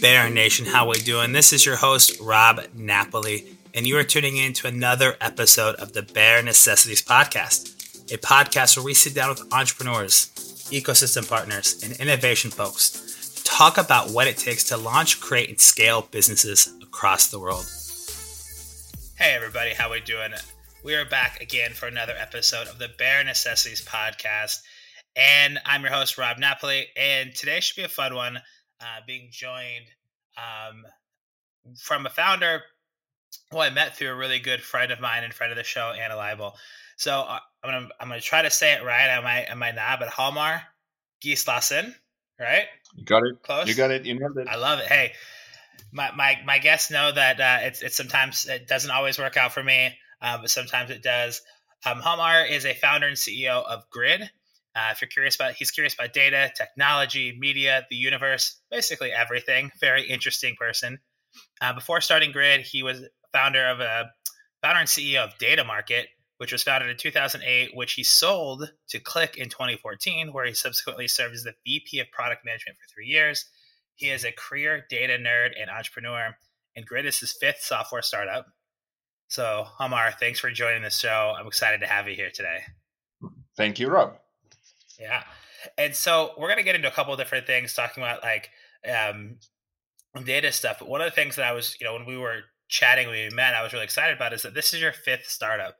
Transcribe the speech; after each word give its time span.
Bear 0.00 0.30
Nation, 0.30 0.64
how 0.64 0.88
we 0.88 0.98
doing? 0.98 1.32
This 1.32 1.52
is 1.52 1.66
your 1.66 1.76
host 1.76 2.18
Rob 2.22 2.62
Napoli, 2.74 3.58
and 3.74 3.86
you 3.86 3.98
are 3.98 4.02
tuning 4.02 4.38
in 4.38 4.54
to 4.54 4.66
another 4.66 5.14
episode 5.20 5.74
of 5.74 5.92
the 5.92 6.00
Bear 6.00 6.42
Necessities 6.42 7.02
Podcast, 7.02 8.10
a 8.10 8.16
podcast 8.16 8.78
where 8.78 8.84
we 8.84 8.94
sit 8.94 9.14
down 9.14 9.28
with 9.28 9.52
entrepreneurs, 9.52 10.30
ecosystem 10.70 11.28
partners, 11.28 11.82
and 11.82 12.00
innovation 12.00 12.50
folks 12.50 13.34
to 13.34 13.44
talk 13.44 13.76
about 13.76 14.10
what 14.10 14.26
it 14.26 14.38
takes 14.38 14.64
to 14.64 14.78
launch, 14.78 15.20
create, 15.20 15.50
and 15.50 15.60
scale 15.60 16.08
businesses 16.10 16.72
across 16.82 17.28
the 17.28 17.38
world. 17.38 17.66
Hey 19.18 19.34
everybody, 19.34 19.74
how 19.74 19.90
we 19.90 20.00
doing? 20.00 20.32
We 20.82 20.94
are 20.94 21.04
back 21.04 21.42
again 21.42 21.72
for 21.72 21.88
another 21.88 22.14
episode 22.18 22.68
of 22.68 22.78
the 22.78 22.88
Bear 22.96 23.22
Necessities 23.22 23.84
Podcast, 23.84 24.62
and 25.14 25.58
I'm 25.66 25.82
your 25.82 25.92
host 25.92 26.16
Rob 26.16 26.38
Napoli, 26.38 26.86
and 26.96 27.34
today 27.34 27.60
should 27.60 27.76
be 27.76 27.82
a 27.82 27.88
fun 27.88 28.14
one 28.14 28.40
uh, 28.80 29.00
being 29.06 29.28
joined 29.30 29.86
um, 30.36 30.84
from 31.78 32.06
a 32.06 32.10
founder 32.10 32.62
who 33.50 33.58
I 33.58 33.70
met 33.70 33.96
through 33.96 34.10
a 34.10 34.14
really 34.14 34.38
good 34.38 34.60
friend 34.60 34.92
of 34.92 35.00
mine 35.00 35.24
and 35.24 35.32
friend 35.32 35.52
of 35.52 35.56
the 35.56 35.64
show, 35.64 35.92
Anna 35.92 36.14
Leibel. 36.14 36.52
So 36.96 37.12
uh, 37.12 37.38
I'm 37.62 37.70
gonna 37.70 37.88
I'm 38.00 38.08
gonna 38.08 38.20
try 38.20 38.42
to 38.42 38.50
say 38.50 38.74
it 38.74 38.84
right. 38.84 39.08
I 39.08 39.20
might 39.20 39.46
I 39.50 39.54
might 39.54 39.74
not, 39.74 40.00
but 40.00 40.08
Hjalmar 40.08 40.62
Gislason, 41.24 41.94
right? 42.38 42.64
You 42.94 43.04
got 43.04 43.22
it. 43.24 43.42
Close. 43.42 43.68
You 43.68 43.74
got 43.74 43.90
it. 43.90 44.04
You 44.04 44.18
nailed 44.18 44.36
it. 44.38 44.48
I 44.48 44.56
love 44.56 44.80
it. 44.80 44.86
Hey, 44.86 45.12
my 45.92 46.10
my 46.12 46.38
my 46.44 46.58
guests 46.58 46.90
know 46.90 47.10
that 47.12 47.40
uh, 47.40 47.66
it's 47.66 47.82
it's 47.82 47.96
sometimes 47.96 48.46
it 48.46 48.66
doesn't 48.66 48.90
always 48.90 49.18
work 49.18 49.36
out 49.36 49.52
for 49.52 49.62
me, 49.62 49.96
uh, 50.20 50.38
but 50.38 50.50
sometimes 50.50 50.90
it 50.90 51.02
does. 51.02 51.42
Um, 51.84 52.00
Hjalmar 52.00 52.50
is 52.50 52.66
a 52.66 52.74
founder 52.74 53.06
and 53.06 53.16
CEO 53.16 53.64
of 53.64 53.88
Grid, 53.90 54.30
uh, 54.76 54.90
if 54.92 55.00
you're 55.00 55.08
curious 55.08 55.34
about, 55.34 55.54
he's 55.54 55.70
curious 55.70 55.94
about 55.94 56.12
data, 56.12 56.52
technology, 56.56 57.36
media, 57.38 57.86
the 57.90 57.96
universe, 57.96 58.60
basically 58.70 59.10
everything. 59.12 59.70
Very 59.80 60.08
interesting 60.08 60.54
person. 60.58 60.98
Uh, 61.60 61.72
before 61.72 62.00
starting 62.00 62.32
Grid, 62.32 62.60
he 62.60 62.82
was 62.82 63.02
founder 63.32 63.66
of 63.66 63.80
a 63.80 64.10
founder 64.62 64.80
and 64.80 64.88
CEO 64.88 65.24
of 65.24 65.36
Data 65.38 65.64
Market, 65.64 66.06
which 66.38 66.52
was 66.52 66.62
founded 66.62 66.90
in 66.90 66.96
2008, 66.96 67.70
which 67.74 67.94
he 67.94 68.02
sold 68.02 68.70
to 68.88 69.00
Qlik 69.00 69.36
in 69.36 69.48
2014, 69.48 70.32
where 70.32 70.46
he 70.46 70.54
subsequently 70.54 71.08
served 71.08 71.34
as 71.34 71.42
the 71.42 71.54
VP 71.64 72.00
of 72.00 72.10
Product 72.12 72.44
Management 72.44 72.78
for 72.78 72.94
three 72.94 73.06
years. 73.06 73.46
He 73.96 74.08
is 74.08 74.24
a 74.24 74.32
career 74.32 74.86
data 74.88 75.18
nerd 75.18 75.50
and 75.60 75.70
entrepreneur, 75.70 76.34
and 76.76 76.86
Grid 76.86 77.06
is 77.06 77.18
his 77.18 77.32
fifth 77.32 77.60
software 77.60 78.02
startup. 78.02 78.46
So, 79.28 79.66
Hjalmar, 79.78 80.14
thanks 80.18 80.40
for 80.40 80.50
joining 80.50 80.82
the 80.82 80.90
show. 80.90 81.34
I'm 81.38 81.46
excited 81.46 81.80
to 81.80 81.86
have 81.86 82.08
you 82.08 82.14
here 82.14 82.30
today. 82.32 82.62
Thank 83.56 83.78
you, 83.78 83.88
Rob. 83.88 84.16
Yeah. 85.00 85.24
And 85.78 85.96
so 85.96 86.32
we're 86.36 86.48
going 86.48 86.58
to 86.58 86.64
get 86.64 86.74
into 86.74 86.88
a 86.88 86.92
couple 86.92 87.12
of 87.12 87.18
different 87.18 87.46
things 87.46 87.74
talking 87.74 88.02
about 88.02 88.22
like 88.22 88.50
um, 88.88 89.36
data 90.24 90.52
stuff. 90.52 90.78
But 90.78 90.88
one 90.88 91.00
of 91.00 91.06
the 91.06 91.14
things 91.14 91.36
that 91.36 91.46
I 91.46 91.52
was, 91.52 91.76
you 91.80 91.86
know, 91.86 91.94
when 91.94 92.06
we 92.06 92.16
were 92.16 92.42
chatting, 92.68 93.08
when 93.08 93.28
we 93.28 93.34
met, 93.34 93.54
I 93.54 93.62
was 93.62 93.72
really 93.72 93.84
excited 93.84 94.16
about 94.16 94.32
is 94.32 94.42
that 94.42 94.54
this 94.54 94.74
is 94.74 94.80
your 94.80 94.92
fifth 94.92 95.26
startup, 95.26 95.76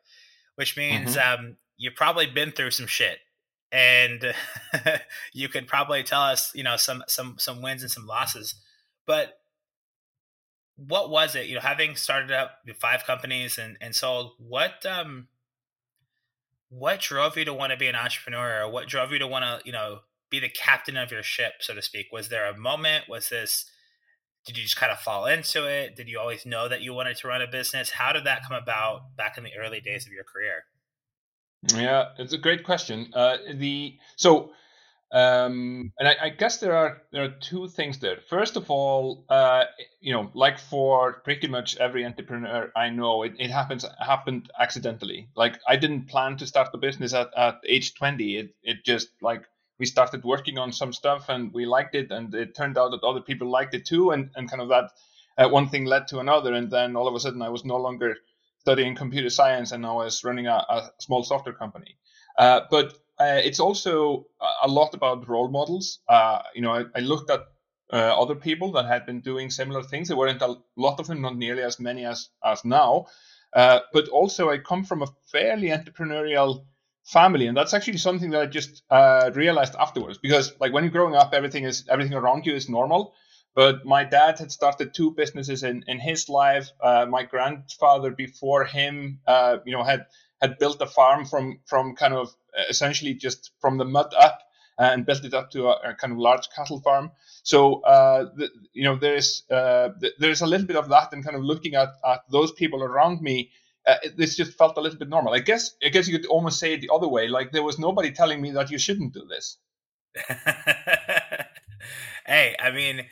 which 0.57 0.77
means 0.77 1.17
mm-hmm. 1.17 1.45
um, 1.45 1.57
you've 1.77 1.95
probably 1.95 2.27
been 2.27 2.51
through 2.51 2.73
some 2.73 2.87
shit. 2.87 3.19
And 3.73 4.35
you 5.33 5.49
could 5.49 5.69
probably 5.69 6.03
tell 6.03 6.23
us, 6.23 6.51
you 6.55 6.65
know, 6.65 6.77
some 6.77 7.05
some 7.07 7.37
some 7.39 7.63
wins 7.63 7.83
and 7.83 7.91
some 7.91 8.05
losses. 8.05 8.57
But 9.07 9.35
what 10.77 11.09
was 11.09 11.37
it? 11.37 11.47
You 11.47 11.55
know, 11.55 11.61
having 11.61 11.95
started 11.95 12.33
up 12.33 12.51
five 12.81 13.05
companies 13.05 13.59
and 13.59 13.77
and 13.81 13.95
sold, 13.95 14.33
what 14.39 14.85
um 14.85 15.29
what 16.71 17.01
drove 17.01 17.37
you 17.37 17.45
to 17.45 17.53
want 17.53 17.73
to 17.73 17.77
be 17.77 17.89
an 17.89 17.97
entrepreneur 17.97 18.63
or 18.63 18.71
what 18.71 18.89
drove 18.89 19.13
you 19.13 19.19
to 19.19 19.27
want 19.27 19.45
to 19.45 19.61
you 19.67 19.73
know 19.73 20.01
be 20.31 20.41
the 20.41 20.49
captain 20.49 20.97
of 20.97 21.11
your 21.11 21.23
ship 21.23 21.55
so 21.61 21.75
to 21.75 21.83
speak? 21.83 22.07
Was 22.13 22.29
there 22.29 22.49
a 22.49 22.57
moment? 22.57 23.09
Was 23.09 23.29
this 23.29 23.67
did 24.47 24.57
you 24.57 24.63
just 24.63 24.77
kind 24.77 24.91
of 24.91 24.99
fall 24.99 25.27
into 25.27 25.67
it? 25.67 25.97
Did 25.97 26.09
you 26.09 26.19
always 26.19 26.47
know 26.47 26.67
that 26.69 26.81
you 26.81 26.95
wanted 26.95 27.19
to 27.19 27.29
run 27.29 27.43
a 27.43 27.47
business? 27.47 27.91
How 27.91 28.13
did 28.13 28.25
that 28.25 28.43
come 28.49 28.57
about 28.57 29.15
back 29.17 29.37
in 29.37 29.45
the 29.45 29.51
early 29.59 29.81
days 29.81 30.07
of 30.07 30.13
your 30.13 30.25
career? 30.25 30.65
Yeah 31.75 32.11
it's 32.19 32.33
a 32.33 32.39
great 32.39 32.65
question. 32.65 33.11
Uh, 33.13 33.37
the 33.55 33.97
so 34.17 34.53
um, 35.13 35.93
and 35.99 36.09
I, 36.09 36.17
I, 36.23 36.29
guess 36.29 36.59
there 36.59 36.75
are 36.77 37.03
there 37.11 37.25
are 37.25 37.35
two 37.41 37.67
things 37.67 37.99
there. 37.99 38.19
First 38.29 38.57
of 38.57 38.71
all, 38.71 39.25
uh, 39.29 39.65
you 40.01 40.13
know, 40.13 40.31
like 40.35 40.59
for 40.59 41.15
pretty 41.25 41.49
much 41.49 41.77
every 41.79 42.05
entrepreneur 42.05 42.71
I 42.77 42.91
know, 42.91 43.25
it, 43.25 43.35
it 43.39 43.51
happens 43.51 43.85
happened 43.99 44.51
accidentally. 44.59 45.29
Like 45.35 45.59
I 45.67 45.77
didn't 45.77 46.07
plan 46.09 46.37
to 46.37 46.47
start 46.47 46.71
the 46.71 46.79
business 46.79 47.13
at, 47.13 47.31
at 47.37 47.61
age 47.67 47.95
twenty. 47.95 48.37
It 48.37 48.55
it 48.63 48.85
just 48.85 49.09
like 49.21 49.43
we 49.81 49.87
started 49.87 50.23
working 50.25 50.59
on 50.59 50.73
some 50.73 50.93
stuff 50.93 51.29
and 51.29 51.53
we 51.53 51.67
liked 51.67 51.97
it, 51.97 52.13
and 52.13 52.33
it 52.33 52.55
turned 52.55 52.79
out 52.79 52.93
that 52.93 53.03
other 53.03 53.21
people 53.21 53.51
liked 53.51 53.75
it 53.75 53.87
too, 53.87 54.13
and 54.13 54.31
and 54.37 54.49
kind 54.49 54.63
of 54.63 54.69
that 54.69 54.91
uh, 55.39 55.49
one 55.49 55.69
thing 55.69 55.87
led 55.87 56.07
to 56.09 56.21
another, 56.21 56.55
and 56.55 56.71
then 56.71 56.95
all 56.95 57.09
of 57.09 57.15
a 57.17 57.21
sudden 57.21 57.43
I 57.43 57.49
was 57.49 57.65
no 57.65 57.79
longer 57.79 58.17
studying 58.61 58.95
computer 58.95 59.31
science 59.31 59.73
and 59.73 59.85
I 59.87 59.93
was 59.93 60.23
running 60.23 60.47
a, 60.47 60.65
a 60.69 60.91
small 60.99 61.25
software 61.25 61.55
company. 61.55 61.97
Uh, 62.39 62.61
but 62.71 62.95
uh, 63.21 63.41
it's 63.45 63.61
also 63.61 64.27
a 64.63 64.69
lot 64.69 64.95
about 64.95 65.29
role 65.29 65.49
models. 65.51 65.99
Uh, 66.09 66.41
you 66.55 66.63
know, 66.63 66.73
I, 66.73 66.85
I 66.97 67.01
looked 67.01 67.31
at 67.31 67.41
uh, 67.93 67.97
other 67.97 68.35
people 68.35 68.73
that 68.73 68.87
had 68.87 69.05
been 69.05 69.21
doing 69.21 69.51
similar 69.51 69.83
things. 69.83 70.09
There 70.09 70.17
weren't 70.17 70.41
a 70.41 70.57
lot 70.77 70.99
of 71.01 71.07
them, 71.07 71.21
not 71.21 71.37
nearly 71.37 71.63
as 71.63 71.79
many 71.79 72.07
as 72.07 72.31
as 72.43 72.65
now. 72.65 73.07
Uh, 73.53 73.81
but 73.93 74.09
also, 74.09 74.49
I 74.49 74.59
come 74.59 74.85
from 74.85 75.03
a 75.03 75.09
fairly 75.31 75.69
entrepreneurial 75.69 76.65
family, 77.05 77.47
and 77.47 77.57
that's 77.57 77.75
actually 77.75 77.99
something 77.99 78.31
that 78.31 78.41
I 78.43 78.47
just 78.47 78.83
uh, 78.91 79.31
realized 79.35 79.75
afterwards. 79.79 80.19
Because, 80.19 80.55
like, 80.61 80.73
when 80.73 80.85
you're 80.85 80.93
growing 80.93 81.17
up, 81.17 81.35
everything 81.35 81.65
is 81.65 81.85
everything 81.91 82.15
around 82.15 82.47
you 82.47 82.55
is 82.55 82.71
normal. 82.71 83.13
But 83.55 83.85
my 83.85 84.05
dad 84.05 84.39
had 84.39 84.51
started 84.51 84.95
two 84.95 85.11
businesses 85.11 85.63
in 85.63 85.85
in 85.89 85.99
his 85.99 86.29
life. 86.31 86.71
Uh, 86.83 87.05
my 87.07 87.25
grandfather 87.25 88.13
before 88.13 88.65
him, 88.65 89.21
you 89.67 89.73
know, 89.77 89.83
had 89.83 90.07
had 90.41 90.59
built 90.59 90.81
a 90.81 90.87
farm 90.87 91.25
from 91.25 91.61
from 91.67 91.95
kind 91.95 92.15
of 92.15 92.35
essentially 92.69 93.15
just 93.15 93.51
from 93.61 93.79
the 93.79 93.85
mud 93.85 94.13
up 94.19 94.41
and 94.79 95.05
built 95.05 95.25
it 95.25 95.35
up 95.35 95.51
to 95.51 95.69
a, 95.69 95.91
a 95.91 95.95
kind 95.95 96.13
of 96.13 96.19
large 96.19 96.49
cattle 96.57 96.81
farm. 96.81 97.11
So 97.43 97.81
uh, 97.83 98.31
the, 98.35 98.49
you 98.73 98.85
know 98.85 98.97
there's 98.97 99.45
uh, 99.51 99.91
there's 100.19 100.41
a 100.41 100.47
little 100.47 100.67
bit 100.67 100.77
of 100.77 100.89
that, 100.89 101.13
and 101.13 101.23
kind 101.25 101.37
of 101.37 101.43
looking 101.43 101.75
at, 101.75 101.91
at 102.05 102.21
those 102.31 102.53
people 102.53 102.83
around 102.83 103.21
me, 103.21 103.51
uh, 103.87 103.97
this 104.17 104.37
just 104.37 104.57
felt 104.57 104.79
a 104.79 104.81
little 104.81 104.99
bit 104.99 105.09
normal. 105.09 105.35
I 105.35 105.41
guess 105.41 105.77
I 105.85 105.91
guess 105.91 106.09
you 106.09 106.19
could 106.19 106.27
almost 106.27 106.59
say 106.59 106.73
it 106.73 106.81
the 106.81 106.91
other 106.93 107.09
way, 107.09 107.29
like 107.29 107.53
there 107.53 107.63
was 107.63 107.79
nobody 107.79 108.11
telling 108.11 108.41
me 108.41 108.53
that 108.53 108.71
you 108.71 108.79
shouldn't 108.79 109.13
do 109.13 109.27
this. 109.27 109.59
hey, 112.27 112.57
I 112.59 112.71
mean, 112.73 113.07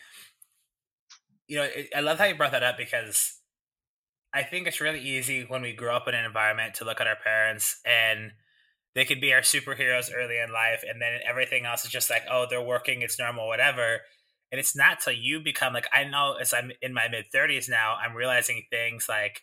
you 1.47 1.59
know, 1.59 1.69
I 1.95 2.01
love 2.01 2.19
how 2.19 2.25
you 2.25 2.35
brought 2.35 2.53
that 2.53 2.63
up 2.63 2.77
because 2.77 3.38
I 4.35 4.43
think 4.43 4.67
it's 4.67 4.81
really 4.81 5.01
easy 5.01 5.45
when 5.49 5.63
we 5.63 5.73
grow 5.73 5.97
up 5.97 6.09
in 6.09 6.15
an 6.15 6.25
environment 6.25 6.75
to 6.75 6.85
look 6.85 7.01
at 7.01 7.07
our 7.07 7.17
parents 7.17 7.81
and 7.85 8.33
they 8.95 9.05
could 9.05 9.21
be 9.21 9.33
our 9.33 9.41
superheroes 9.41 10.11
early 10.15 10.39
in 10.39 10.53
life 10.53 10.83
and 10.89 11.01
then 11.01 11.21
everything 11.29 11.65
else 11.65 11.85
is 11.85 11.91
just 11.91 12.11
like 12.11 12.23
oh 12.31 12.47
they're 12.49 12.63
working 12.63 13.03
it's 13.03 13.19
normal 13.19 13.47
whatever. 13.47 14.01
And 14.51 14.59
it's 14.59 14.75
not 14.75 15.01
till 15.01 15.13
you 15.13 15.41
become 15.41 15.75
like 15.75 15.89
i 15.93 16.05
know 16.05 16.35
as 16.41 16.55
i'm 16.55 16.73
in 16.81 16.95
my 16.95 17.07
mid 17.09 17.27
30s 17.35 17.69
now 17.69 17.97
i'm 18.03 18.17
realizing 18.17 18.65
things 18.71 19.07
like 19.07 19.43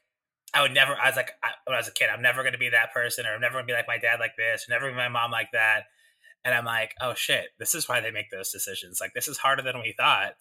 i 0.54 0.64
would 0.64 0.74
never 0.74 0.96
i 0.96 1.08
was 1.08 1.16
like 1.16 1.32
I, 1.44 1.50
when 1.66 1.76
i 1.76 1.80
was 1.80 1.88
a 1.88 1.92
kid 1.92 2.10
i'm 2.12 2.24
never 2.24 2.42
going 2.42 2.54
to 2.54 2.60
be 2.60 2.70
that 2.70 2.92
person 2.92 3.26
or 3.26 3.36
i'm 3.36 3.42
never 3.42 3.54
going 3.54 3.68
to 3.68 3.72
be 3.72 3.78
like 3.78 3.88
my 3.88 4.00
dad 4.00 4.20
like 4.20 4.36
this 4.36 4.66
or 4.68 4.74
never 4.74 4.90
be 4.90 4.96
my 4.96 5.10
mom 5.10 5.30
like 5.30 5.52
that. 5.54 5.84
And 6.44 6.56
i'm 6.56 6.66
like 6.66 6.96
oh 7.02 7.14
shit 7.14 7.50
this 7.60 7.76
is 7.76 7.88
why 7.88 8.02
they 8.02 8.12
make 8.12 8.32
those 8.32 8.52
decisions. 8.52 9.00
Like 9.00 9.14
this 9.14 9.28
is 9.28 9.38
harder 9.38 9.62
than 9.62 9.80
we 9.80 9.94
thought 9.96 10.34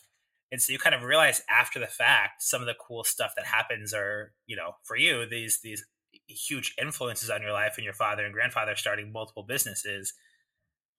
and 0.55 0.63
so 0.63 0.73
you 0.73 0.79
kind 0.79 0.95
of 0.95 1.03
realize 1.03 1.43
after 1.51 1.81
the 1.81 1.89
fact 1.89 2.41
some 2.41 2.61
of 2.61 2.69
the 2.69 2.77
cool 2.81 3.03
stuff 3.03 3.33
that 3.35 3.45
happens 3.45 3.93
are 3.93 4.33
you 4.47 4.55
know 4.55 4.71
for 4.85 4.97
you 4.97 5.27
these 5.29 5.59
these 5.65 5.85
huge 6.29 6.77
influences 6.81 7.29
on 7.29 7.43
your 7.43 7.51
life 7.51 7.75
and 7.77 7.85
your 7.85 7.93
father 7.93 8.25
and 8.25 8.33
grandfather 8.33 8.77
starting 8.77 9.11
multiple 9.13 9.43
businesses 9.43 10.15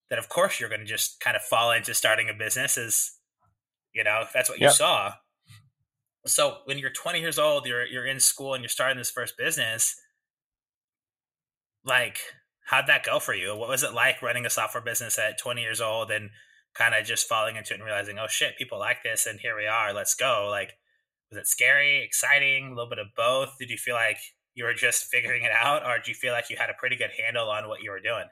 that 0.09 0.19
of 0.19 0.27
course 0.27 0.59
you're 0.59 0.67
going 0.67 0.81
to 0.81 0.85
just 0.85 1.21
kind 1.21 1.37
of 1.37 1.41
fall 1.41 1.71
into 1.71 1.93
starting 1.93 2.29
a 2.29 2.33
business 2.33 2.77
as 2.77 3.11
you 3.93 4.03
know 4.03 4.19
if 4.23 4.33
that's 4.33 4.49
what 4.49 4.59
you 4.59 4.69
saw. 4.69 5.13
So 6.25 6.57
when 6.65 6.77
you're 6.77 6.91
20 6.91 7.21
years 7.21 7.39
old 7.39 7.65
you're 7.65 7.85
you're 7.85 8.05
in 8.05 8.19
school 8.19 8.55
and 8.55 8.61
you're 8.61 8.67
starting 8.67 8.97
this 8.97 9.09
first 9.09 9.37
business 9.37 9.95
like 11.85 12.19
how'd 12.65 12.87
that 12.87 13.05
go 13.05 13.19
for 13.19 13.33
you? 13.33 13.55
What 13.55 13.69
was 13.69 13.83
it 13.83 13.93
like 13.93 14.21
running 14.21 14.45
a 14.45 14.49
software 14.49 14.83
business 14.83 15.17
at 15.17 15.37
20 15.37 15.61
years 15.61 15.79
old 15.79 16.11
and 16.11 16.29
kind 16.75 16.93
of 16.93 17.05
just 17.05 17.27
falling 17.27 17.55
into 17.55 17.73
it 17.73 17.77
and 17.77 17.85
realizing 17.85 18.19
oh 18.19 18.27
shit 18.27 18.57
people 18.57 18.77
like 18.77 19.01
this 19.03 19.25
and 19.25 19.39
here 19.39 19.55
we 19.57 19.65
are 19.65 19.93
let's 19.93 20.13
go 20.13 20.47
like 20.49 20.73
was 21.31 21.39
it 21.39 21.47
scary 21.47 22.03
exciting 22.03 22.67
a 22.67 22.69
little 22.69 22.89
bit 22.89 22.99
of 22.99 23.07
both 23.15 23.49
did 23.59 23.69
you 23.69 23.77
feel 23.77 23.95
like 23.95 24.19
you 24.55 24.63
were 24.63 24.73
just 24.73 25.05
figuring 25.05 25.43
it 25.43 25.51
out, 25.51 25.85
or 25.85 25.99
do 25.99 26.09
you 26.09 26.15
feel 26.15 26.33
like 26.33 26.49
you 26.49 26.55
had 26.57 26.69
a 26.69 26.73
pretty 26.73 26.95
good 26.95 27.11
handle 27.17 27.49
on 27.49 27.67
what 27.67 27.83
you 27.83 27.91
were 27.91 27.99
doing? 27.99 28.23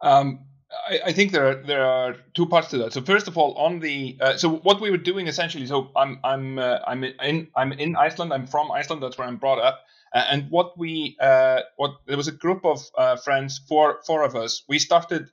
Um, 0.00 0.46
I, 0.88 1.00
I, 1.06 1.12
think 1.12 1.32
there 1.32 1.46
are 1.46 1.54
there 1.54 1.86
are 1.86 2.16
two 2.34 2.46
parts 2.46 2.68
to 2.68 2.78
that. 2.78 2.94
So 2.94 3.02
first 3.02 3.28
of 3.28 3.36
all, 3.36 3.52
on 3.54 3.78
the 3.78 4.16
uh, 4.20 4.36
so 4.36 4.48
what 4.48 4.80
we 4.80 4.90
were 4.90 4.96
doing 4.96 5.28
essentially. 5.28 5.66
So 5.66 5.90
I'm 5.94 6.18
I'm 6.24 6.58
uh, 6.58 6.78
I'm 6.86 7.04
in 7.04 7.48
I'm 7.54 7.72
in 7.72 7.94
Iceland. 7.94 8.32
I'm 8.32 8.46
from 8.46 8.72
Iceland. 8.72 9.02
That's 9.02 9.18
where 9.18 9.28
I'm 9.28 9.36
brought 9.36 9.60
up. 9.60 9.80
And 10.14 10.50
what 10.50 10.76
we 10.78 11.16
uh, 11.20 11.60
what 11.76 11.92
there 12.06 12.16
was 12.16 12.28
a 12.28 12.32
group 12.32 12.64
of 12.64 12.82
uh, 12.96 13.16
friends, 13.16 13.60
four 13.68 14.00
four 14.06 14.24
of 14.24 14.34
us. 14.34 14.62
We 14.66 14.78
started 14.78 15.28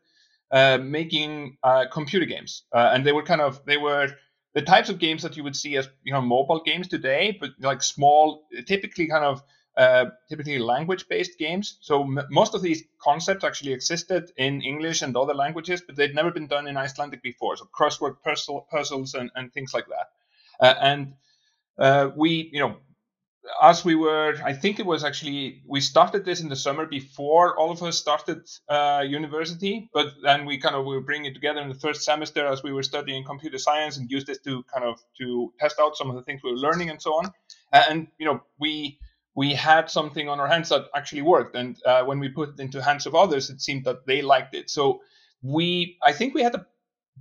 making 0.51 1.57
computer 1.91 2.25
games, 2.25 2.63
and 2.73 3.05
they 3.05 3.11
were 3.11 3.23
kind 3.23 3.41
of 3.41 3.63
they 3.65 3.77
were 3.77 4.09
the 4.53 4.61
types 4.61 4.89
of 4.89 4.99
games 4.99 5.23
that 5.23 5.37
you 5.37 5.43
would 5.43 5.55
see 5.55 5.77
as 5.77 5.87
you 6.03 6.13
know 6.13 6.21
mobile 6.21 6.61
games 6.63 6.87
today, 6.87 7.37
but 7.39 7.51
like 7.59 7.83
small, 7.83 8.47
typically 8.65 9.07
kind 9.07 9.23
of 9.23 9.43
uh, 9.77 10.05
typically 10.27 10.59
language-based 10.59 11.37
games. 11.37 11.77
So 11.81 12.03
m- 12.03 12.27
most 12.29 12.53
of 12.55 12.61
these 12.61 12.83
concepts 13.01 13.43
actually 13.43 13.73
existed 13.73 14.31
in 14.35 14.61
English 14.61 15.01
and 15.01 15.15
other 15.15 15.33
languages, 15.33 15.81
but 15.85 15.95
they'd 15.95 16.15
never 16.15 16.31
been 16.31 16.47
done 16.47 16.67
in 16.67 16.75
Icelandic 16.75 17.21
before. 17.21 17.55
So 17.55 17.65
crossword 17.65 18.21
puzzle, 18.23 18.67
puzzles 18.69 19.13
and, 19.13 19.31
and 19.35 19.53
things 19.53 19.73
like 19.73 19.85
that. 19.87 20.07
Uh, 20.59 20.75
and 20.81 21.13
uh, 21.77 22.09
we, 22.15 22.49
you 22.51 22.59
know, 22.59 22.77
as 23.61 23.83
we 23.83 23.95
were, 23.95 24.35
I 24.43 24.53
think 24.53 24.79
it 24.79 24.85
was 24.85 25.03
actually 25.03 25.61
we 25.67 25.81
started 25.81 26.25
this 26.25 26.41
in 26.41 26.49
the 26.49 26.55
summer 26.55 26.85
before 26.85 27.57
all 27.57 27.71
of 27.71 27.81
us 27.83 27.97
started 27.97 28.47
uh, 28.67 29.03
university, 29.07 29.89
but 29.93 30.13
then 30.23 30.45
we 30.45 30.57
kind 30.57 30.75
of 30.75 30.85
we 30.85 30.95
were 30.95 31.01
bringing 31.01 31.31
it 31.31 31.33
together 31.33 31.59
in 31.59 31.69
the 31.69 31.75
first 31.75 32.03
semester 32.03 32.45
as 32.45 32.63
we 32.63 32.71
were 32.71 32.83
studying 32.83 33.23
computer 33.23 33.57
science 33.57 33.97
and 33.97 34.09
used 34.09 34.27
this 34.27 34.39
to 34.39 34.63
kind 34.63 34.85
of 34.85 34.99
to 35.17 35.53
test 35.59 35.79
out 35.79 35.95
some 35.95 36.09
of 36.09 36.15
the 36.15 36.23
things 36.23 36.41
we 36.43 36.51
were 36.51 36.57
learning 36.57 36.89
and 36.89 37.01
so 37.01 37.11
on. 37.11 37.31
And 37.71 38.07
you 38.17 38.25
know, 38.25 38.41
we 38.59 38.99
we 39.35 39.53
had 39.53 39.89
something 39.89 40.27
on 40.27 40.39
our 40.39 40.47
hands 40.47 40.69
that 40.69 40.85
actually 40.95 41.21
worked, 41.21 41.55
and 41.55 41.77
uh, 41.85 42.03
when 42.03 42.19
we 42.19 42.29
put 42.29 42.49
it 42.49 42.59
into 42.59 42.81
hands 42.81 43.05
of 43.05 43.15
others, 43.15 43.49
it 43.49 43.61
seemed 43.61 43.85
that 43.85 44.05
they 44.05 44.21
liked 44.21 44.55
it. 44.55 44.69
So 44.69 45.01
we, 45.41 45.97
I 46.03 46.11
think 46.11 46.33
we 46.33 46.43
had 46.43 46.55
a 46.55 46.65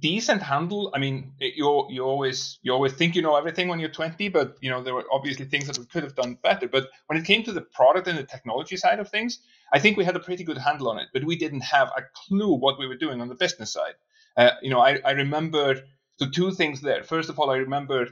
decent 0.01 0.43
handle. 0.43 0.91
I 0.95 0.99
mean, 0.99 1.33
you 1.41 1.87
you 1.91 2.05
always 2.05 2.59
you 2.63 2.73
always 2.73 2.93
think 2.93 3.15
you 3.15 3.23
know 3.23 3.37
everything 3.37 3.69
when 3.69 3.81
you're 3.81 3.89
20, 3.89 4.29
but 4.29 4.57
you 4.61 4.71
know 4.71 4.83
there 4.83 4.95
were 4.95 5.05
obviously 5.13 5.47
things 5.47 5.67
that 5.67 5.79
we 5.79 5.87
could 5.87 6.03
have 6.03 6.15
done 6.15 6.39
better. 6.43 6.69
But 6.69 6.89
when 7.07 7.19
it 7.19 7.25
came 7.25 7.43
to 7.45 7.53
the 7.53 7.63
product 7.63 8.09
and 8.09 8.19
the 8.19 8.25
technology 8.25 8.77
side 8.77 9.01
of 9.01 9.09
things, 9.11 9.41
I 9.73 9.79
think 9.79 9.97
we 9.97 10.05
had 10.05 10.17
a 10.17 10.21
pretty 10.21 10.45
good 10.45 10.59
handle 10.59 10.89
on 10.89 10.99
it. 10.99 11.09
But 11.13 11.25
we 11.25 11.37
didn't 11.37 11.63
have 11.63 11.89
a 11.97 12.03
clue 12.15 12.55
what 12.55 12.79
we 12.79 12.87
were 12.87 12.97
doing 12.97 13.21
on 13.21 13.29
the 13.29 13.35
business 13.35 13.73
side. 13.73 13.95
Uh, 14.37 14.51
you 14.63 14.71
know, 14.71 14.81
I, 14.81 15.01
I 15.05 15.13
remember 15.13 15.83
so 16.19 16.29
two 16.29 16.53
things 16.53 16.81
there. 16.81 17.03
First 17.03 17.29
of 17.31 17.39
all, 17.39 17.51
I 17.51 17.57
remember 17.57 18.09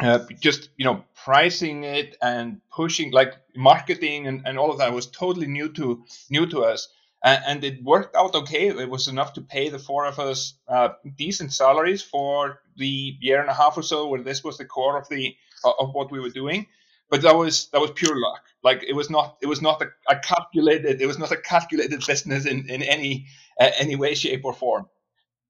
uh, 0.00 0.20
just 0.40 0.70
you 0.76 0.84
know 0.84 1.04
pricing 1.24 1.84
it 1.84 2.16
and 2.22 2.60
pushing 2.70 3.10
like 3.12 3.34
marketing 3.56 4.26
and, 4.26 4.42
and 4.44 4.58
all 4.58 4.70
of 4.70 4.78
that 4.78 4.92
was 4.92 5.06
totally 5.06 5.46
new 5.46 5.72
to 5.72 6.04
new 6.30 6.46
to 6.46 6.64
us 6.64 6.88
and, 7.22 7.42
and 7.46 7.64
it 7.64 7.82
worked 7.82 8.16
out 8.16 8.34
okay. 8.34 8.68
It 8.68 8.90
was 8.90 9.08
enough 9.08 9.34
to 9.34 9.40
pay 9.40 9.68
the 9.68 9.78
four 9.78 10.06
of 10.06 10.18
us 10.18 10.54
uh, 10.68 10.90
decent 11.16 11.52
salaries 11.52 12.02
for 12.02 12.60
the 12.76 13.16
year 13.20 13.40
and 13.40 13.50
a 13.50 13.54
half 13.54 13.76
or 13.76 13.82
so 13.82 14.08
where 14.08 14.22
this 14.22 14.42
was 14.42 14.58
the 14.58 14.64
core 14.64 14.98
of 14.98 15.08
the 15.08 15.36
of 15.64 15.92
what 15.94 16.10
we 16.10 16.20
were 16.20 16.30
doing. 16.30 16.66
But 17.10 17.22
that 17.22 17.36
was 17.36 17.68
that 17.70 17.80
was 17.80 17.90
pure 17.90 18.18
luck. 18.18 18.42
Like 18.62 18.84
it 18.84 18.94
was 18.94 19.10
not 19.10 19.36
it 19.42 19.46
was 19.46 19.60
not 19.60 19.82
a, 19.82 19.88
a 20.08 20.18
calculated 20.18 21.00
it 21.00 21.06
was 21.06 21.18
not 21.18 21.32
a 21.32 21.36
calculated 21.36 22.02
business 22.06 22.46
in 22.46 22.68
in 22.70 22.82
any 22.82 23.26
uh, 23.60 23.70
any 23.78 23.96
way, 23.96 24.14
shape, 24.14 24.44
or 24.44 24.54
form. 24.54 24.86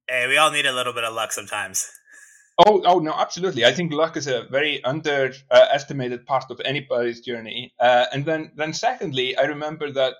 Hey, 0.09 0.27
we 0.27 0.37
all 0.37 0.51
need 0.51 0.67
a 0.67 0.73
little 0.73 0.93
bit 0.93 1.05
of 1.05 1.15
luck 1.15 1.33
sometimes. 1.33 1.89
Oh, 2.67 2.83
oh 2.85 2.99
no, 2.99 3.13
absolutely. 3.13 3.65
I 3.65 3.73
think 3.73 3.93
luck 3.93 4.17
is 4.17 4.27
a 4.27 4.43
very 4.51 4.83
underestimated 4.85 6.21
uh, 6.21 6.25
part 6.25 6.51
of 6.51 6.61
anybody's 6.65 7.21
journey. 7.21 7.73
Uh, 7.81 8.07
and 8.13 8.25
then, 8.27 8.53
then 8.55 8.75
secondly, 8.75 9.37
I 9.39 9.43
remember 9.43 9.91
that 9.93 10.15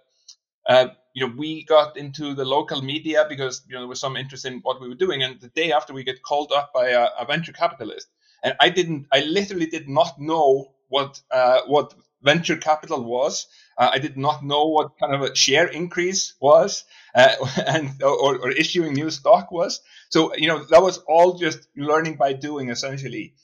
uh, 0.67 0.87
you 1.13 1.27
know, 1.27 1.35
we 1.37 1.65
got 1.65 1.97
into 1.97 2.35
the 2.35 2.45
local 2.45 2.83
media 2.83 3.27
because 3.29 3.63
you 3.67 3.75
know 3.75 3.81
there 3.81 3.89
was 3.89 4.01
some 4.01 4.17
interest 4.17 4.45
in 4.45 4.61
what 4.61 4.81
we 4.81 4.89
were 4.89 4.95
doing, 4.95 5.23
and 5.23 5.41
the 5.41 5.49
day 5.49 5.73
after 5.73 5.93
we 5.93 6.05
get 6.05 6.23
called 6.23 6.53
up 6.53 6.73
by 6.73 6.91
a, 6.91 7.09
a 7.19 7.25
venture 7.25 7.53
capitalist, 7.53 8.07
and 8.43 8.55
I 8.61 8.69
didn't, 8.69 9.07
I 9.13 9.21
literally 9.21 9.67
did 9.67 9.89
not 9.89 10.21
know 10.21 10.73
what 10.89 11.21
uh, 11.31 11.61
what 11.67 11.95
venture 12.23 12.57
capital 12.57 13.03
was. 13.03 13.47
Uh, 13.77 13.91
I 13.93 13.99
did 13.99 14.17
not 14.17 14.45
know 14.45 14.67
what 14.67 14.99
kind 14.99 15.15
of 15.15 15.23
a 15.23 15.35
share 15.35 15.67
increase 15.67 16.35
was, 16.41 16.85
uh, 17.15 17.35
and 17.67 18.03
or, 18.03 18.39
or, 18.39 18.51
issuing 18.51 18.93
new 18.93 19.11
stock 19.11 19.51
was. 19.51 19.81
So 20.11 20.35
you 20.37 20.49
know 20.49 20.65
that 20.65 20.83
was 20.83 20.99
all 20.99 21.39
just 21.39 21.67
learning 21.77 22.17
by 22.17 22.35
doing, 22.35 22.69
essentially. 22.69 23.35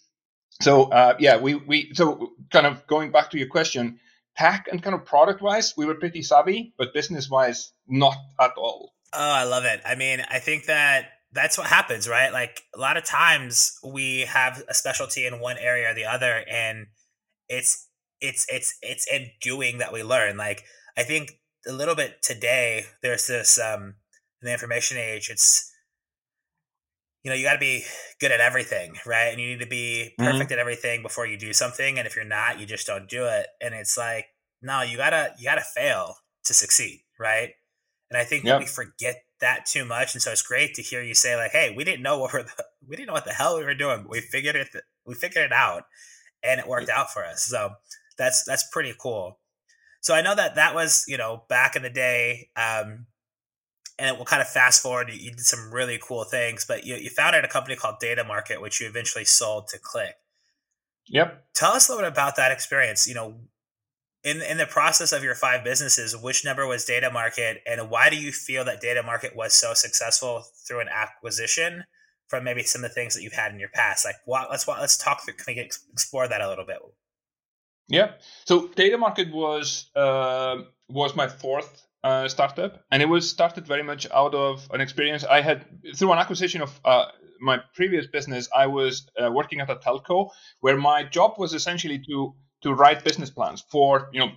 So 0.60 0.84
uh, 0.84 1.16
yeah, 1.19 1.38
we 1.38 1.54
we 1.54 1.94
so 1.94 2.32
kind 2.50 2.66
of 2.66 2.86
going 2.86 3.10
back 3.10 3.30
to 3.30 3.38
your 3.38 3.48
question, 3.48 3.98
tech 4.36 4.68
and 4.70 4.82
kind 4.82 4.94
of 4.94 5.04
product 5.04 5.42
wise, 5.42 5.74
we 5.76 5.86
were 5.86 5.94
pretty 5.94 6.22
savvy, 6.22 6.74
but 6.78 6.94
business 6.94 7.28
wise, 7.28 7.72
not 7.88 8.16
at 8.40 8.52
all. 8.56 8.92
Oh, 9.12 9.32
I 9.32 9.44
love 9.44 9.64
it. 9.64 9.80
I 9.86 9.94
mean, 9.94 10.20
I 10.30 10.38
think 10.38 10.66
that 10.66 11.08
that's 11.32 11.58
what 11.58 11.66
happens, 11.68 12.08
right? 12.08 12.32
Like 12.32 12.62
a 12.74 12.78
lot 12.78 12.96
of 12.96 13.04
times 13.04 13.78
we 13.84 14.20
have 14.22 14.62
a 14.68 14.74
specialty 14.74 15.26
in 15.26 15.40
one 15.40 15.56
area 15.58 15.90
or 15.90 15.94
the 15.94 16.04
other, 16.04 16.44
and 16.50 16.86
it's 17.48 17.88
it's 18.20 18.46
it's 18.48 18.76
it's 18.82 19.06
in 19.12 19.30
doing 19.40 19.78
that 19.78 19.92
we 19.92 20.02
learn. 20.02 20.36
Like 20.36 20.64
I 20.96 21.02
think 21.02 21.32
a 21.66 21.72
little 21.72 21.94
bit 21.94 22.22
today, 22.22 22.86
there's 23.02 23.26
this 23.26 23.58
um 23.58 23.94
in 24.42 24.46
the 24.46 24.52
information 24.52 24.98
age, 24.98 25.28
it's 25.30 25.70
you 27.26 27.31
know, 27.31 27.34
you 27.34 27.43
got 27.43 27.55
to 27.55 27.58
be 27.58 27.82
good 28.20 28.31
at 28.31 28.38
everything, 28.38 28.94
right? 29.05 29.32
And 29.32 29.40
you 29.40 29.49
need 29.49 29.58
to 29.58 29.67
be 29.67 30.12
mm-hmm. 30.12 30.25
perfect 30.25 30.44
mm-hmm. 30.44 30.52
at 30.52 30.58
everything 30.61 31.02
before 31.02 31.26
you 31.26 31.37
do 31.37 31.52
something. 31.52 31.99
And 31.99 32.06
if 32.06 32.14
you're 32.14 32.25
not, 32.25 32.61
you 32.61 32.67
just 32.67 32.87
don't 32.87 33.08
do 33.08 33.25
it. 33.25 33.49
And 33.61 33.75
it's 33.75 33.99
like, 33.99 34.26
no, 34.62 34.82
you 34.82 34.96
gotta 34.96 35.34
you 35.37 35.44
gotta 35.44 35.61
fail 35.61 36.14
to 36.44 36.55
succeed, 36.55 37.00
right? 37.19 37.50
And 38.11 38.17
I 38.17 38.23
think 38.23 38.44
yep. 38.44 38.61
we 38.61 38.67
forget 38.67 39.17
that 39.40 39.67
too 39.67 39.84
much. 39.84 40.14
And 40.14 40.23
so 40.23 40.31
it's 40.31 40.43
great 40.43 40.75
to 40.75 40.82
hear 40.82 41.02
you 41.02 41.14
say 41.14 41.34
like, 41.34 41.50
"Hey, 41.50 41.75
we 41.76 41.82
didn't 41.82 42.05
know 42.05 42.17
what 42.17 42.32
we're 42.32 42.44
the, 42.44 42.64
we 42.88 42.94
didn't 42.94 43.08
know 43.08 43.12
what 43.14 43.25
the 43.25 43.32
hell 43.32 43.58
we 43.58 43.64
were 43.64 43.75
doing, 43.75 44.02
but 44.02 44.11
we 44.11 44.20
figured 44.20 44.55
it 44.55 44.69
we 45.05 45.14
figured 45.14 45.46
it 45.46 45.52
out, 45.52 45.82
and 46.44 46.61
it 46.61 46.69
worked 46.69 46.88
out 46.88 47.11
for 47.11 47.25
us." 47.25 47.44
So 47.44 47.70
that's 48.17 48.44
that's 48.44 48.69
pretty 48.70 48.94
cool. 48.96 49.40
So 50.00 50.14
I 50.14 50.22
know 50.22 50.37
that 50.37 50.55
that 50.55 50.76
was 50.76 51.05
you 51.08 51.17
know 51.17 51.43
back 51.49 51.75
in 51.75 51.82
the 51.82 51.90
day. 51.90 52.50
Um, 52.56 53.06
and 53.98 54.16
we'll 54.16 54.26
kind 54.26 54.43
of 54.43 54.48
fast 54.48 54.82
forward. 54.82 55.10
You 55.10 55.31
did 55.31 55.40
some 55.40 55.72
really 55.72 55.98
cool 56.02 56.25
things, 56.25 56.64
but 56.66 56.84
you, 56.84 56.96
you 56.96 57.10
founded 57.10 57.44
a 57.44 57.48
company 57.48 57.76
called 57.76 57.96
Data 58.00 58.25
Market, 58.25 58.60
which 58.60 58.81
you 58.81 58.87
eventually 58.87 59.25
sold 59.25 59.69
to 59.69 59.78
Qlik. 59.78 60.12
Yep. 61.08 61.44
Tell 61.54 61.72
us 61.72 61.88
a 61.88 61.93
little 61.93 62.04
bit 62.04 62.12
about 62.12 62.37
that 62.37 62.52
experience. 62.52 63.08
You 63.08 63.14
know, 63.14 63.37
in 64.25 64.43
in 64.43 64.58
the 64.58 64.66
process 64.66 65.12
of 65.12 65.22
your 65.22 65.34
five 65.34 65.64
businesses, 65.64 66.16
which 66.16 66.44
number 66.44 66.66
was 66.66 66.84
Data 66.84 67.10
Market, 67.10 67.62
and 67.66 67.90
why 67.90 68.10
do 68.10 68.16
you 68.16 68.32
feel 68.32 68.64
that 68.64 68.81
Data 68.81 69.02
Market 69.02 69.37
was 69.37 69.54
so 69.54 69.72
successful 69.72 70.44
through 70.66 70.81
an 70.81 70.88
acquisition 70.88 71.84
from 72.28 72.43
maybe 72.43 72.64
some 72.64 72.82
of 72.82 72.90
the 72.90 72.94
things 72.94 73.14
that 73.14 73.22
you've 73.22 73.32
had 73.32 73.52
in 73.52 73.60
your 73.60 73.69
past? 73.69 74.04
Like, 74.04 74.16
what, 74.25 74.50
let's 74.50 74.66
let's 74.66 74.98
talk 74.98 75.25
through. 75.25 75.34
Can 75.34 75.44
we 75.46 75.54
get, 75.54 75.78
explore 75.93 76.26
that 76.26 76.40
a 76.40 76.48
little 76.48 76.66
bit? 76.66 76.78
Yeah. 77.88 78.12
So 78.46 78.69
Data 78.75 78.98
Market 78.98 79.32
was 79.32 79.90
uh, 79.94 80.56
was 80.88 81.14
my 81.14 81.28
fourth 81.28 81.85
uh, 82.06 82.29
startup, 82.29 82.73
and 82.93 83.03
it 83.03 83.08
was 83.14 83.29
started 83.29 83.67
very 83.67 83.82
much 83.82 84.06
out 84.12 84.35
of 84.35 84.69
an 84.73 84.81
experience 84.81 85.25
I 85.25 85.41
had 85.41 85.58
through 85.97 86.12
an 86.12 86.19
acquisition 86.19 86.62
of 86.62 86.81
uh, 86.85 87.06
my 87.41 87.56
previous 87.75 88.06
business. 88.06 88.49
I 88.55 88.67
was 88.69 88.94
uh, 89.20 89.31
working 89.32 89.61
at 89.61 89.70
a 89.70 89.76
telco 89.76 90.31
where 90.61 90.76
my 90.76 91.03
job 91.03 91.31
was 91.38 91.53
essentially 91.53 91.98
to 92.08 92.34
to 92.63 92.69
write 92.81 93.05
business 93.05 93.31
plans 93.31 93.65
for 93.72 94.08
you 94.13 94.20
know 94.20 94.31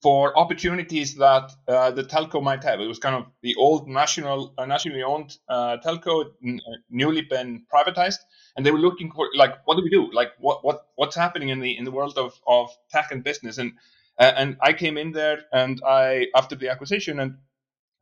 for 0.00 0.38
opportunities 0.38 1.16
that 1.16 1.50
uh, 1.66 1.90
the 1.90 2.04
telco 2.04 2.40
might 2.40 2.62
have. 2.62 2.80
It 2.80 2.86
was 2.86 3.00
kind 3.00 3.16
of 3.16 3.24
the 3.42 3.54
old 3.56 3.88
national 3.88 4.54
uh, 4.56 4.66
nationally 4.66 5.02
owned 5.02 5.30
uh, 5.48 5.78
telco, 5.84 6.24
n- 6.44 6.60
newly 6.88 7.22
been 7.22 7.64
privatized, 7.74 8.20
and 8.56 8.64
they 8.64 8.70
were 8.70 8.84
looking 8.86 9.10
for 9.10 9.28
like 9.34 9.54
what 9.66 9.76
do 9.76 9.82
we 9.82 9.90
do? 9.90 10.02
Like 10.12 10.30
what 10.38 10.64
what 10.64 10.86
what's 10.94 11.16
happening 11.16 11.48
in 11.48 11.58
the 11.58 11.76
in 11.78 11.84
the 11.84 11.94
world 11.98 12.16
of 12.16 12.32
of 12.46 12.70
tech 12.92 13.08
and 13.10 13.24
business 13.24 13.58
and 13.58 13.72
and 14.18 14.56
I 14.60 14.72
came 14.72 14.98
in 14.98 15.12
there 15.12 15.44
and 15.52 15.80
I 15.86 16.26
after 16.34 16.56
the 16.56 16.70
acquisition 16.70 17.20
and 17.20 17.36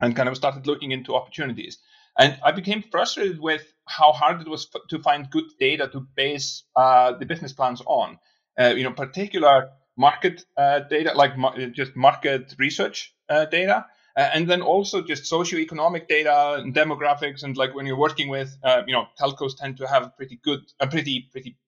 and 0.00 0.14
kind 0.16 0.28
of 0.28 0.36
started 0.36 0.66
looking 0.66 0.92
into 0.92 1.14
opportunities. 1.14 1.78
And 2.18 2.38
I 2.42 2.52
became 2.52 2.82
frustrated 2.82 3.40
with 3.40 3.62
how 3.86 4.12
hard 4.12 4.40
it 4.40 4.48
was 4.48 4.68
f- 4.74 4.82
to 4.90 4.98
find 4.98 5.30
good 5.30 5.44
data 5.60 5.88
to 5.88 6.00
base 6.16 6.64
uh, 6.74 7.12
the 7.12 7.26
business 7.26 7.52
plans 7.52 7.82
on. 7.86 8.18
Uh, 8.58 8.74
you 8.76 8.84
know, 8.84 8.92
particular 8.92 9.70
market 9.96 10.44
uh, 10.56 10.80
data, 10.80 11.12
like 11.14 11.36
mar- 11.36 11.56
just 11.68 11.94
market 11.94 12.54
research 12.58 13.14
uh, 13.28 13.44
data, 13.44 13.86
uh, 14.16 14.30
and 14.32 14.48
then 14.48 14.62
also 14.62 15.02
just 15.02 15.30
socioeconomic 15.30 16.08
data 16.08 16.56
and 16.58 16.74
demographics. 16.74 17.42
And 17.42 17.56
like 17.56 17.74
when 17.74 17.86
you're 17.86 17.98
working 17.98 18.28
with, 18.28 18.56
uh, 18.62 18.82
you 18.86 18.94
know, 18.94 19.06
telcos 19.20 19.58
tend 19.58 19.76
to 19.78 19.86
have 19.86 20.16
pretty 20.16 20.40
good, 20.42 20.60
a 20.80 20.86
pretty 20.86 21.28
pretty 21.30 21.58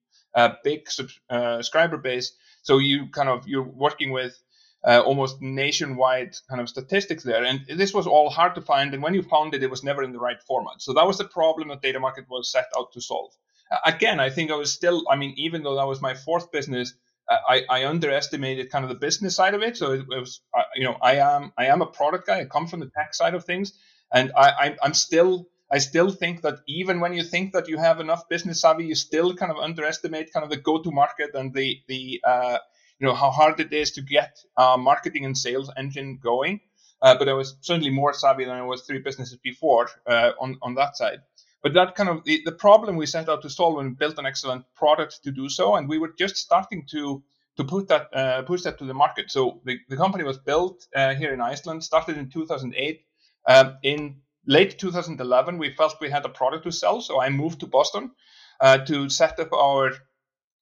big 0.63 0.89
sub- 0.89 1.09
subscriber 1.29 1.97
base. 1.97 2.33
So 2.61 2.77
you 2.77 3.07
kind 3.09 3.29
of 3.29 3.47
you're 3.47 3.63
working 3.63 4.11
with 4.11 4.37
uh, 4.85 5.01
almost 5.01 5.41
nationwide 5.41 6.35
kind 6.49 6.61
of 6.61 6.69
statistics 6.69 7.23
there. 7.23 7.43
And 7.43 7.65
this 7.67 7.93
was 7.93 8.07
all 8.07 8.29
hard 8.29 8.55
to 8.55 8.61
find. 8.61 8.93
And 8.93 9.03
when 9.03 9.13
you 9.13 9.21
found 9.21 9.53
it, 9.53 9.63
it 9.63 9.69
was 9.69 9.83
never 9.83 10.03
in 10.03 10.11
the 10.11 10.19
right 10.19 10.41
format. 10.47 10.81
So 10.81 10.93
that 10.93 11.05
was 11.05 11.17
the 11.17 11.25
problem 11.25 11.69
that 11.69 11.81
Data 11.81 11.99
Market 11.99 12.25
was 12.29 12.51
set 12.51 12.67
out 12.77 12.93
to 12.93 13.01
solve. 13.01 13.31
Uh, 13.71 13.77
again, 13.85 14.19
I 14.19 14.29
think 14.29 14.51
I 14.51 14.55
was 14.55 14.71
still, 14.71 15.03
I 15.09 15.15
mean, 15.15 15.33
even 15.37 15.63
though 15.63 15.75
that 15.75 15.87
was 15.87 16.01
my 16.01 16.13
fourth 16.13 16.51
business, 16.51 16.93
uh, 17.29 17.37
I, 17.47 17.63
I 17.69 17.85
underestimated 17.87 18.71
kind 18.71 18.85
of 18.85 18.89
the 18.89 18.95
business 18.95 19.35
side 19.35 19.53
of 19.53 19.61
it. 19.61 19.77
So 19.77 19.91
it, 19.91 20.01
it 20.09 20.19
was, 20.19 20.41
uh, 20.57 20.63
you 20.75 20.85
know, 20.85 20.97
I 21.01 21.15
am 21.15 21.53
I 21.57 21.65
am 21.65 21.81
a 21.81 21.85
product 21.85 22.27
guy. 22.27 22.39
I 22.39 22.45
come 22.45 22.67
from 22.67 22.79
the 22.79 22.89
tech 22.89 23.13
side 23.13 23.35
of 23.35 23.45
things, 23.45 23.73
and 24.11 24.31
I, 24.35 24.49
I 24.49 24.75
I'm 24.81 24.93
still 24.93 25.47
I 25.71 25.77
still 25.77 26.09
think 26.09 26.41
that 26.41 26.59
even 26.67 26.99
when 26.99 27.13
you 27.13 27.23
think 27.23 27.53
that 27.53 27.67
you 27.67 27.77
have 27.77 27.99
enough 27.99 28.27
business 28.27 28.61
savvy, 28.61 28.85
you 28.85 28.95
still 28.95 29.35
kind 29.35 29.51
of 29.51 29.57
underestimate 29.57 30.33
kind 30.33 30.43
of 30.43 30.49
the 30.49 30.57
go-to 30.57 30.91
market 30.91 31.31
and 31.35 31.53
the 31.53 31.79
the 31.87 32.21
uh, 32.25 32.57
you 32.99 33.07
know 33.07 33.13
how 33.13 33.29
hard 33.29 33.59
it 33.59 33.71
is 33.71 33.91
to 33.91 34.01
get 34.01 34.39
a 34.57 34.77
marketing 34.77 35.25
and 35.25 35.37
sales 35.37 35.71
engine 35.77 36.19
going. 36.21 36.61
Uh, 37.01 37.17
but 37.17 37.29
I 37.29 37.33
was 37.33 37.55
certainly 37.61 37.91
more 37.91 38.13
savvy 38.13 38.45
than 38.45 38.55
I 38.55 38.63
was 38.63 38.81
three 38.81 38.99
businesses 38.99 39.37
before 39.37 39.89
uh, 40.07 40.31
on 40.39 40.57
on 40.61 40.75
that 40.75 40.97
side. 40.97 41.21
but 41.61 41.73
that 41.73 41.95
kind 41.95 42.09
of 42.09 42.23
the, 42.23 42.41
the 42.45 42.51
problem 42.51 42.95
we 42.95 43.05
set 43.05 43.29
out 43.29 43.41
to 43.41 43.49
solve 43.49 43.79
and 43.79 43.97
built 43.97 44.17
an 44.17 44.25
excellent 44.25 44.65
product 44.75 45.23
to 45.23 45.31
do 45.31 45.49
so, 45.49 45.75
and 45.75 45.87
we 45.89 45.99
were 45.99 46.13
just 46.17 46.35
starting 46.37 46.85
to 46.91 47.23
to 47.57 47.63
put 47.63 47.87
that 47.89 48.07
uh, 48.13 48.41
push 48.43 48.61
that 48.63 48.77
to 48.79 48.85
the 48.85 48.93
market. 48.93 49.29
So 49.29 49.61
the, 49.65 49.77
the 49.89 49.97
company 49.97 50.23
was 50.23 50.37
built 50.37 50.87
uh, 50.95 51.13
here 51.15 51.33
in 51.33 51.41
Iceland, 51.41 51.83
started 51.83 52.17
in 52.17 52.29
2008. 52.29 53.01
Um, 53.47 53.77
in 53.83 54.21
late 54.45 54.79
2011, 54.79 55.57
we 55.57 55.73
felt 55.73 55.99
we 56.01 56.09
had 56.09 56.25
a 56.25 56.29
product 56.29 56.63
to 56.65 56.71
sell, 56.71 57.01
so 57.01 57.21
I 57.21 57.29
moved 57.29 57.61
to 57.61 57.67
Boston 57.67 58.11
uh, 58.59 58.79
to 58.85 59.09
set 59.09 59.39
up 59.39 59.53
our 59.53 59.93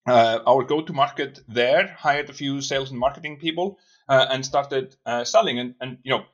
uh, 0.07 0.39
our 0.47 0.63
go-to-market 0.63 1.41
there. 1.47 1.87
Hired 1.87 2.29
a 2.29 2.33
few 2.33 2.61
sales 2.61 2.91
and 2.91 2.99
marketing 2.99 3.37
people 3.37 3.77
uh, 4.07 4.25
and 4.29 4.45
started 4.45 4.95
uh, 5.05 5.25
selling. 5.25 5.59
And, 5.59 5.75
and 5.81 5.97
you 6.03 6.11
know, 6.11 6.25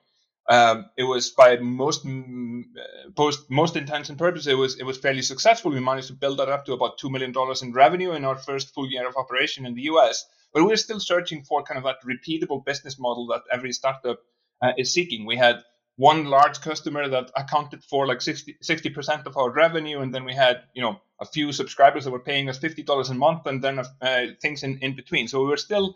um, 0.50 0.86
it 0.98 1.04
was 1.04 1.32
by 1.32 1.58
most 1.58 2.06
most 2.06 3.50
most 3.50 3.76
intents 3.78 4.10
and 4.10 4.18
purposes, 4.18 4.48
it 4.48 4.58
was 4.58 4.80
it 4.80 4.84
was 4.84 4.98
fairly 4.98 5.22
successful. 5.22 5.72
We 5.72 5.80
managed 5.80 6.08
to 6.08 6.14
build 6.14 6.40
that 6.40 6.50
up 6.50 6.66
to 6.66 6.74
about 6.74 6.98
two 6.98 7.10
million 7.10 7.32
dollars 7.32 7.62
in 7.62 7.72
revenue 7.72 8.12
in 8.12 8.26
our 8.26 8.38
first 8.38 8.74
full 8.74 8.90
year 8.90 9.08
of 9.08 9.16
operation 9.16 9.66
in 9.66 9.74
the 9.74 9.84
U.S. 9.84 10.26
But 10.54 10.66
we're 10.66 10.76
still 10.76 11.00
searching 11.00 11.44
for 11.44 11.64
kind 11.64 11.78
of 11.78 11.86
that 11.86 12.04
repeatable 12.06 12.64
business 12.64 13.00
model 13.00 13.28
that 13.28 13.44
every 13.52 13.72
startup 13.72 14.20
uh, 14.62 14.74
is 14.78 14.94
seeking. 14.94 15.26
We 15.26 15.38
had 15.38 15.64
one 15.98 16.26
large 16.26 16.62
customer 16.62 17.08
that 17.08 17.32
accounted 17.36 17.84
for 17.84 18.08
like 18.08 18.22
60 18.22 18.90
percent 18.90 19.28
of 19.28 19.38
our 19.38 19.52
revenue, 19.52 20.02
and 20.02 20.14
then 20.14 20.26
we 20.26 20.34
had 20.34 20.64
you 20.74 20.82
know 20.82 21.02
a 21.22 21.26
few 21.26 21.52
subscribers 21.52 22.06
that 22.06 22.12
were 22.12 22.20
paying 22.20 22.50
us 22.50 22.58
fifty 22.58 22.84
dollars 22.84 23.10
a 23.10 23.14
month, 23.14 23.46
and 23.46 23.64
then 23.64 23.80
uh, 23.80 24.26
things 24.42 24.64
in, 24.64 24.80
in 24.80 24.96
between. 24.96 25.28
So 25.28 25.42
we 25.42 25.50
were 25.50 25.58
still 25.58 25.96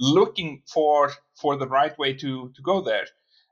looking 0.00 0.62
for 0.66 1.12
for 1.40 1.56
the 1.56 1.68
right 1.68 1.96
way 1.98 2.14
to 2.14 2.52
to 2.54 2.62
go 2.62 2.80
there. 2.82 3.06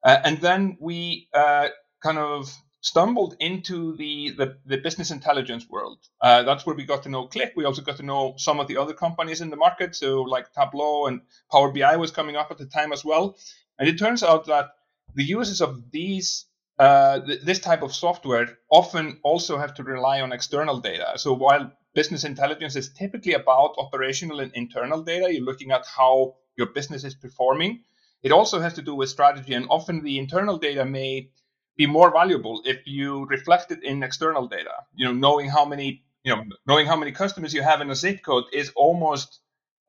Uh, 0.04 0.18
and 0.24 0.38
then 0.40 0.76
we 0.80 1.28
uh, 1.34 1.68
kind 2.02 2.18
of 2.18 2.52
stumbled 2.82 3.34
into 3.40 3.96
the, 3.96 4.30
the, 4.36 4.58
the 4.66 4.76
business 4.76 5.10
intelligence 5.10 5.66
world. 5.70 5.98
Uh, 6.20 6.42
that's 6.42 6.66
where 6.66 6.76
we 6.76 6.84
got 6.84 7.02
to 7.04 7.08
know 7.08 7.26
Qlik. 7.26 7.52
We 7.56 7.64
also 7.64 7.80
got 7.80 7.96
to 7.96 8.02
know 8.02 8.34
some 8.36 8.60
of 8.60 8.68
the 8.68 8.76
other 8.76 8.92
companies 8.92 9.40
in 9.40 9.48
the 9.50 9.56
market. 9.56 9.96
So, 9.96 10.20
like 10.22 10.52
Tableau 10.52 11.06
and 11.06 11.22
Power 11.50 11.72
BI 11.72 11.96
was 11.96 12.10
coming 12.10 12.36
up 12.36 12.50
at 12.50 12.58
the 12.58 12.66
time 12.66 12.92
as 12.92 13.02
well. 13.04 13.38
And 13.78 13.88
it 13.88 13.98
turns 13.98 14.22
out 14.22 14.46
that 14.46 14.66
the 15.14 15.24
users 15.24 15.60
of 15.60 15.90
these 15.90 16.46
uh, 16.78 17.20
th- 17.20 17.42
this 17.42 17.60
type 17.60 17.82
of 17.82 17.94
software 17.94 18.58
often 18.70 19.20
also 19.22 19.58
have 19.58 19.74
to 19.74 19.84
rely 19.84 20.20
on 20.20 20.32
external 20.32 20.80
data. 20.80 21.12
So 21.16 21.32
while 21.32 21.70
business 21.94 22.24
intelligence 22.24 22.74
is 22.74 22.92
typically 22.92 23.34
about 23.34 23.76
operational 23.78 24.40
and 24.40 24.52
internal 24.54 25.02
data, 25.02 25.32
you're 25.32 25.44
looking 25.44 25.70
at 25.70 25.86
how 25.86 26.34
your 26.56 26.66
business 26.68 27.04
is 27.04 27.14
performing. 27.14 27.84
It 28.22 28.32
also 28.32 28.60
has 28.60 28.74
to 28.74 28.82
do 28.82 28.94
with 28.94 29.08
strategy, 29.10 29.54
and 29.54 29.66
often 29.68 30.02
the 30.02 30.18
internal 30.18 30.56
data 30.58 30.84
may 30.84 31.30
be 31.76 31.86
more 31.86 32.10
valuable 32.10 32.62
if 32.64 32.86
you 32.86 33.26
reflect 33.26 33.70
it 33.70 33.82
in 33.82 34.02
external 34.02 34.48
data. 34.48 34.72
You 34.94 35.06
know, 35.06 35.12
knowing 35.12 35.48
how 35.50 35.64
many 35.64 36.02
you 36.24 36.34
know 36.34 36.42
knowing 36.66 36.86
how 36.86 36.96
many 36.96 37.12
customers 37.12 37.54
you 37.54 37.62
have 37.62 37.80
in 37.80 37.90
a 37.90 37.94
zip 37.94 38.22
code 38.24 38.44
is 38.52 38.72
almost 38.74 39.40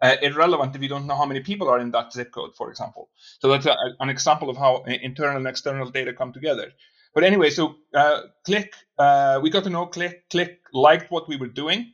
uh, 0.02 0.16
irrelevant 0.22 0.76
if 0.76 0.82
you 0.82 0.90
don't 0.90 1.08
know 1.08 1.16
how 1.16 1.26
many 1.26 1.40
people 1.40 1.70
are 1.70 1.80
in 1.80 1.92
that 1.92 2.14
zip 2.14 2.32
code, 2.32 2.56
for 2.56 2.70
example. 2.70 3.10
So 3.40 3.50
that's 3.50 3.66
a, 3.66 3.76
an 4.00 4.10
example 4.10 4.50
of 4.50 4.58
how 4.58 4.84
internal 4.84 5.38
and 5.38 5.48
external 5.48 5.90
data 5.90 6.14
come 6.14 6.34
together. 6.34 6.72
But 7.14 7.24
anyway, 7.24 7.50
so 7.50 7.78
uh, 7.94 8.24
Qlik, 8.48 8.70
uh, 9.00 9.40
we 9.42 9.50
got 9.50 9.64
to 9.64 9.70
know 9.70 9.88
Qlik. 9.88 10.24
Qlik 10.30 10.58
liked 10.74 11.12
what 11.12 11.30
we 11.30 11.38
were 11.38 11.48
doing, 11.48 11.94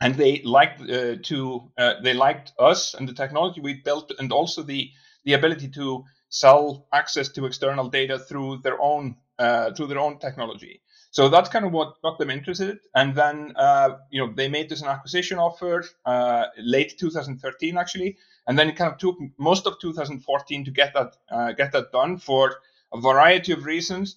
and 0.00 0.16
they 0.16 0.42
liked 0.42 0.80
uh, 0.82 1.16
to 1.22 1.70
uh, 1.78 1.94
they 2.02 2.14
liked 2.14 2.52
us 2.58 2.94
and 2.94 3.08
the 3.08 3.14
technology 3.14 3.60
we 3.60 3.74
built, 3.74 4.12
and 4.18 4.32
also 4.32 4.62
the 4.62 4.90
the 5.24 5.34
ability 5.34 5.68
to 5.68 6.04
sell 6.28 6.88
access 6.92 7.28
to 7.28 7.46
external 7.46 7.88
data 7.88 8.18
through 8.18 8.58
their 8.58 8.80
own 8.80 9.16
uh, 9.38 9.72
through 9.72 9.86
their 9.86 10.00
own 10.00 10.18
technology. 10.18 10.80
So 11.16 11.30
that's 11.30 11.48
kind 11.48 11.64
of 11.64 11.72
what 11.72 12.02
got 12.02 12.18
them 12.18 12.28
interested. 12.28 12.78
And 12.94 13.14
then 13.14 13.54
uh, 13.56 13.96
you 14.10 14.20
know 14.20 14.30
they 14.34 14.48
made 14.48 14.68
this 14.68 14.82
an 14.82 14.88
acquisition 14.88 15.38
offer 15.38 15.82
uh, 16.04 16.44
late 16.58 16.98
2013 16.98 17.78
actually, 17.78 18.18
and 18.46 18.58
then 18.58 18.68
it 18.68 18.76
kind 18.76 18.92
of 18.92 18.98
took 18.98 19.16
most 19.38 19.66
of 19.66 19.80
2014 19.80 20.64
to 20.66 20.70
get 20.70 20.92
that 20.92 21.16
uh, 21.30 21.52
get 21.52 21.72
that 21.72 21.90
done 21.90 22.18
for 22.18 22.56
a 22.92 23.00
variety 23.00 23.52
of 23.52 23.64
reasons. 23.64 24.16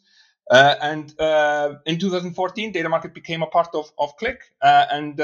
Uh, 0.51 0.75
and 0.81 1.17
uh, 1.21 1.75
in 1.85 1.99
2014, 1.99 2.73
Data 2.73 2.89
Market 2.89 3.13
became 3.13 3.43
a 3.43 3.47
part 3.47 3.73
of 3.73 3.89
of 3.97 4.17
Qlik, 4.17 4.39
and 4.61 5.17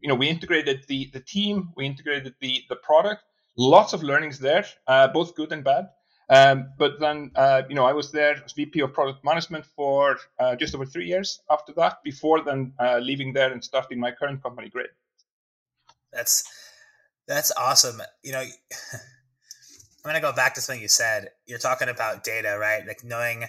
you 0.00 0.08
know 0.08 0.14
we 0.14 0.30
integrated 0.30 0.86
the 0.88 1.10
the 1.12 1.20
team, 1.20 1.68
we 1.76 1.84
integrated 1.84 2.34
the 2.40 2.62
the 2.70 2.76
product, 2.76 3.24
lots 3.58 3.92
of 3.92 4.02
learnings 4.02 4.38
there, 4.38 4.64
uh, 4.86 5.06
both 5.08 5.34
good 5.34 5.52
and 5.52 5.62
bad. 5.62 5.90
Um, 6.30 6.70
but 6.78 7.00
then, 7.00 7.30
uh, 7.34 7.62
you 7.68 7.74
know, 7.74 7.84
I 7.84 7.92
was 7.92 8.10
there 8.10 8.42
as 8.44 8.52
VP 8.52 8.80
of 8.80 8.92
product 8.92 9.24
management 9.24 9.66
for 9.66 10.16
uh, 10.38 10.56
just 10.56 10.74
over 10.74 10.86
three 10.86 11.06
years 11.06 11.40
after 11.50 11.72
that, 11.74 12.02
before 12.02 12.42
then 12.42 12.72
uh, 12.80 12.98
leaving 12.98 13.32
there 13.32 13.52
and 13.52 13.62
starting 13.62 14.00
my 14.00 14.10
current 14.10 14.42
company, 14.42 14.70
Grid. 14.70 14.88
That's 16.12 16.44
that's 17.26 17.52
awesome. 17.58 18.00
You 18.22 18.32
know, 18.32 18.40
I'm 20.04 20.10
gonna 20.10 20.20
go 20.20 20.32
back 20.32 20.54
to 20.54 20.60
something 20.60 20.80
you 20.80 20.88
said. 20.88 21.28
You're 21.46 21.58
talking 21.58 21.88
about 21.88 22.24
data, 22.24 22.56
right? 22.58 22.86
Like 22.86 23.04
knowing 23.04 23.44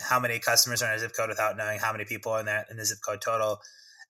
how 0.00 0.20
many 0.20 0.38
customers 0.38 0.82
are 0.82 0.90
in 0.90 0.96
a 0.96 0.98
zip 0.98 1.12
code 1.16 1.28
without 1.28 1.56
knowing 1.56 1.78
how 1.78 1.92
many 1.92 2.04
people 2.04 2.36
in 2.36 2.46
that 2.46 2.66
in 2.70 2.76
the 2.76 2.84
zip 2.84 2.98
code 3.06 3.20
total. 3.20 3.60